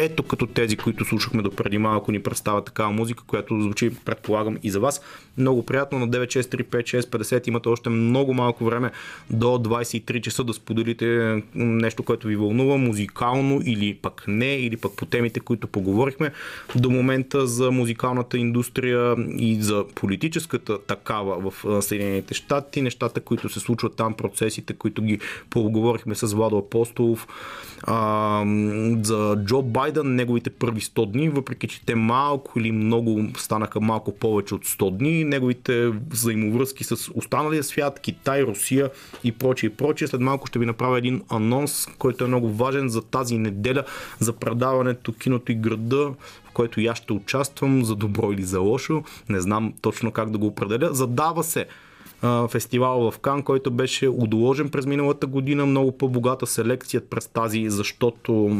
ето 0.00 0.22
като 0.22 0.46
тези, 0.46 0.76
които 0.76 1.04
слушахме 1.04 1.42
до 1.42 1.50
преди 1.50 1.78
малко 1.78 2.12
ни 2.12 2.22
представя 2.22 2.64
такава 2.64 2.92
музика, 2.92 3.24
която 3.26 3.60
звучи, 3.60 3.94
предполагам, 4.04 4.58
и 4.62 4.70
за 4.70 4.80
вас. 4.80 5.00
Много 5.38 5.66
приятно 5.66 5.98
на 5.98 6.08
9635650 6.08 7.48
имате 7.48 7.68
още 7.68 7.88
много 7.88 8.34
малко 8.34 8.64
време 8.64 8.90
до 9.30 9.46
23 9.46 10.20
часа 10.20 10.44
да 10.44 10.52
споделите 10.52 11.42
нещо, 11.54 12.02
което 12.02 12.28
ви 12.28 12.36
вълнува, 12.36 12.76
музикално 12.76 13.60
или 13.64 13.94
пък 13.94 14.24
не, 14.28 14.54
или 14.54 14.76
пък 14.76 14.96
по 14.96 15.06
темите, 15.06 15.40
които 15.40 15.66
поговорихме. 15.66 16.32
До 16.76 16.90
момента 16.90 17.46
за 17.46 17.70
музикалната 17.70 18.38
индустрия 18.38 19.16
и 19.38 19.62
за 19.62 19.84
политическата 19.94 20.78
такава 20.78 21.50
в 21.50 21.82
Съединените 21.82 22.34
щати, 22.34 22.82
нещата, 22.82 23.20
които 23.20 23.48
се 23.48 23.60
случват 23.60 23.96
там, 23.96 24.14
процесите, 24.14 24.74
които 24.74 25.02
ги 25.02 25.18
поговорихме 25.50 26.14
с 26.14 26.26
Владо 26.26 26.58
Апостолов, 26.58 27.26
а, 27.82 28.44
за 29.02 29.36
Джо 29.44 29.62
Байден, 29.62 29.89
неговите 30.04 30.50
първи 30.50 30.80
100 30.80 31.12
дни, 31.12 31.28
въпреки 31.28 31.68
че 31.68 31.84
те 31.84 31.94
малко 31.94 32.58
или 32.58 32.72
много 32.72 33.24
станаха 33.36 33.80
малко 33.80 34.12
повече 34.12 34.54
от 34.54 34.66
100 34.66 34.96
дни, 34.96 35.24
неговите 35.24 35.92
взаимовръзки 36.10 36.84
с 36.84 37.10
останалия 37.14 37.64
свят, 37.64 38.00
Китай, 38.00 38.42
Русия 38.42 38.90
и 39.24 39.32
прочие 39.32 39.66
и 39.66 39.72
прочие. 39.72 40.08
След 40.08 40.20
малко 40.20 40.46
ще 40.46 40.58
ви 40.58 40.66
направя 40.66 40.98
един 40.98 41.22
анонс, 41.28 41.86
който 41.98 42.24
е 42.24 42.28
много 42.28 42.48
важен 42.48 42.88
за 42.88 43.02
тази 43.02 43.38
неделя, 43.38 43.84
за 44.18 44.32
предаването 44.32 45.12
Киното 45.12 45.52
и 45.52 45.54
града, 45.54 46.14
в 46.44 46.50
който 46.52 46.80
и 46.80 46.86
аз 46.86 46.98
ще 46.98 47.12
участвам, 47.12 47.84
за 47.84 47.96
добро 47.96 48.32
или 48.32 48.42
за 48.42 48.60
лошо. 48.60 49.02
Не 49.28 49.40
знам 49.40 49.72
точно 49.80 50.12
как 50.12 50.30
да 50.30 50.38
го 50.38 50.46
определя. 50.46 50.94
Задава 50.94 51.44
се 51.44 51.66
фестивал 52.48 53.10
в 53.10 53.18
Кан, 53.18 53.42
който 53.42 53.70
беше 53.70 54.08
удоложен 54.08 54.68
през 54.68 54.86
миналата 54.86 55.26
година. 55.26 55.66
Много 55.66 55.98
по-богата 55.98 56.46
селекция 56.46 57.00
през 57.00 57.26
тази, 57.26 57.70
защото 57.70 58.50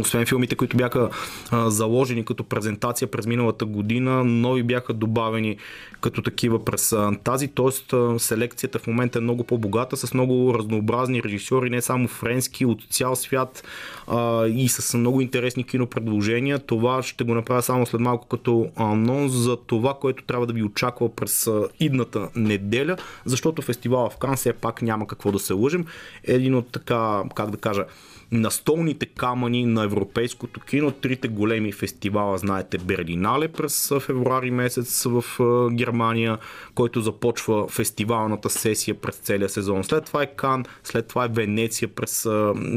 освен 0.00 0.26
филмите, 0.26 0.54
които 0.54 0.76
бяха 0.76 1.10
а, 1.50 1.70
заложени 1.70 2.24
като 2.24 2.44
презентация 2.44 3.10
през 3.10 3.26
миналата 3.26 3.64
година, 3.64 4.24
нови 4.24 4.62
бяха 4.62 4.92
добавени 4.92 5.56
като 6.00 6.22
такива 6.22 6.64
през 6.64 6.92
а, 6.92 7.12
тази, 7.24 7.48
т.е. 7.48 7.96
селекцията 8.18 8.78
в 8.78 8.86
момента 8.86 9.18
е 9.18 9.22
много 9.22 9.44
по-богата, 9.44 9.96
с 9.96 10.14
много 10.14 10.54
разнообразни 10.54 11.22
режисьори, 11.22 11.70
не 11.70 11.82
само 11.82 12.08
френски, 12.08 12.66
от 12.66 12.82
цял 12.90 13.16
свят 13.16 13.64
а, 14.06 14.46
и 14.46 14.68
с 14.68 14.98
много 14.98 15.20
интересни 15.20 15.64
кинопредложения. 15.64 16.58
Това 16.58 17.02
ще 17.02 17.24
го 17.24 17.34
направя 17.34 17.62
само 17.62 17.86
след 17.86 18.00
малко 18.00 18.26
като 18.26 18.68
анонс 18.76 19.32
за 19.32 19.56
това, 19.56 19.94
което 19.94 20.24
трябва 20.24 20.46
да 20.46 20.52
ви 20.52 20.62
очаква 20.62 21.08
през 21.08 21.46
а, 21.46 21.68
идната 21.80 22.28
неделя, 22.34 22.96
защото 23.24 23.62
фестивала 23.62 24.10
в 24.10 24.16
Кан 24.16 24.36
все 24.36 24.52
пак 24.52 24.82
няма 24.82 25.06
какво 25.06 25.32
да 25.32 25.38
се 25.38 25.52
лъжим. 25.52 25.86
Един 26.24 26.54
от 26.54 26.72
така, 26.72 27.22
как 27.34 27.50
да 27.50 27.56
кажа, 27.56 27.84
настолните 28.32 29.06
камъни 29.06 29.66
на 29.66 29.84
европейското 29.84 30.60
кино. 30.60 30.90
Трите 30.90 31.28
големи 31.28 31.72
фестивала, 31.72 32.38
знаете, 32.38 32.78
Берлинале 32.78 33.48
през 33.48 33.92
февруари 34.00 34.50
месец 34.50 35.04
в 35.04 35.24
Германия, 35.72 36.38
който 36.74 37.00
започва 37.00 37.68
фестивалната 37.68 38.50
сесия 38.50 38.94
през 38.94 39.16
целия 39.16 39.48
сезон. 39.48 39.84
След 39.84 40.04
това 40.04 40.22
е 40.22 40.26
Кан, 40.26 40.64
след 40.84 41.06
това 41.06 41.24
е 41.24 41.28
Венеция 41.28 41.88
през 41.88 42.28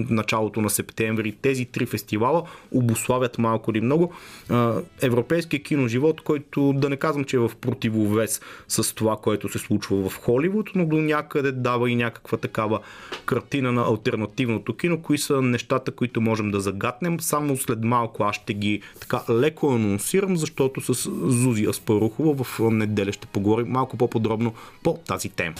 началото 0.09 0.61
на 0.61 0.69
септември. 0.69 1.31
Тези 1.31 1.65
три 1.65 1.85
фестивала 1.85 2.43
обославят 2.71 3.37
малко 3.37 3.71
или 3.71 3.81
много 3.81 4.13
европейския 5.01 5.63
киноживот, 5.63 6.21
който 6.21 6.73
да 6.73 6.89
не 6.89 6.97
казвам, 6.97 7.23
че 7.23 7.35
е 7.35 7.39
в 7.39 7.51
противовес 7.61 8.41
с 8.67 8.95
това, 8.95 9.17
което 9.17 9.49
се 9.49 9.59
случва 9.59 10.09
в 10.09 10.17
Холивуд, 10.17 10.69
но 10.75 10.85
до 10.85 10.95
някъде 10.95 11.51
дава 11.51 11.91
и 11.91 11.95
някаква 11.95 12.37
такава 12.37 12.79
картина 13.25 13.71
на 13.71 13.81
альтернативното 13.81 14.75
кино, 14.75 15.01
кои 15.01 15.17
са 15.17 15.41
нещата, 15.45 15.91
които 15.91 16.21
можем 16.21 16.51
да 16.51 16.59
загатнем. 16.59 17.19
Само 17.19 17.57
след 17.57 17.83
малко 17.83 18.23
аз 18.23 18.35
ще 18.35 18.53
ги 18.53 18.81
така 18.99 19.21
леко 19.29 19.71
анонсирам, 19.71 20.37
защото 20.37 20.81
с 20.81 21.09
Зузи 21.31 21.65
Аспарухова 21.65 22.43
в 22.43 22.59
неделя 22.71 23.11
ще 23.11 23.27
поговорим 23.27 23.67
малко 23.67 23.97
по-подробно 23.97 24.53
по 24.83 24.93
тази 25.07 25.29
тема. 25.29 25.55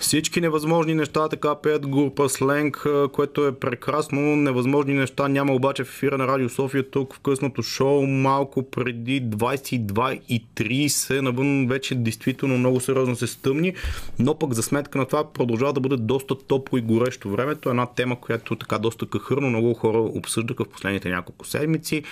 Всички 0.00 0.40
невъзможни 0.40 0.94
неща 0.94 1.28
така 1.28 1.54
пеят 1.54 1.88
група 1.88 2.28
Сленг, 2.28 2.86
което 3.12 3.46
е 3.46 3.52
прекрасно. 3.52 4.20
Невъзможни 4.20 4.94
неща 4.94 5.28
няма 5.28 5.52
обаче 5.52 5.84
в 5.84 5.88
ефира 5.88 6.18
на 6.18 6.26
Радио 6.26 6.48
София 6.48 6.90
тук 6.90 7.14
в 7.14 7.20
късното 7.20 7.62
шоу 7.62 8.06
малко 8.06 8.70
преди 8.70 9.22
22.30. 9.22 11.20
Навън 11.20 11.66
вече 11.68 11.94
действително 11.94 12.58
много 12.58 12.80
сериозно 12.80 13.16
се 13.16 13.26
стъмни, 13.26 13.74
но 14.18 14.38
пък 14.38 14.52
за 14.52 14.62
сметка 14.62 14.98
на 14.98 15.06
това 15.06 15.32
продължава 15.32 15.72
да 15.72 15.80
бъде 15.80 15.96
доста 15.96 16.34
топло 16.38 16.78
и 16.78 16.82
горещо 16.82 17.30
времето. 17.30 17.70
Една 17.70 17.86
тема, 17.86 18.20
която 18.20 18.56
така 18.56 18.78
доста 18.78 19.06
кахърно 19.06 19.48
много 19.48 19.74
хора 19.74 19.98
обсъждаха 19.98 20.64
в 20.64 20.68
последните 20.68 21.08
няколко 21.08 21.46
седмици. 21.46 22.02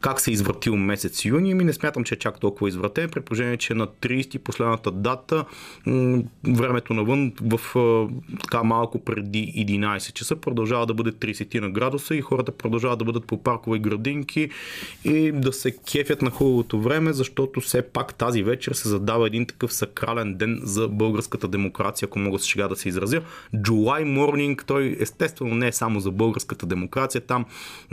Как 0.00 0.20
се 0.20 0.30
е 0.30 0.34
извратил 0.34 0.76
месец 0.76 1.24
юни? 1.24 1.54
Ми 1.54 1.64
не 1.64 1.72
смятам, 1.72 2.04
че 2.04 2.14
е 2.14 2.18
чак 2.18 2.40
толкова 2.40 2.68
извратен, 2.68 3.10
при 3.10 3.20
положение, 3.20 3.56
че 3.56 3.74
на 3.74 3.86
30 3.86 4.38
последната 4.38 4.90
дата 4.90 5.44
времето 6.44 6.94
навън 6.94 7.31
в 7.40 7.60
така 8.42 8.62
малко 8.62 8.98
преди 9.04 9.52
11 9.56 10.12
часа 10.12 10.36
продължава 10.36 10.86
да 10.86 10.94
бъде 10.94 11.12
30 11.12 11.60
на 11.60 11.70
градуса 11.70 12.14
и 12.14 12.20
хората 12.20 12.52
продължават 12.52 12.98
да 12.98 13.04
бъдат 13.04 13.24
по 13.24 13.42
паркови 13.42 13.78
градинки 13.78 14.48
и 15.04 15.32
да 15.32 15.52
се 15.52 15.76
кефят 15.92 16.22
на 16.22 16.30
хубавото 16.30 16.80
време, 16.80 17.12
защото 17.12 17.60
все 17.60 17.82
пак 17.82 18.14
тази 18.14 18.42
вечер 18.42 18.72
се 18.72 18.88
задава 18.88 19.26
един 19.26 19.46
такъв 19.46 19.72
сакрален 19.72 20.34
ден 20.34 20.60
за 20.62 20.88
българската 20.88 21.48
демокрация, 21.48 22.06
ако 22.06 22.18
мога 22.18 22.38
сега 22.38 22.68
да 22.68 22.76
се 22.76 22.88
изразя. 22.88 23.22
July 23.54 24.04
Morning, 24.04 24.64
той 24.66 24.96
естествено 25.00 25.54
не 25.54 25.68
е 25.68 25.72
само 25.72 26.00
за 26.00 26.10
българската 26.10 26.66
демокрация, 26.66 27.20
там 27.20 27.44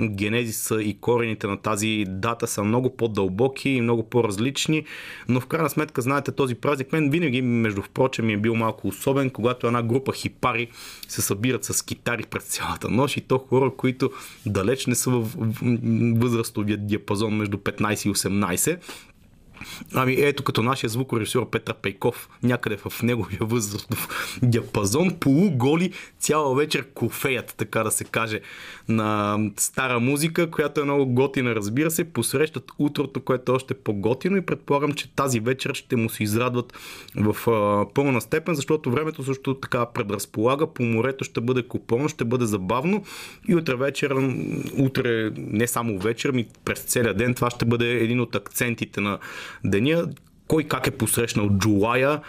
генезиса 0.02 0.82
и 0.82 0.98
корените 1.02 1.48
на 1.48 1.58
тази 1.58 2.06
дата 2.08 2.48
са 2.48 2.64
много 2.64 2.98
по-дълбоки 2.98 3.70
и 3.70 3.82
много 3.82 4.04
по-различни, 4.04 4.84
но 5.28 5.40
в 5.40 5.48
крайна 5.48 5.70
сметка, 5.70 6.02
знаете, 6.02 6.32
този 6.32 6.56
празник 6.56 6.94
мен 6.94 7.10
винаги, 7.10 7.42
между 7.42 7.82
впрочем, 7.82 8.30
е 8.30 8.38
бил 8.38 8.56
малко 8.56 8.88
особен, 8.88 9.29
когато 9.30 9.68
една 9.68 9.84
група 9.84 10.14
хипари 10.14 10.68
се 11.08 11.22
събират 11.22 11.64
с 11.64 11.86
китари 11.86 12.24
през 12.24 12.44
цялата 12.44 12.90
нощ 12.90 13.18
и 13.18 13.22
то 13.22 13.38
хора, 13.38 13.72
които 13.78 14.12
далеч 14.46 14.86
не 14.86 14.96
са 14.96 15.10
в 15.10 15.28
възрастовия 16.16 16.78
диапазон 16.78 17.36
между 17.36 17.58
15 17.58 18.10
и 18.10 18.14
18 18.14 18.80
Ами 19.94 20.14
ето 20.14 20.44
като 20.44 20.64
нашия 20.64 20.90
звукорежисьор 20.90 21.50
Петър 21.50 21.74
Пейков, 21.74 22.30
някъде 22.44 22.78
в 22.78 23.04
неговия 23.04 23.40
възрастов 23.42 24.08
диапазон, 24.44 25.16
полуголи 25.20 25.92
цяла 26.20 26.56
вечер 26.56 26.88
кофеят, 26.94 27.56
така 27.58 27.84
да 27.84 27.92
се 27.92 28.04
каже, 28.04 28.42
на 28.88 29.38
стара 29.58 30.00
музика, 30.00 30.52
която 30.52 30.82
е 30.82 30.84
много 30.84 31.06
готина, 31.06 31.56
разбира 31.56 31.92
се, 31.92 32.04
посрещат 32.04 32.72
утрото, 32.78 33.22
което 33.22 33.52
е 33.52 33.56
още 33.56 33.74
по-готино 33.74 34.38
и 34.38 34.46
предполагам, 34.46 34.94
че 34.94 35.12
тази 35.16 35.40
вечер 35.40 35.74
ще 35.74 35.96
му 35.96 36.10
се 36.10 36.24
израдват 36.24 36.74
в 37.16 37.52
а, 37.52 37.94
пълна 37.94 38.22
степен, 38.22 38.56
защото 38.56 38.92
времето 38.92 39.24
също 39.24 39.54
така 39.54 39.86
предразполага, 39.86 40.74
по 40.74 40.84
морето 40.84 41.24
ще 41.24 41.42
бъде 41.42 41.64
купон, 41.64 42.10
ще 42.10 42.26
бъде 42.26 42.46
забавно 42.46 43.04
и 43.48 43.56
утре 43.56 43.76
вечер, 43.76 44.12
утре 44.78 45.32
не 45.38 45.68
само 45.68 46.00
вечер, 46.00 46.32
ми 46.32 46.48
през 46.66 46.80
целия 46.80 47.14
ден, 47.14 47.34
това 47.34 47.50
ще 47.50 47.66
бъде 47.66 47.92
един 47.92 48.20
от 48.20 48.36
акцентите 48.36 49.02
на 49.02 49.20
деня, 49.64 50.08
кой 50.48 50.64
как 50.64 50.88
е 50.88 50.92
посрещнал 50.92 51.50
Джулая 51.50 52.22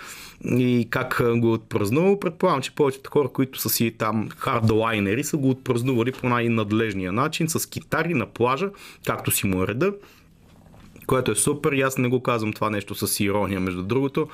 и 0.44 0.86
как 0.90 1.22
го 1.36 1.48
е 1.48 1.52
отпразнувал. 1.52 2.20
Предполагам, 2.20 2.62
че 2.62 2.74
повечето 2.74 3.10
хора, 3.10 3.28
които 3.28 3.60
са 3.60 3.68
си 3.68 3.94
там 3.98 4.28
хардлайнери, 4.36 5.24
са 5.24 5.36
го 5.36 5.50
отпразнували 5.50 6.12
по 6.12 6.28
най-надлежния 6.28 7.12
начин, 7.12 7.48
с 7.48 7.66
китари 7.66 8.14
на 8.14 8.26
плажа, 8.26 8.70
както 9.06 9.30
си 9.30 9.46
му 9.46 9.62
е 9.62 9.66
реда 9.66 9.92
което 11.10 11.30
е 11.30 11.34
супер. 11.34 11.72
И 11.72 11.80
аз 11.80 11.98
не 11.98 12.08
го 12.08 12.22
казвам 12.22 12.52
това 12.52 12.70
нещо 12.70 13.06
с 13.06 13.20
ирония, 13.20 13.60
между 13.60 13.82
другото. 13.82 14.28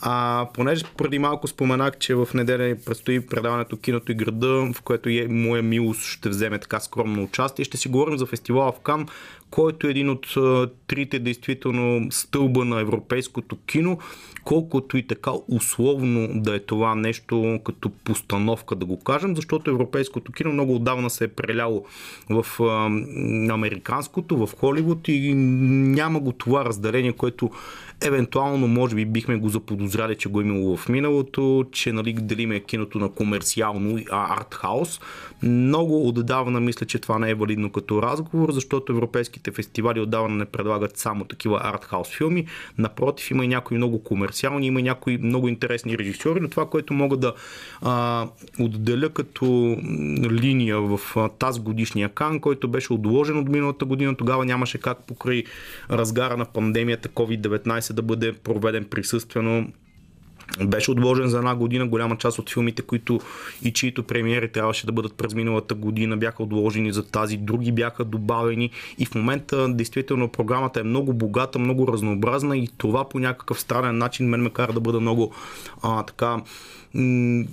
А, 0.00 0.46
понеже 0.54 0.84
преди 0.96 1.18
малко 1.18 1.48
споменах, 1.48 1.98
че 1.98 2.14
в 2.14 2.28
неделя 2.34 2.76
предстои 2.86 3.26
предаването 3.26 3.76
Киното 3.76 4.12
и 4.12 4.14
града, 4.14 4.72
в 4.74 4.82
което 4.82 5.08
е 5.08 5.26
моя 5.30 5.62
милост 5.62 6.02
ще 6.02 6.28
вземе 6.28 6.58
така 6.58 6.80
скромно 6.80 7.22
участие. 7.22 7.64
Ще 7.64 7.76
си 7.76 7.88
говорим 7.88 8.18
за 8.18 8.26
фестивала 8.26 8.72
в 8.72 8.80
Кан, 8.80 9.08
който 9.50 9.86
е 9.86 9.90
един 9.90 10.10
от 10.10 10.34
трите 10.86 11.18
действително 11.18 12.06
стълба 12.10 12.64
на 12.64 12.80
европейското 12.80 13.56
кино, 13.56 13.98
колкото 14.44 14.96
и 14.96 15.06
така 15.06 15.30
условно 15.48 16.28
да 16.34 16.54
е 16.54 16.58
това 16.58 16.94
нещо 16.94 17.60
като 17.64 17.90
постановка, 17.90 18.76
да 18.76 18.86
го 18.86 19.00
кажем, 19.00 19.36
защото 19.36 19.70
европейското 19.70 20.32
кино 20.32 20.52
много 20.52 20.74
отдавна 20.74 21.10
се 21.10 21.24
е 21.24 21.28
преляло 21.28 21.84
в 22.30 22.46
американското, 23.50 24.46
в 24.46 24.56
Холивуд 24.58 25.08
и 25.08 25.34
няма 25.34 26.20
го 26.20 26.32
това 26.32 26.64
разделение, 26.64 27.12
което 27.12 27.50
Евентуално, 28.02 28.68
може 28.68 28.96
би, 28.96 29.04
бихме 29.04 29.36
го 29.36 29.48
заподозряли, 29.48 30.16
че 30.16 30.28
го 30.28 30.40
е 30.40 30.44
имало 30.44 30.76
в 30.76 30.88
миналото, 30.88 31.64
че 31.72 31.92
нали, 31.92 32.12
делиме 32.12 32.60
киното 32.60 32.98
на 32.98 33.08
комерциално 33.08 33.98
и 33.98 34.06
артхаус. 34.10 35.00
Много 35.42 36.08
отдавна 36.08 36.60
мисля, 36.60 36.86
че 36.86 36.98
това 36.98 37.18
не 37.18 37.30
е 37.30 37.34
валидно 37.34 37.70
като 37.70 38.02
разговор, 38.02 38.52
защото 38.52 38.92
европейските 38.92 39.50
фестивали 39.50 40.00
отдавна 40.00 40.36
не 40.36 40.44
предлагат 40.44 40.96
само 40.96 41.24
такива 41.24 41.60
артхаус 41.62 42.08
филми. 42.08 42.46
Напротив, 42.78 43.30
има 43.30 43.44
и 43.44 43.48
някои 43.48 43.76
много 43.76 44.04
комерциални, 44.04 44.66
има 44.66 44.80
и 44.80 44.82
някои 44.82 45.18
много 45.18 45.48
интересни 45.48 45.98
режисьори, 45.98 46.40
но 46.40 46.48
това, 46.48 46.66
което 46.66 46.94
мога 46.94 47.16
да 47.16 47.32
а, 47.82 48.26
отделя 48.60 49.08
като 49.08 49.76
линия 50.30 50.80
в 50.80 51.00
тази 51.38 51.60
годишния 51.60 52.08
кан, 52.08 52.40
който 52.40 52.68
беше 52.68 52.92
отложен 52.92 53.38
от 53.38 53.48
миналата 53.48 53.84
година, 53.84 54.16
тогава 54.16 54.44
нямаше 54.44 54.78
как 54.78 55.06
покрай 55.06 55.44
разгара 55.90 56.36
на 56.36 56.44
пандемията 56.44 57.08
COVID-19 57.08 57.89
се 57.90 57.94
да 57.94 58.02
бъде 58.02 58.32
проведен 58.32 58.84
присъствено 58.84 59.66
беше 60.66 60.90
отложен 60.90 61.28
за 61.28 61.38
една 61.38 61.54
година. 61.54 61.86
Голяма 61.86 62.16
част 62.16 62.38
от 62.38 62.50
филмите, 62.50 62.82
които 62.82 63.20
и 63.62 63.72
чието 63.72 64.02
премиери 64.02 64.52
трябваше 64.52 64.86
да 64.86 64.92
бъдат 64.92 65.14
през 65.14 65.34
миналата 65.34 65.74
година, 65.74 66.16
бяха 66.16 66.42
отложени 66.42 66.92
за 66.92 67.06
тази, 67.06 67.36
други 67.36 67.72
бяха 67.72 68.04
добавени 68.04 68.70
и 68.98 69.06
в 69.06 69.14
момента 69.14 69.68
действително 69.68 70.28
програмата 70.28 70.80
е 70.80 70.82
много 70.82 71.12
богата, 71.12 71.58
много 71.58 71.88
разнообразна 71.88 72.56
и 72.56 72.68
това 72.78 73.08
по 73.08 73.18
някакъв 73.18 73.60
странен 73.60 73.98
начин 73.98 74.28
мен 74.28 74.42
ме 74.42 74.50
кара 74.50 74.72
да 74.72 74.80
бъда 74.80 75.00
много 75.00 75.32
а, 75.82 76.02
така 76.02 76.36
м- 76.94 77.44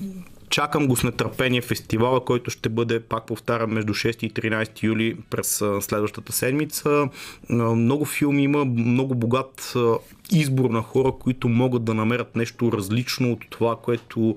Чакам 0.49 0.87
го 0.87 0.95
с 0.95 1.03
нетърпение 1.03 1.61
фестивала, 1.61 2.25
който 2.25 2.51
ще 2.51 2.69
бъде, 2.69 2.99
пак 2.99 3.25
повтарям, 3.25 3.73
между 3.73 3.93
6 3.93 4.23
и 4.23 4.31
13 4.31 4.83
юли 4.83 5.17
през 5.29 5.63
следващата 5.81 6.33
седмица. 6.33 7.09
Много 7.49 8.05
филми 8.05 8.43
има, 8.43 8.65
много 8.65 9.15
богат 9.15 9.73
избор 10.31 10.69
на 10.69 10.81
хора, 10.81 11.11
които 11.19 11.49
могат 11.49 11.83
да 11.83 11.93
намерят 11.93 12.35
нещо 12.35 12.71
различно 12.71 13.31
от 13.31 13.45
това, 13.49 13.75
което 13.75 14.35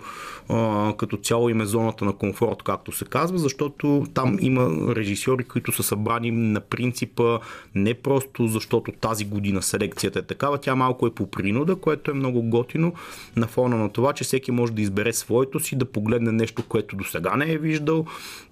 а, 0.49 0.93
като 0.97 1.16
цяло 1.16 1.49
им 1.49 1.61
е 1.61 1.66
зоната 1.66 2.05
на 2.05 2.12
комфорт, 2.12 2.62
както 2.62 2.93
се 2.93 3.05
казва, 3.05 3.38
защото 3.38 4.07
там 4.14 4.38
има 4.41 4.95
режисьори, 4.95 5.45
които 5.45 5.72
са 5.72 5.82
събрани 5.82 6.30
на 6.30 6.61
принципа 6.61 7.38
не 7.74 7.95
просто 7.95 8.47
защото 8.47 8.93
тази 8.93 9.24
година 9.24 9.62
селекцията 9.62 10.18
е 10.18 10.22
такава, 10.22 10.59
тя 10.59 10.74
малко 10.74 11.07
е 11.07 11.14
по 11.14 11.30
принуда, 11.30 11.76
което 11.76 12.11
е 12.11 12.14
много 12.14 12.43
готино 12.43 12.93
на 13.36 13.47
фона 13.47 13.76
на 13.76 13.93
това, 13.93 14.12
че 14.12 14.24
всеки 14.24 14.51
може 14.51 14.72
да 14.72 14.82
избере 14.82 15.12
своето 15.12 15.61
си, 15.61 15.76
да 15.76 15.84
погледне 15.84 16.32
нещо, 16.32 16.62
което 16.68 16.97
до 16.97 17.05
сега 17.05 17.36
не 17.36 17.53
е 17.53 17.59
виждал 17.59 18.07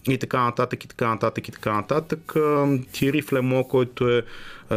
и 0.08 0.18
така 0.18 0.44
нататък, 0.44 0.84
и 0.84 0.88
така 0.88 1.08
нататък, 1.08 1.48
и 1.48 1.52
така 1.52 1.72
нататък. 1.72 2.34
Тири 2.92 3.22
Флемо, 3.22 3.64
който 3.64 4.08
е 4.08 4.22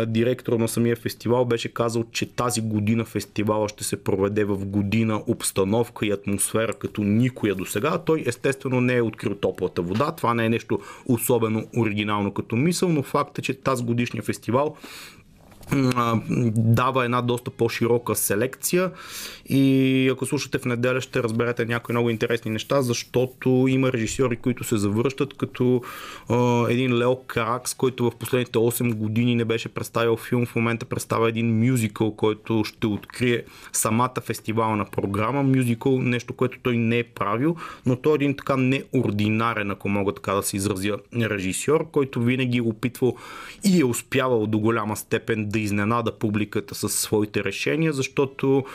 директор 0.07 0.53
на 0.53 0.67
самия 0.67 0.95
фестивал, 0.95 1.45
беше 1.45 1.73
казал, 1.73 2.03
че 2.11 2.25
тази 2.25 2.61
година 2.61 3.05
фестивала 3.05 3.69
ще 3.69 3.83
се 3.83 4.03
проведе 4.03 4.43
в 4.43 4.65
година 4.65 5.23
обстановка 5.27 6.05
и 6.05 6.11
атмосфера 6.11 6.73
като 6.73 7.03
никоя 7.03 7.55
до 7.55 7.65
сега. 7.65 7.97
Той 7.97 8.23
естествено 8.27 8.81
не 8.81 8.95
е 8.95 9.01
открил 9.01 9.35
топлата 9.35 9.81
вода. 9.81 10.11
Това 10.11 10.33
не 10.33 10.45
е 10.45 10.49
нещо 10.49 10.79
особено 11.05 11.67
оригинално 11.77 12.33
като 12.33 12.55
мисъл, 12.55 12.89
но 12.89 13.03
факт 13.03 13.39
е, 13.39 13.41
че 13.41 13.53
тази 13.53 13.83
годишния 13.83 14.23
фестивал 14.23 14.75
дава 16.55 17.05
една 17.05 17.21
доста 17.21 17.51
по-широка 17.51 18.15
селекция 18.15 18.91
и 19.45 20.09
ако 20.11 20.25
слушате 20.25 20.57
в 20.57 20.65
неделя 20.65 21.01
ще 21.01 21.23
разберете 21.23 21.65
някои 21.65 21.93
много 21.93 22.09
интересни 22.09 22.51
неща, 22.51 22.81
защото 22.81 23.65
има 23.69 23.91
режисьори, 23.91 24.35
които 24.35 24.63
се 24.63 24.77
завръщат, 24.77 25.33
като 25.33 25.81
а, 26.29 26.65
един 26.69 26.97
Лео 26.97 27.15
Каракс, 27.15 27.73
който 27.73 28.09
в 28.09 28.15
последните 28.15 28.59
8 28.59 28.93
години 28.93 29.35
не 29.35 29.45
беше 29.45 29.69
представил 29.69 30.17
филм, 30.17 30.45
в 30.45 30.55
момента 30.55 30.85
представя 30.85 31.29
един 31.29 31.59
мюзикъл, 31.59 32.15
който 32.15 32.63
ще 32.63 32.87
открие 32.87 33.43
самата 33.73 34.21
фестивална 34.23 34.85
програма. 34.85 35.43
Мюзикъл, 35.43 36.01
нещо, 36.01 36.33
което 36.33 36.59
той 36.63 36.77
не 36.77 36.99
е 36.99 37.03
правил, 37.03 37.55
но 37.85 37.95
той 37.95 38.13
е 38.13 38.15
един 38.15 38.35
така 38.35 38.57
неординарен, 38.57 39.71
ако 39.71 39.89
мога 39.89 40.13
така 40.13 40.33
да 40.33 40.43
се 40.43 40.57
изразя, 40.57 40.97
режисьор, 41.15 41.91
който 41.91 42.21
винаги 42.21 42.57
е 42.57 42.61
опитвал 42.61 43.15
и 43.65 43.79
е 43.79 43.85
успявал 43.85 44.47
до 44.47 44.59
голяма 44.59 44.95
степен 44.95 45.49
да 45.49 45.59
изненада 45.61 46.11
публиката 46.11 46.75
със 46.75 46.93
своите 46.93 47.43
решения, 47.43 47.93
защото 47.93 48.65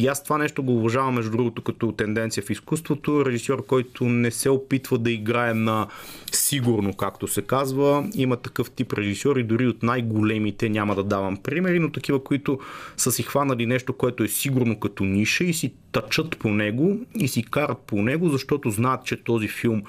и 0.00 0.06
аз 0.06 0.24
това 0.24 0.38
нещо 0.38 0.62
го 0.62 0.76
уважавам, 0.76 1.14
между 1.14 1.30
другото, 1.30 1.62
като 1.62 1.92
тенденция 1.92 2.42
в 2.42 2.50
изкуството. 2.50 3.24
Режисьор, 3.26 3.66
който 3.66 4.04
не 4.04 4.30
се 4.30 4.50
опитва 4.50 4.98
да 4.98 5.10
играе 5.10 5.54
на 5.54 5.86
сигурно, 6.32 6.92
както 6.92 7.28
се 7.28 7.42
казва. 7.42 8.10
Има 8.14 8.36
такъв 8.36 8.70
тип 8.70 8.92
режисьори, 8.92 9.44
дори 9.44 9.66
от 9.66 9.82
най-големите 9.82 10.68
няма 10.68 10.94
да 10.94 11.04
давам 11.04 11.36
примери, 11.36 11.78
но 11.78 11.92
такива, 11.92 12.24
които 12.24 12.58
са 12.96 13.12
си 13.12 13.22
хванали 13.22 13.66
нещо, 13.66 13.92
което 13.92 14.22
е 14.22 14.28
сигурно 14.28 14.80
като 14.80 15.04
ниша 15.04 15.44
и 15.44 15.54
си 15.54 15.72
тъчат 15.92 16.38
по 16.38 16.48
него 16.48 16.98
и 17.14 17.28
си 17.28 17.42
карат 17.42 17.78
по 17.78 18.02
него, 18.02 18.28
защото 18.28 18.70
знаят, 18.70 19.04
че 19.04 19.16
този 19.16 19.48
филм, 19.48 19.82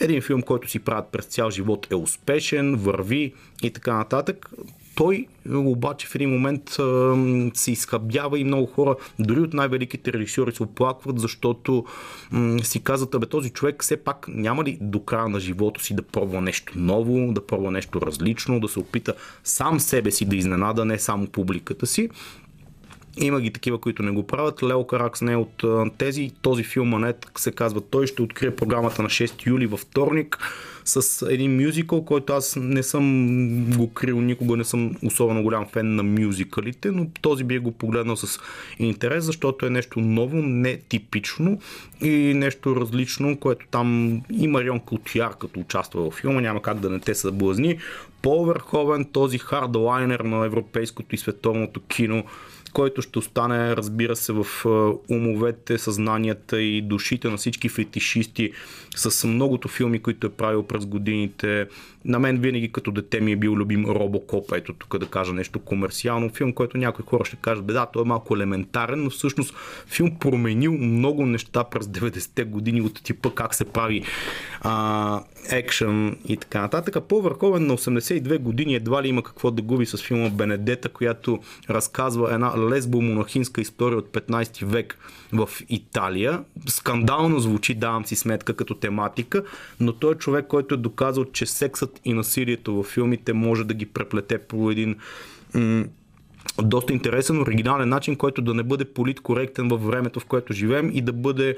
един 0.00 0.22
филм, 0.22 0.42
който 0.42 0.70
си 0.70 0.78
правят 0.78 1.08
през 1.12 1.24
цял 1.24 1.50
живот 1.50 1.86
е 1.90 1.94
успешен, 1.94 2.76
върви 2.76 3.34
и 3.62 3.70
така 3.70 3.94
нататък. 3.94 4.50
Той 4.96 5.26
обаче 5.54 6.06
в 6.06 6.14
един 6.14 6.30
момент 6.30 6.76
се 7.54 7.72
изхабява 7.72 8.38
и 8.38 8.44
много 8.44 8.66
хора, 8.66 8.96
дори 9.18 9.40
от 9.40 9.54
най-великите 9.54 10.12
режисьори 10.12 10.52
се 10.52 10.62
оплакват, 10.62 11.20
защото 11.20 11.84
си 12.62 12.80
казват, 12.80 13.14
абе 13.14 13.26
този 13.26 13.50
човек 13.50 13.82
все 13.82 13.96
пак 13.96 14.26
няма 14.28 14.64
ли 14.64 14.78
до 14.80 15.00
края 15.00 15.28
на 15.28 15.40
живота 15.40 15.84
си 15.84 15.94
да 15.94 16.02
пробва 16.02 16.40
нещо 16.40 16.72
ново, 16.76 17.32
да 17.32 17.46
пробва 17.46 17.70
нещо 17.70 18.00
различно, 18.00 18.60
да 18.60 18.68
се 18.68 18.78
опита 18.78 19.14
сам 19.44 19.80
себе 19.80 20.10
си 20.10 20.24
да 20.24 20.36
изненада, 20.36 20.84
не 20.84 20.98
само 20.98 21.26
публиката 21.26 21.86
си. 21.86 22.08
Има 23.20 23.40
ги 23.40 23.52
такива, 23.52 23.78
които 23.78 24.02
не 24.02 24.10
го 24.10 24.26
правят. 24.26 24.62
Лео 24.62 24.86
Каракс 24.86 25.22
не 25.22 25.32
е 25.32 25.36
от 25.36 25.64
тези. 25.98 26.30
Този 26.42 26.62
филм 26.62 26.94
Анет 26.94 27.26
се 27.38 27.52
казва 27.52 27.80
Той 27.80 28.06
ще 28.06 28.22
открие 28.22 28.56
програмата 28.56 29.02
на 29.02 29.08
6 29.08 29.46
юли 29.46 29.66
във 29.66 29.80
вторник 29.80 30.38
с 30.84 31.26
един 31.30 31.64
мюзикъл, 31.64 32.04
който 32.04 32.32
аз 32.32 32.56
не 32.60 32.82
съм 32.82 33.36
го 33.76 33.92
крил 33.94 34.20
никога, 34.20 34.56
не 34.56 34.64
съм 34.64 34.96
особено 35.04 35.42
голям 35.42 35.66
фен 35.72 35.94
на 35.94 36.02
мюзикалите, 36.02 36.90
но 36.90 37.06
този 37.22 37.44
би 37.44 37.58
го 37.58 37.72
погледнал 37.72 38.16
с 38.16 38.40
интерес, 38.78 39.24
защото 39.24 39.66
е 39.66 39.70
нещо 39.70 40.00
ново, 40.00 40.36
нетипично 40.36 41.58
и 42.02 42.32
нещо 42.34 42.76
различно, 42.76 43.36
което 43.36 43.66
там 43.70 44.20
и 44.30 44.48
Марион 44.48 44.80
Котяр 44.80 45.38
като 45.38 45.60
участва 45.60 46.10
в 46.10 46.14
филма, 46.14 46.40
няма 46.40 46.62
как 46.62 46.78
да 46.78 46.90
не 46.90 47.00
те 47.00 47.14
съблазни. 47.14 47.78
По-върховен 48.22 49.04
този 49.04 49.38
хардлайнер 49.38 50.20
на 50.20 50.46
европейското 50.46 51.14
и 51.14 51.18
световното 51.18 51.80
кино 51.80 52.24
който 52.76 53.02
ще 53.02 53.18
остане, 53.18 53.76
разбира 53.76 54.16
се, 54.16 54.32
в 54.32 54.46
умовете, 55.10 55.78
съзнанията 55.78 56.60
и 56.60 56.82
душите 56.82 57.28
на 57.28 57.36
всички 57.36 57.68
фетишисти 57.68 58.52
с 58.96 59.26
многото 59.26 59.68
филми, 59.68 59.98
които 59.98 60.26
е 60.26 60.30
правил 60.30 60.62
през 60.62 60.86
годините. 60.86 61.66
На 62.04 62.18
мен 62.18 62.38
винаги 62.38 62.72
като 62.72 62.90
дете 62.90 63.20
ми 63.20 63.32
е 63.32 63.36
бил 63.36 63.52
любим 63.52 63.84
Робокоп, 63.86 64.52
ето 64.52 64.72
тук 64.72 64.98
да 64.98 65.06
кажа 65.06 65.32
нещо 65.32 65.58
комерциално. 65.58 66.30
Филм, 66.30 66.52
който 66.52 66.78
някои 66.78 67.04
хора 67.04 67.24
ще 67.24 67.36
кажат, 67.36 67.66
да, 67.66 67.86
той 67.86 68.02
е 68.02 68.08
малко 68.08 68.36
елементарен, 68.36 69.02
но 69.04 69.10
всъщност 69.10 69.54
филм 69.86 70.18
променил 70.20 70.72
много 70.72 71.26
неща 71.26 71.64
през 71.64 71.86
90-те 71.86 72.44
години 72.44 72.80
от 72.80 73.02
типа 73.02 73.30
как 73.34 73.54
се 73.54 73.64
прави 73.64 74.02
а, 74.60 75.22
екшен 75.50 76.18
и 76.28 76.36
така 76.36 76.60
нататък. 76.60 77.04
По-върховен 77.08 77.66
на 77.66 77.76
82 77.76 78.38
години 78.38 78.74
едва 78.74 79.02
ли 79.02 79.08
има 79.08 79.22
какво 79.22 79.50
да 79.50 79.62
губи 79.62 79.86
с 79.86 80.02
филма 80.02 80.28
Бенедета, 80.28 80.88
която 80.88 81.38
разказва 81.70 82.34
една 82.34 82.52
лесбо-монахинска 82.70 83.60
история 83.60 83.98
от 83.98 84.08
15 84.08 84.64
век 84.64 84.98
в 85.32 85.48
Италия. 85.68 86.44
Скандално 86.66 87.40
звучи, 87.40 87.74
давам 87.74 88.06
си 88.06 88.16
сметка 88.16 88.54
като 88.54 88.74
тематика, 88.74 89.44
но 89.80 89.92
той 89.92 90.12
е 90.12 90.18
човек, 90.18 90.46
който 90.46 90.74
е 90.74 90.78
доказал, 90.78 91.24
че 91.24 91.46
сексът 91.46 92.00
и 92.04 92.12
насилието 92.12 92.74
във 92.74 92.86
филмите 92.86 93.32
може 93.32 93.64
да 93.64 93.74
ги 93.74 93.86
преплете 93.86 94.38
по 94.38 94.70
един 94.70 94.96
м- 95.54 95.84
доста 96.62 96.92
интересен, 96.92 97.40
оригинален 97.40 97.88
начин, 97.88 98.16
който 98.16 98.42
да 98.42 98.54
не 98.54 98.62
бъде 98.62 98.84
политкоректен 98.84 99.68
във 99.68 99.86
времето, 99.86 100.20
в 100.20 100.24
което 100.24 100.52
живеем 100.52 100.90
и 100.94 101.00
да 101.00 101.12
бъде 101.12 101.56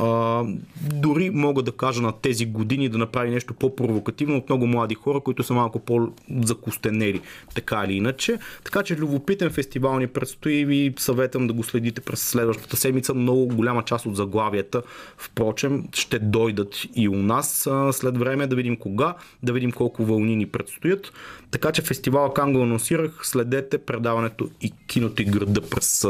а, 0.00 0.44
дори 0.92 1.30
мога 1.30 1.62
да 1.62 1.72
кажа 1.72 2.02
на 2.02 2.12
тези 2.12 2.46
години 2.46 2.88
да 2.88 2.98
направи 2.98 3.30
нещо 3.30 3.54
по-провокативно 3.54 4.36
от 4.36 4.48
много 4.48 4.66
млади 4.66 4.94
хора, 4.94 5.20
които 5.20 5.42
са 5.42 5.54
малко 5.54 5.78
по-закостенели, 5.78 7.20
така 7.54 7.82
или 7.86 7.92
иначе. 7.92 8.38
Така 8.64 8.82
че 8.82 8.96
любопитен 8.96 9.50
фестивал 9.50 9.98
ни 9.98 10.06
предстои 10.06 10.54
и 10.54 10.64
ви 10.64 10.94
съветвам 10.98 11.46
да 11.46 11.52
го 11.52 11.64
следите 11.64 12.00
през 12.00 12.20
следващата 12.20 12.76
седмица. 12.76 13.14
Много 13.14 13.46
голяма 13.46 13.82
част 13.82 14.06
от 14.06 14.16
заглавията, 14.16 14.82
впрочем, 15.18 15.84
ще 15.94 16.18
дойдат 16.18 16.74
и 16.94 17.08
у 17.08 17.16
нас 17.16 17.68
след 17.92 18.18
време, 18.18 18.46
да 18.46 18.56
видим 18.56 18.76
кога, 18.76 19.14
да 19.42 19.52
видим 19.52 19.72
колко 19.72 20.04
вълни 20.04 20.36
ни 20.36 20.46
предстоят. 20.46 21.12
Така 21.50 21.72
че 21.72 21.82
фестивал 21.82 22.32
Кан 22.32 22.52
го 22.52 22.62
анонсирах, 22.62 23.20
следете 23.22 23.78
предаването 23.78 24.50
и 24.60 24.72
киното 24.86 25.22
и 25.22 25.24
града 25.24 25.60
през 25.60 26.06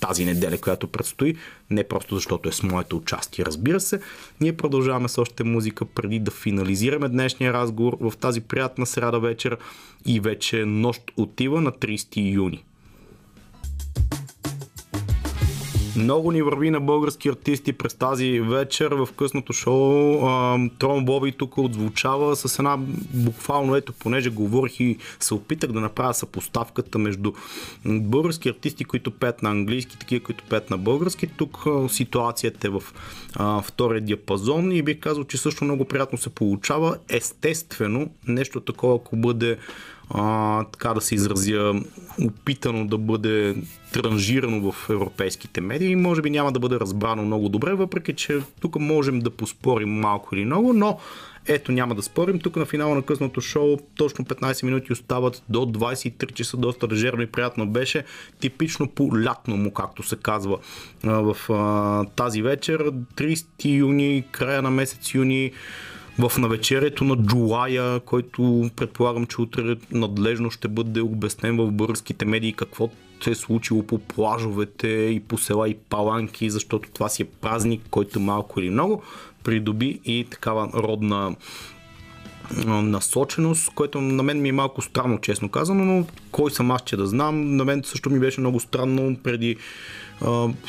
тази 0.00 0.24
неделя, 0.24 0.58
която 0.58 0.86
предстои 0.86 1.36
не 1.72 1.84
просто 1.84 2.14
защото 2.14 2.48
е 2.48 2.52
с 2.52 2.62
моето 2.62 2.96
участие, 2.96 3.44
разбира 3.44 3.80
се. 3.80 4.00
Ние 4.40 4.56
продължаваме 4.56 5.08
с 5.08 5.18
още 5.18 5.44
музика 5.44 5.84
преди 5.84 6.18
да 6.18 6.30
финализираме 6.30 7.08
днешния 7.08 7.52
разговор 7.52 7.96
в 8.00 8.16
тази 8.16 8.40
приятна 8.40 8.86
сряда 8.86 9.20
вечер 9.20 9.58
и 10.06 10.20
вече 10.20 10.64
нощ 10.64 11.02
отива 11.16 11.60
на 11.60 11.72
30 11.72 12.32
юни. 12.32 12.64
Много 15.96 16.32
ни 16.32 16.42
върви 16.42 16.70
на 16.70 16.80
български 16.80 17.28
артисти 17.28 17.72
през 17.72 17.94
тази 17.94 18.40
вечер 18.40 18.92
в 18.92 19.08
късното 19.16 19.52
шоу. 19.52 20.18
Трон 20.78 21.04
Боби 21.04 21.32
тук 21.32 21.58
отзвучава 21.58 22.36
с 22.36 22.58
една 22.58 22.76
буквално, 23.14 23.76
ето, 23.76 23.92
понеже 23.92 24.30
говорих 24.30 24.80
и 24.80 24.98
се 25.20 25.34
опитах 25.34 25.72
да 25.72 25.80
направя 25.80 26.14
съпоставката 26.14 26.98
между 26.98 27.32
български 27.86 28.48
артисти, 28.48 28.84
които 28.84 29.10
пеят 29.10 29.42
на 29.42 29.50
английски, 29.50 29.98
такива, 29.98 30.24
които 30.24 30.44
пеят 30.44 30.70
на 30.70 30.78
български. 30.78 31.26
Тук 31.26 31.64
ситуацията 31.88 32.66
е 32.66 32.70
в 32.70 32.82
втория 33.62 34.00
диапазон 34.00 34.72
и 34.72 34.82
бих 34.82 35.00
казал, 35.00 35.24
че 35.24 35.38
също 35.38 35.64
много 35.64 35.84
приятно 35.84 36.18
се 36.18 36.30
получава. 36.30 36.96
Естествено, 37.08 38.10
нещо 38.28 38.60
такова, 38.60 38.94
ако 38.94 39.16
бъде 39.16 39.58
а, 40.10 40.64
така 40.64 40.94
да 40.94 41.00
се 41.00 41.14
изразя, 41.14 41.74
опитано 42.24 42.86
да 42.86 42.98
бъде 42.98 43.56
транжирано 43.92 44.72
в 44.72 44.90
европейските 44.90 45.60
медии. 45.60 45.96
Може 45.96 46.22
би 46.22 46.30
няма 46.30 46.52
да 46.52 46.60
бъде 46.60 46.80
разбрано 46.80 47.24
много 47.24 47.48
добре, 47.48 47.74
въпреки 47.74 48.14
че 48.14 48.40
тук 48.60 48.76
можем 48.76 49.18
да 49.18 49.30
поспорим 49.30 49.90
малко 49.90 50.34
или 50.34 50.44
много, 50.44 50.72
но 50.72 50.98
ето 51.46 51.72
няма 51.72 51.94
да 51.94 52.02
спорим. 52.02 52.38
Тук 52.38 52.56
на 52.56 52.66
финала 52.66 52.94
на 52.94 53.02
късното 53.02 53.40
шоу 53.40 53.76
точно 53.94 54.24
15 54.24 54.64
минути 54.64 54.92
остават 54.92 55.42
до 55.48 55.58
23 55.58 56.32
часа. 56.32 56.56
Доста 56.56 56.88
лежерно 56.88 57.22
и 57.22 57.26
приятно 57.26 57.68
беше. 57.68 58.04
Типично 58.40 58.88
по 58.88 59.22
лятно 59.24 59.56
му, 59.56 59.72
както 59.72 60.02
се 60.02 60.16
казва 60.16 60.58
в 61.04 61.36
тази 62.16 62.42
вечер. 62.42 62.92
30 63.16 63.46
юни, 63.64 64.24
края 64.32 64.62
на 64.62 64.70
месец 64.70 65.14
юни 65.14 65.52
в 66.18 66.38
навечерието 66.38 67.04
на 67.04 67.16
Джулая, 67.16 68.00
който 68.00 68.70
предполагам, 68.76 69.26
че 69.26 69.40
утре 69.40 69.76
надлежно 69.90 70.50
ще 70.50 70.68
бъде 70.68 71.00
обяснен 71.00 71.56
в 71.56 71.72
българските 71.72 72.24
медии 72.24 72.52
какво 72.52 72.90
се 73.24 73.30
е 73.30 73.34
случило 73.34 73.82
по 73.82 73.98
плажовете 73.98 74.88
и 74.88 75.20
по 75.20 75.38
села 75.38 75.68
и 75.68 75.74
паланки, 75.74 76.50
защото 76.50 76.90
това 76.94 77.08
си 77.08 77.22
е 77.22 77.26
празник, 77.40 77.82
който 77.90 78.20
малко 78.20 78.60
или 78.60 78.70
много 78.70 79.02
придоби 79.44 80.00
и 80.04 80.26
такава 80.30 80.70
родна 80.74 81.36
насоченост, 82.66 83.70
което 83.74 84.00
на 84.00 84.22
мен 84.22 84.42
ми 84.42 84.48
е 84.48 84.52
малко 84.52 84.82
странно, 84.82 85.20
честно 85.20 85.48
казано, 85.48 85.84
но 85.84 86.06
кой 86.30 86.50
съм 86.50 86.70
аз, 86.70 86.82
че 86.84 86.96
да 86.96 87.06
знам. 87.06 87.56
На 87.56 87.64
мен 87.64 87.82
също 87.84 88.10
ми 88.10 88.20
беше 88.20 88.40
много 88.40 88.60
странно 88.60 89.16
преди 89.22 89.56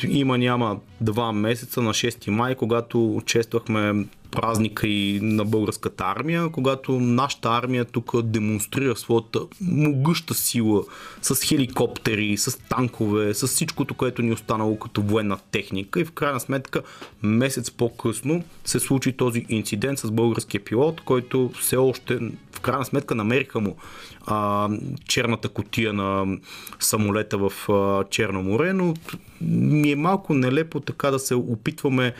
има 0.08 0.38
няма 0.38 0.80
два 1.00 1.32
месеца 1.32 1.82
на 1.82 1.90
6 1.90 2.30
май, 2.30 2.54
когато 2.54 3.22
чествахме 3.26 4.06
празника 4.34 4.86
и 4.86 5.20
на 5.22 5.44
българската 5.44 6.04
армия, 6.04 6.48
когато 6.48 7.00
нашата 7.00 7.48
армия 7.48 7.84
тук 7.84 8.22
демонстрира 8.22 8.96
своята 8.96 9.40
могъща 9.60 10.34
сила 10.34 10.82
с 11.22 11.44
хеликоптери, 11.44 12.36
с 12.36 12.58
танкове, 12.68 13.34
с 13.34 13.46
всичкото, 13.46 13.94
което 13.94 14.22
ни 14.22 14.30
е 14.30 14.32
останало 14.32 14.78
като 14.78 15.02
военна 15.02 15.38
техника. 15.50 16.00
И 16.00 16.04
в 16.04 16.12
крайна 16.12 16.40
сметка 16.40 16.82
месец 17.22 17.70
по-късно 17.70 18.44
се 18.64 18.80
случи 18.80 19.12
този 19.12 19.46
инцидент 19.48 19.98
с 19.98 20.10
българския 20.10 20.64
пилот, 20.64 21.00
който 21.00 21.50
все 21.60 21.76
още 21.76 22.18
в 22.52 22.60
крайна 22.60 22.84
сметка 22.84 23.14
намериха 23.14 23.60
му 23.60 23.76
а, 24.26 24.68
черната 25.08 25.48
котия 25.48 25.92
на 25.92 26.38
самолета 26.80 27.38
в 27.38 27.52
а, 27.68 28.04
Черно 28.10 28.42
море, 28.42 28.72
но 28.72 28.94
ми 29.40 29.92
е 29.92 29.96
малко 29.96 30.34
нелепо 30.34 30.80
така 30.80 31.10
да 31.10 31.18
се 31.18 31.34
опитваме 31.34 32.14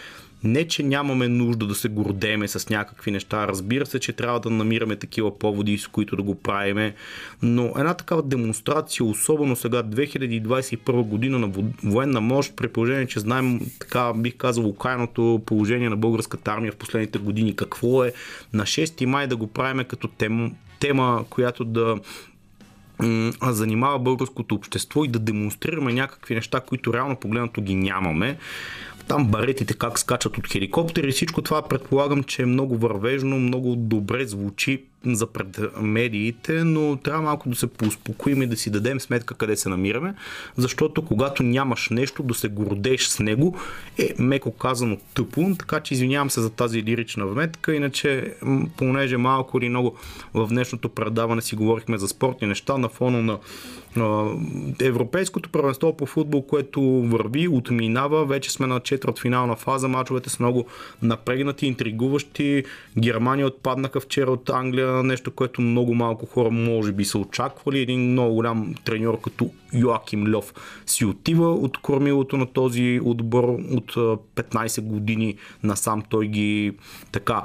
не, 0.45 0.69
че 0.69 0.83
нямаме 0.83 1.29
нужда 1.29 1.67
да 1.67 1.75
се 1.75 1.89
гордеме 1.89 2.49
с 2.49 2.69
някакви 2.69 3.11
неща, 3.11 3.49
разбира 3.49 3.87
се, 3.87 4.01
че 4.01 4.13
трябва 4.13 4.41
да 4.41 4.51
намираме 4.51 4.97
такива 4.97 5.39
поводи, 5.39 5.79
с 5.79 5.87
които 5.87 6.17
да 6.17 6.23
го 6.23 6.35
правиме, 6.35 6.95
но 7.43 7.73
една 7.79 7.95
такава 7.95 8.23
демонстрация, 8.23 9.07
особено 9.07 9.57
сега 9.57 9.83
2021 9.83 11.03
година 11.03 11.39
на 11.39 11.53
военна 11.85 12.21
мощ, 12.21 12.57
при 12.57 12.69
положение, 12.69 13.07
че 13.07 13.21
знаем 13.21 13.61
така, 13.79 14.13
бих 14.17 14.37
казал, 14.37 14.69
окаяното 14.69 15.43
положение 15.47 15.89
на 15.89 15.97
българската 15.97 16.53
армия 16.53 16.73
в 16.73 16.77
последните 16.77 17.19
години, 17.19 17.57
какво 17.57 18.05
е 18.05 18.13
на 18.53 18.63
6 18.63 19.05
май 19.05 19.27
да 19.27 19.37
го 19.37 19.47
правиме 19.47 19.85
като 19.85 20.09
тема, 20.09 20.51
тема 20.85 21.24
която 21.31 21.65
да 21.65 21.98
занимава 23.43 23.98
българското 23.98 24.55
общество 24.55 25.05
и 25.05 25.09
да 25.09 25.19
демонстрираме 25.19 25.93
някакви 25.93 26.35
неща, 26.35 26.61
които 26.61 26.94
реално 26.94 27.16
погледнато 27.16 27.61
ги 27.61 27.74
нямаме. 27.74 28.39
Там 29.09 29.28
баретите 29.28 29.74
как 29.74 29.98
скачат 29.98 30.39
от 30.39 30.52
хеликоптери, 30.52 31.12
всичко 31.12 31.43
това 31.43 31.62
предполагам, 31.62 32.23
че 32.23 32.43
е 32.43 32.47
много 32.47 32.77
вървежно, 32.77 33.39
много 33.39 33.77
добре 33.77 34.27
звучи 34.27 34.85
за 35.07 35.27
пред 35.27 35.61
медиите, 35.81 36.65
но 36.65 36.97
трябва 36.97 37.23
малко 37.23 37.49
да 37.49 37.57
се 37.57 37.67
поуспокоим 37.67 38.43
и 38.43 38.47
да 38.47 38.57
си 38.57 38.71
дадем 38.71 39.01
сметка 39.01 39.35
къде 39.35 39.57
се 39.57 39.69
намираме, 39.69 40.15
защото 40.57 41.05
когато 41.05 41.43
нямаш 41.43 41.89
нещо 41.91 42.23
да 42.23 42.35
се 42.35 42.49
гордееш 42.49 43.07
с 43.07 43.19
него 43.19 43.59
е 43.99 44.15
меко 44.19 44.51
казано 44.51 44.99
тъпо, 45.15 45.55
така 45.59 45.81
че 45.81 45.95
извинявам 45.95 46.31
се 46.31 46.41
за 46.41 46.51
тази 46.51 46.83
лирична 46.83 47.27
вметка, 47.27 47.75
иначе 47.75 48.35
понеже 48.77 49.17
малко 49.17 49.59
или 49.59 49.69
много 49.69 49.97
в 50.35 50.47
днешното 50.49 50.89
предаване 50.89 51.43
си 51.43 51.57
говорихме 51.57 51.99
за 51.99 52.09
спортни 52.09 52.49
неща 52.49 52.79
на 52.79 52.89
фона 52.89 53.23
на 53.23 53.39
Европейското 54.81 55.49
първенство 55.49 55.97
по 55.97 56.07
футбол, 56.07 56.43
което 56.43 56.83
върви, 56.83 57.49
отминава, 57.49 58.27
вече 58.27 58.51
сме 58.51 58.67
на 58.67 58.81
четвърт 58.81 59.19
финална 59.19 59.57
фаза, 59.57 59.89
мачовете 59.89 60.31
са 60.31 60.43
много 60.43 60.67
напрегнати, 61.03 61.67
интригуващи. 61.67 62.65
Германия 62.99 63.47
отпаднаха 63.47 64.01
вчера 64.01 64.31
от 64.31 64.51
Англия, 64.51 64.94
нещо, 65.03 65.31
което 65.31 65.61
много 65.61 65.95
малко 65.95 66.27
хора 66.27 66.51
може 66.51 66.93
би 66.93 67.05
са 67.05 67.19
очаквали. 67.19 67.79
Един 67.79 68.01
много 68.01 68.35
голям 68.35 68.75
треньор 68.85 69.21
като 69.21 69.51
Йоаким 69.73 70.35
Льов 70.35 70.55
си 70.87 71.05
отива 71.05 71.53
от 71.53 71.79
кормилото 71.79 72.37
на 72.37 72.47
този 72.47 73.01
отбор 73.05 73.45
от 73.71 73.95
15 73.95 74.81
години 74.81 75.37
насам 75.62 76.03
той 76.09 76.27
ги 76.27 76.73
така 77.12 77.43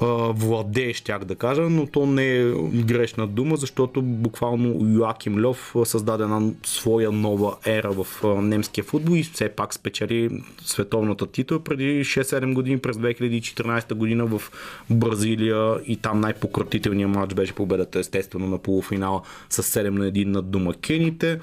владее, 0.00 0.94
щях 0.94 1.24
да 1.24 1.34
кажа, 1.34 1.62
но 1.62 1.86
то 1.86 2.06
не 2.06 2.36
е 2.36 2.52
грешна 2.74 3.26
дума, 3.26 3.56
защото 3.56 4.02
буквално 4.02 4.94
Йоаким 4.94 5.44
Льов 5.44 5.74
създаде 5.84 6.22
една 6.22 6.50
своя 6.64 7.12
нова 7.12 7.56
ера 7.66 7.92
в 7.92 8.06
немския 8.42 8.84
футбол 8.84 9.14
и 9.14 9.22
все 9.22 9.48
пак 9.48 9.74
спечели 9.74 10.42
световната 10.64 11.26
титла 11.26 11.64
преди 11.64 12.04
6-7 12.04 12.54
години 12.54 12.78
през 12.78 12.96
2014 12.96 13.94
година 13.94 14.26
в 14.26 14.42
Бразилия 14.90 15.76
и 15.86 15.96
там 15.96 16.20
най-пократителният 16.20 17.10
матч 17.10 17.34
беше 17.34 17.54
победата 17.54 17.98
естествено 17.98 18.46
на 18.46 18.58
полуфинала 18.58 19.22
с 19.50 19.62
7 19.62 19.88
на 19.88 20.04
1 20.04 20.24
над 20.24 20.50
домакените. 20.50 21.40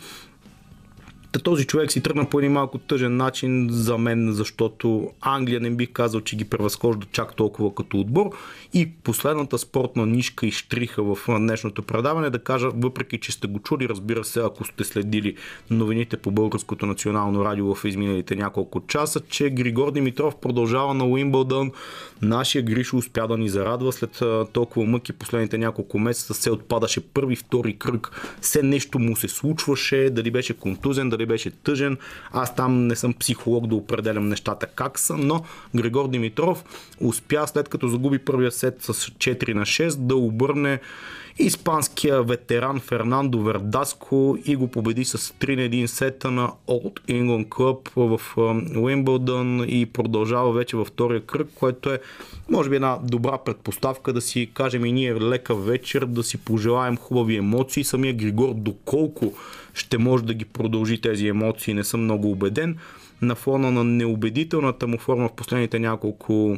Този 1.44 1.66
човек 1.66 1.92
си 1.92 2.02
тръгна 2.02 2.30
по 2.30 2.40
един 2.40 2.52
малко 2.52 2.78
тъжен 2.78 3.18
начин 3.18 3.68
за 3.72 3.98
мен, 3.98 4.32
защото 4.32 5.12
Англия 5.22 5.60
не 5.60 5.70
бих 5.72 5.92
казал, 5.92 6.22
че 6.22 6.36
ги 6.36 6.46
превъзхожда 6.46 7.08
чак 7.12 7.36
толкова 7.36 7.76
като 7.76 8.00
отбор. 8.00 8.30
И 8.74 8.92
последната 9.04 9.58
спортна 9.58 10.06
нишка 10.06 10.48
и 10.48 10.52
штриха 10.52 11.04
в 11.04 11.18
днешното 11.28 11.84
предаване 11.84 12.30
да 12.30 12.40
кажа, 12.40 12.70
въпреки 12.76 13.20
че 13.20 13.32
сте 13.32 13.48
го 13.48 13.60
чули, 13.60 13.90
разбира 13.90 14.24
се, 14.24 14.40
ако 14.40 14.66
сте 14.66 14.84
следили 14.84 15.36
новините 15.70 16.18
по 16.18 16.32
Българското 16.32 16.86
национално 16.86 17.46
радио 17.46 17.76
в 17.76 17.86
изминалите 17.86 18.36
няколко 18.36 18.82
часа, 18.88 19.20
че 19.20 19.50
Григор 19.50 19.92
Димитров 19.92 20.36
продължава 20.36 20.94
на 20.94 21.06
Уимбълдън. 21.06 21.72
Нашия 22.22 22.64
Гришо 22.64 22.98
успя 22.98 23.28
да 23.28 23.38
ни 23.38 23.50
зарадва 23.50 23.92
след 23.92 24.24
толкова 24.54 24.86
мъки 24.86 25.14
последните 25.14 25.58
няколко 25.58 26.00
месеца. 26.00 26.34
Се 26.34 26.52
отпадаше 26.52 27.02
първи, 27.02 27.36
втори 27.36 27.78
кръг. 27.78 28.36
Все 28.42 28.64
нещо 28.64 29.00
му 29.00 29.16
се 29.16 29.28
случваше, 29.28 30.10
дали 30.10 30.32
беше 30.32 30.54
контузен, 30.54 31.10
дали 31.10 31.25
беше 31.26 31.52
тъжен. 31.52 31.98
Аз 32.32 32.56
там 32.56 32.88
не 32.88 32.96
съм 32.96 33.14
психолог 33.14 33.68
да 33.68 33.76
определям 33.76 34.30
нещата 34.30 34.68
как 34.68 35.00
са, 35.00 35.18
но 35.18 35.44
Григор 35.76 36.10
Димитров 36.10 36.64
успя 37.00 37.48
след 37.48 37.70
като 37.70 37.88
загуби 37.88 38.20
първия 38.20 38.52
сет 38.52 38.82
с 38.82 38.94
4 38.94 39.54
на 39.54 39.62
6 39.62 39.96
да 39.96 40.16
обърне 40.16 40.80
испанския 41.38 42.24
ветеран 42.24 42.80
Фернандо 42.80 43.42
Вердаско 43.42 44.38
и 44.46 44.56
го 44.56 44.68
победи 44.68 45.06
с 45.06 45.18
3 45.18 45.56
на 45.56 45.62
1 45.62 45.86
сета 45.86 46.32
на 46.32 46.52
Old 46.68 47.00
England 47.10 47.48
Club 47.48 47.90
в 48.18 48.38
Уимбълдън 48.78 49.66
и 49.68 49.86
продължава 49.86 50.52
вече 50.54 50.78
във 50.78 50.88
втория 50.88 51.22
кръг, 51.22 51.48
което 51.56 51.90
е 51.90 52.00
може 52.50 52.70
би 52.70 52.76
една 52.76 53.00
добра 53.04 53.38
предпоставка 53.38 54.14
да 54.14 54.22
си 54.22 54.50
кажем 54.54 54.86
и 54.86 54.92
ние 54.92 55.16
лека 55.16 55.56
вечер, 55.56 56.06
да 56.06 56.24
си 56.24 56.38
пожелаем 56.38 56.98
хубави 56.98 57.36
емоции. 57.36 57.84
Самия 57.84 58.14
Григор 58.14 58.54
доколко 58.54 59.34
ще 59.74 59.98
може 59.98 60.24
да 60.24 60.34
ги 60.34 60.46
продължи 60.46 61.02
тези 61.02 61.28
емоции, 61.28 61.74
не 61.74 61.84
съм 61.84 62.04
много 62.04 62.32
убеден. 62.32 62.78
На 63.22 63.36
фона 63.36 63.72
на 63.72 63.84
неубедителната 63.84 64.88
му 64.88 64.98
форма 64.98 65.28
в 65.28 65.36
последните 65.36 65.80
няколко 65.80 66.58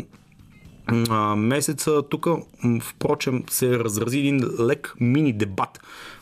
месеца. 1.37 2.01
Тук, 2.09 2.27
впрочем, 2.81 3.43
се 3.49 3.79
разрази 3.79 4.19
един 4.19 4.41
лек 4.59 4.95
мини 4.99 5.33
дебат 5.33 5.79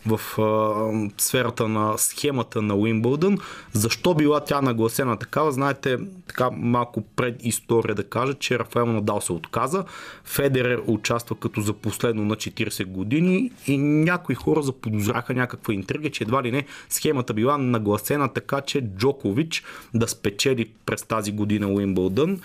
в 0.08 0.42
а, 0.42 1.10
сферата 1.18 1.68
на 1.68 1.98
схемата 1.98 2.62
на 2.62 2.76
Уимбълдън. 2.76 3.38
Защо 3.74 4.14
била 4.14 4.40
тя 4.40 4.62
нагласена 4.62 5.18
такава? 5.18 5.52
Знаете, 5.52 6.00
така 6.28 6.50
малко 6.52 7.02
пред 7.16 7.36
история 7.46 7.96
да 7.96 8.04
кажа, 8.04 8.34
че 8.34 8.60
Рафаел 8.60 8.86
Надал 8.86 9.22
се 9.22 9.34
отказа. 9.34 9.84
Федерер 10.24 10.82
участва 10.88 11.36
като 11.36 11.62
за 11.62 11.74
последно 11.74 12.26
на 12.26 12.36
40 12.36 12.86
години 12.86 13.52
и 13.68 13.78
някои 13.78 14.36
хора 14.36 14.62
заподозраха 14.62 15.34
някаква 15.34 15.74
интрига, 15.74 16.10
че 16.10 16.24
едва 16.24 16.44
ли 16.44 16.52
не 16.52 16.66
схемата 16.90 17.34
била 17.34 17.58
нагласена 17.58 18.34
така, 18.34 18.62
че 18.62 18.82
Джокович 18.82 19.64
да 19.94 20.08
спечели 20.08 20.72
през 20.86 21.04
тази 21.04 21.32
година 21.32 21.68
Уимбълдън 21.68 22.40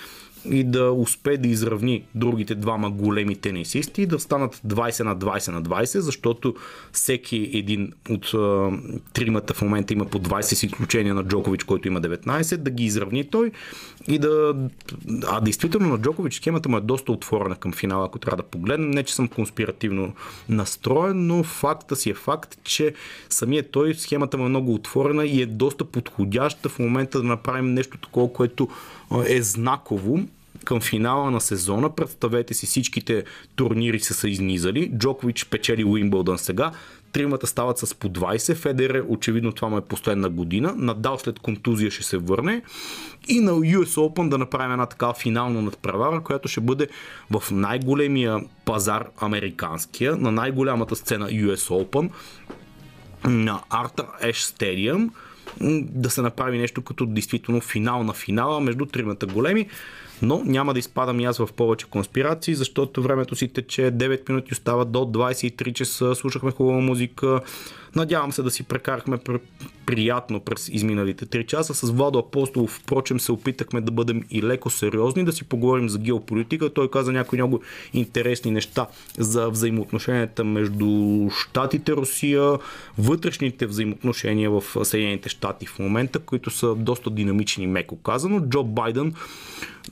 и 0.44 0.64
да 0.64 0.92
успее 0.92 1.36
да 1.36 1.48
изравни 1.48 2.04
другите 2.14 2.54
двама 2.54 2.90
големи 2.90 3.36
тенисисти, 3.36 4.06
да 4.06 4.20
станат 4.20 4.56
20 4.66 5.04
на 5.04 5.16
20 5.16 5.52
на 5.52 5.62
20, 5.62 5.98
защото 5.98 6.54
всеки 6.92 7.50
един 7.54 7.92
от 8.10 8.34
а, 8.34 8.70
тримата 9.12 9.54
в 9.54 9.62
момента 9.62 9.92
има 9.92 10.04
по 10.04 10.18
20 10.18 10.40
с 10.40 10.62
изключение 10.62 11.14
на 11.14 11.24
Джокович, 11.24 11.64
който 11.64 11.88
има 11.88 12.00
19, 12.00 12.56
да 12.56 12.70
ги 12.70 12.84
изравни 12.84 13.24
той 13.24 13.50
и 14.08 14.18
да... 14.18 14.54
А 15.26 15.40
действително 15.40 15.88
на 15.88 15.98
Джокович 15.98 16.34
схемата 16.34 16.68
му 16.68 16.76
е 16.76 16.80
доста 16.80 17.12
отворена 17.12 17.56
към 17.56 17.72
финала, 17.72 18.06
ако 18.06 18.18
трябва 18.18 18.36
да 18.36 18.48
погледнем. 18.48 18.90
Не, 18.90 19.02
че 19.02 19.14
съм 19.14 19.28
конспиративно 19.28 20.12
настроен, 20.48 21.26
но 21.26 21.42
факта 21.42 21.96
си 21.96 22.10
е 22.10 22.14
факт, 22.14 22.58
че 22.64 22.94
самият 23.28 23.70
той 23.70 23.94
схемата 23.94 24.38
му 24.38 24.46
е 24.46 24.48
много 24.48 24.74
отворена 24.74 25.26
и 25.26 25.42
е 25.42 25.46
доста 25.46 25.84
подходяща 25.84 26.68
в 26.68 26.78
момента 26.78 27.18
да 27.18 27.24
направим 27.24 27.74
нещо 27.74 27.98
такова, 27.98 28.32
което 28.32 28.68
е 29.26 29.42
знаково 29.42 30.20
към 30.64 30.80
финала 30.80 31.30
на 31.30 31.40
сезона. 31.40 31.94
Представете 31.94 32.54
си 32.54 32.66
всичките 32.66 33.24
турнири 33.56 34.00
са 34.00 34.14
се 34.14 34.28
изнизали. 34.28 34.92
Джокович 34.98 35.44
печели 35.44 35.84
Уимбълдън 35.84 36.38
сега. 36.38 36.72
Тримата 37.12 37.46
стават 37.46 37.78
с 37.78 37.94
по 37.94 38.08
20. 38.08 38.54
Федер, 38.54 39.04
очевидно 39.08 39.52
това 39.52 39.68
му 39.68 39.78
е 39.78 39.80
последна 39.80 40.28
година. 40.28 40.74
Надал 40.76 41.18
след 41.18 41.38
контузия 41.38 41.90
ще 41.90 42.02
се 42.02 42.16
върне. 42.16 42.62
И 43.28 43.40
на 43.40 43.52
US 43.52 43.84
Open 43.84 44.28
да 44.28 44.38
направим 44.38 44.72
една 44.72 44.86
такава 44.86 45.14
финална 45.14 45.62
надпревара, 45.62 46.22
която 46.22 46.48
ще 46.48 46.60
бъде 46.60 46.88
в 47.30 47.50
най-големия 47.50 48.40
пазар 48.64 49.06
американския, 49.20 50.16
на 50.16 50.32
най-голямата 50.32 50.96
сцена 50.96 51.26
US 51.28 51.84
Open, 51.84 52.10
на 53.24 53.60
Arthur 53.70 54.22
Ashe 54.22 54.56
Stadium 54.56 55.10
да 55.80 56.10
се 56.10 56.22
направи 56.22 56.58
нещо 56.58 56.82
като 56.82 57.06
действително 57.06 57.60
финал 57.60 58.02
на 58.02 58.12
финала 58.12 58.60
между 58.60 58.86
тримата 58.86 59.26
големи. 59.26 59.66
Но 60.22 60.42
няма 60.44 60.72
да 60.72 60.78
изпадам 60.78 61.20
и 61.20 61.24
аз 61.24 61.38
в 61.38 61.48
повече 61.56 61.86
конспирации, 61.86 62.54
защото 62.54 63.02
времето 63.02 63.36
си 63.36 63.48
тече 63.48 63.82
9 63.82 64.28
минути 64.28 64.52
остава 64.52 64.84
до 64.84 64.98
23 64.98 65.72
часа, 65.72 66.14
слушахме 66.14 66.50
хубава 66.50 66.80
музика, 66.80 67.40
Надявам 67.96 68.32
се 68.32 68.42
да 68.42 68.50
си 68.50 68.62
прекарахме 68.62 69.18
приятно 69.86 70.40
през 70.40 70.68
изминалите 70.68 71.26
3 71.26 71.46
часа. 71.46 71.74
С 71.74 71.90
Владо 71.90 72.18
Апостолов, 72.18 72.70
впрочем, 72.70 73.20
се 73.20 73.32
опитахме 73.32 73.80
да 73.80 73.92
бъдем 73.92 74.22
и 74.30 74.42
леко 74.42 74.70
сериозни, 74.70 75.24
да 75.24 75.32
си 75.32 75.44
поговорим 75.44 75.88
за 75.88 75.98
геополитика. 75.98 76.74
Той 76.74 76.90
каза 76.90 77.12
някои 77.12 77.38
много 77.38 77.60
интересни 77.92 78.50
неща 78.50 78.86
за 79.18 79.48
взаимоотношенията 79.50 80.44
между 80.44 81.28
Штатите, 81.30 81.92
Русия, 81.92 82.58
вътрешните 82.98 83.66
взаимоотношения 83.66 84.50
в 84.50 84.84
Съединените 84.84 85.28
щати 85.28 85.66
в 85.66 85.78
момента, 85.78 86.18
които 86.18 86.50
са 86.50 86.74
доста 86.74 87.10
динамични, 87.10 87.66
меко 87.66 87.96
казано. 87.96 88.40
Джо 88.40 88.64
Байден 88.64 89.14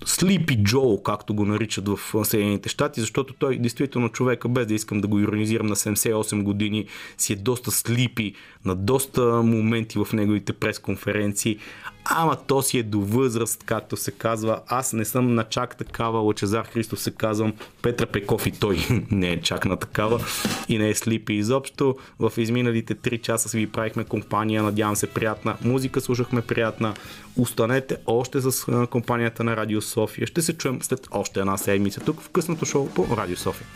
Слипи 0.04 0.62
Джо, 0.62 1.02
както 1.02 1.34
го 1.34 1.44
наричат 1.44 1.88
в 1.88 2.24
Съединените 2.24 2.68
щати, 2.68 3.00
защото 3.00 3.34
той 3.34 3.58
действително 3.58 4.08
човека, 4.08 4.48
без 4.48 4.66
да 4.66 4.74
искам 4.74 5.00
да 5.00 5.08
го 5.08 5.20
иронизирам 5.20 5.66
на 5.66 5.76
78 5.76 6.42
години, 6.42 6.86
си 7.18 7.32
е 7.32 7.36
доста 7.36 7.70
слипи 7.88 8.34
на 8.64 8.74
доста 8.74 9.22
моменти 9.22 9.98
в 9.98 10.12
неговите 10.12 10.52
пресконференции. 10.52 11.58
Ама 12.04 12.36
то 12.46 12.62
си 12.62 12.78
е 12.78 12.82
до 12.82 13.00
възраст, 13.00 13.64
както 13.66 13.96
се 13.96 14.10
казва. 14.10 14.60
Аз 14.66 14.92
не 14.92 15.04
съм 15.04 15.34
на 15.34 15.44
чак 15.44 15.76
такава. 15.76 16.20
Лъчезар 16.20 16.64
Христов 16.64 17.00
се 17.00 17.10
казвам. 17.10 17.52
Петра 17.82 18.06
Пеков 18.06 18.46
и 18.46 18.50
той 18.50 18.78
не 19.10 19.32
е 19.32 19.40
чак 19.40 19.64
на 19.64 19.76
такава 19.76 20.20
и 20.68 20.78
не 20.78 20.88
е 20.88 20.94
слипи 20.94 21.34
изобщо. 21.34 21.96
В 22.18 22.32
изминалите 22.36 22.94
3 22.94 23.20
часа 23.20 23.48
си 23.48 23.58
ви 23.58 23.66
правихме 23.66 24.04
компания. 24.04 24.62
Надявам 24.62 24.96
се 24.96 25.06
приятна 25.06 25.56
музика, 25.64 26.00
слушахме 26.00 26.42
приятна. 26.42 26.94
Останете 27.36 27.96
още 28.06 28.40
с 28.40 28.86
компанията 28.90 29.44
на 29.44 29.56
Радио 29.56 29.82
София. 29.82 30.26
Ще 30.26 30.42
се 30.42 30.56
чуем 30.56 30.82
след 30.82 31.08
още 31.10 31.40
една 31.40 31.56
седмица 31.56 32.00
тук 32.00 32.20
в 32.20 32.28
късното 32.28 32.64
шоу 32.64 32.88
по 32.88 33.16
Радио 33.16 33.36
София. 33.36 33.66